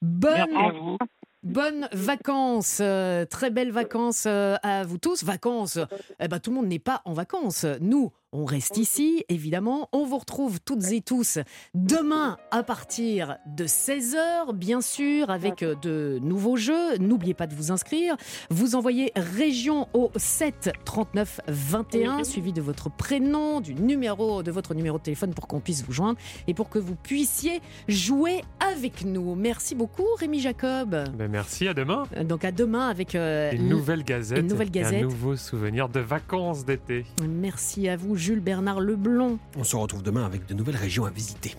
Bonne 0.00 0.46
Merci 0.50 0.56
à 0.56 0.72
vous. 0.72 0.98
Bonnes 1.42 1.88
vacances, 1.92 2.80
euh, 2.82 3.24
très 3.24 3.50
belles 3.50 3.70
vacances 3.72 4.24
euh, 4.26 4.56
à 4.62 4.84
vous 4.84 4.98
tous. 4.98 5.24
Vacances, 5.24 5.78
eh 6.18 6.28
ben, 6.28 6.38
tout 6.38 6.50
le 6.50 6.56
monde 6.56 6.66
n'est 6.66 6.78
pas 6.78 7.00
en 7.06 7.14
vacances. 7.14 7.64
Nous, 7.80 8.12
on 8.32 8.44
reste 8.44 8.76
ici, 8.76 9.24
évidemment. 9.28 9.88
On 9.92 10.04
vous 10.04 10.18
retrouve 10.18 10.60
toutes 10.60 10.92
et 10.92 11.00
tous 11.00 11.38
demain 11.74 12.36
à 12.52 12.62
partir 12.62 13.36
de 13.56 13.64
16h, 13.66 14.54
bien 14.54 14.80
sûr, 14.80 15.30
avec 15.30 15.62
euh, 15.62 15.74
de 15.82 16.18
nouveaux 16.22 16.56
jeux. 16.56 16.96
N'oubliez 16.98 17.34
pas 17.34 17.46
de 17.46 17.54
vous 17.54 17.72
inscrire. 17.72 18.16
Vous 18.50 18.74
envoyez 18.76 19.12
région 19.16 19.88
au 19.94 20.10
7 20.16 20.70
39 20.84 21.40
21, 21.48 22.24
suivi 22.24 22.52
de 22.52 22.60
votre 22.60 22.88
prénom, 22.90 23.60
du 23.60 23.74
numéro 23.74 24.42
de 24.42 24.50
votre 24.50 24.74
numéro 24.74 24.98
de 24.98 25.02
téléphone 25.02 25.34
pour 25.34 25.48
qu'on 25.48 25.60
puisse 25.60 25.82
vous 25.84 25.92
joindre 25.92 26.18
et 26.46 26.54
pour 26.54 26.68
que 26.68 26.78
vous 26.78 26.94
puissiez 26.94 27.60
jouer 27.88 28.42
avec 28.60 29.04
nous. 29.04 29.34
Merci 29.34 29.74
beaucoup, 29.74 30.06
Rémi 30.18 30.40
Jacob. 30.40 30.90
Ben, 31.16 31.28
merci, 31.28 31.66
à 31.66 31.74
demain. 31.74 32.04
Euh, 32.16 32.24
Donc 32.24 32.44
à 32.44 32.52
demain 32.52 32.88
avec 32.88 33.14
euh, 33.14 33.50
Une 33.52 33.68
nouvelle 33.68 34.04
gazette. 34.04 34.38
une 34.38 34.46
nouvelle 34.46 34.68
et 34.68 34.70
gazette. 34.70 35.00
un 35.00 35.06
nouveau 35.06 35.36
souvenir 35.36 35.88
de 35.88 36.00
vacances 36.00 36.64
d'été. 36.64 37.04
Merci 37.28 37.88
à 37.88 37.96
vous, 37.96 38.16
Jules 38.20 38.40
Bernard 38.40 38.80
Leblond, 38.80 39.38
On 39.56 39.64
se 39.64 39.74
retrouve 39.76 40.02
demain 40.02 40.24
avec 40.26 40.46
de 40.46 40.52
nouvelles 40.54 40.76
régions 40.76 41.06
à 41.06 41.10
visiter. 41.10 41.54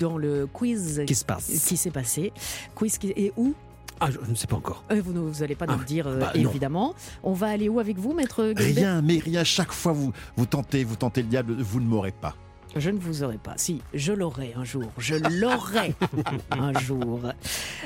dans 0.00 0.16
le 0.16 0.46
quiz 0.46 1.02
Qui 1.06 1.14
se 1.14 1.24
passe 1.24 1.46
qui 1.68 1.76
s'est 1.76 1.90
passé. 1.90 2.32
Quiz 2.74 2.96
qui 2.96 3.08
et 3.10 3.32
où? 3.36 3.54
Ah, 4.00 4.10
je 4.10 4.18
ne 4.30 4.34
sais 4.34 4.46
pas 4.46 4.56
encore. 4.56 4.84
Euh, 4.90 5.00
Vous 5.04 5.12
ne 5.12 5.20
vous 5.20 5.42
allez 5.42 5.54
pas 5.54 5.66
Ah 5.68 5.72
nous 5.74 5.78
le 5.80 5.84
dire, 5.84 6.06
euh, 6.06 6.18
Bah, 6.20 6.32
non. 6.34 6.48
évidemment. 6.50 6.94
On 7.22 7.32
va 7.34 7.48
aller 7.48 7.68
où 7.68 7.78
avec 7.80 7.98
vous, 7.98 8.12
maître 8.14 8.44
Rien, 8.56 9.00
mais 9.02 9.18
rien. 9.18 9.44
Chaque 9.44 9.72
fois, 9.72 9.92
vous, 9.92 10.12
vous 10.36 10.46
tentez, 10.46 10.84
vous 10.84 10.96
tentez 10.96 11.22
le 11.22 11.28
diable, 11.28 11.54
vous 11.58 11.80
ne 11.80 11.86
m'aurez 11.86 12.12
pas. 12.12 12.34
Je 12.78 12.90
ne 12.90 12.98
vous 12.98 13.22
aurai 13.22 13.38
pas. 13.38 13.54
Si, 13.56 13.80
je 13.94 14.12
l'aurai 14.12 14.52
un 14.54 14.64
jour. 14.64 14.84
Je 14.98 15.14
l'aurai 15.14 15.94
un 16.50 16.78
jour. 16.78 17.20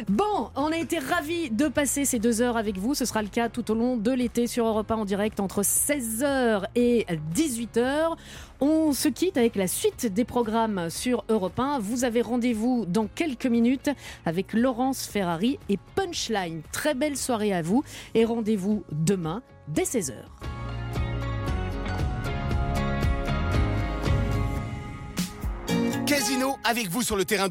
Bon, 0.08 0.50
on 0.56 0.66
a 0.66 0.76
été 0.76 0.98
ravis 0.98 1.50
de 1.50 1.68
passer 1.68 2.04
ces 2.04 2.18
deux 2.18 2.42
heures 2.42 2.56
avec 2.56 2.76
vous. 2.76 2.94
Ce 2.94 3.04
sera 3.04 3.22
le 3.22 3.28
cas 3.28 3.48
tout 3.48 3.70
au 3.70 3.74
long 3.74 3.96
de 3.96 4.10
l'été 4.10 4.48
sur 4.48 4.66
Europe 4.66 4.90
1 4.90 4.96
en 4.96 5.04
direct 5.04 5.38
entre 5.38 5.62
16h 5.62 6.64
et 6.74 7.06
18h. 7.34 8.16
On 8.60 8.92
se 8.92 9.08
quitte 9.08 9.36
avec 9.36 9.54
la 9.54 9.68
suite 9.68 10.06
des 10.06 10.24
programmes 10.24 10.90
sur 10.90 11.24
Europe 11.28 11.58
1. 11.58 11.78
Vous 11.78 12.04
avez 12.04 12.20
rendez-vous 12.20 12.84
dans 12.86 13.06
quelques 13.06 13.46
minutes 13.46 13.90
avec 14.26 14.52
Laurence 14.52 15.06
Ferrari 15.06 15.58
et 15.68 15.78
Punchline. 15.94 16.62
Très 16.72 16.94
belle 16.94 17.16
soirée 17.16 17.52
à 17.52 17.62
vous 17.62 17.84
et 18.14 18.24
rendez-vous 18.24 18.82
demain 18.90 19.42
dès 19.68 19.84
16h. 19.84 20.14
Casino 26.10 26.58
avec 26.64 26.88
vous 26.88 27.02
sur 27.02 27.14
le 27.14 27.24
terrain 27.24 27.48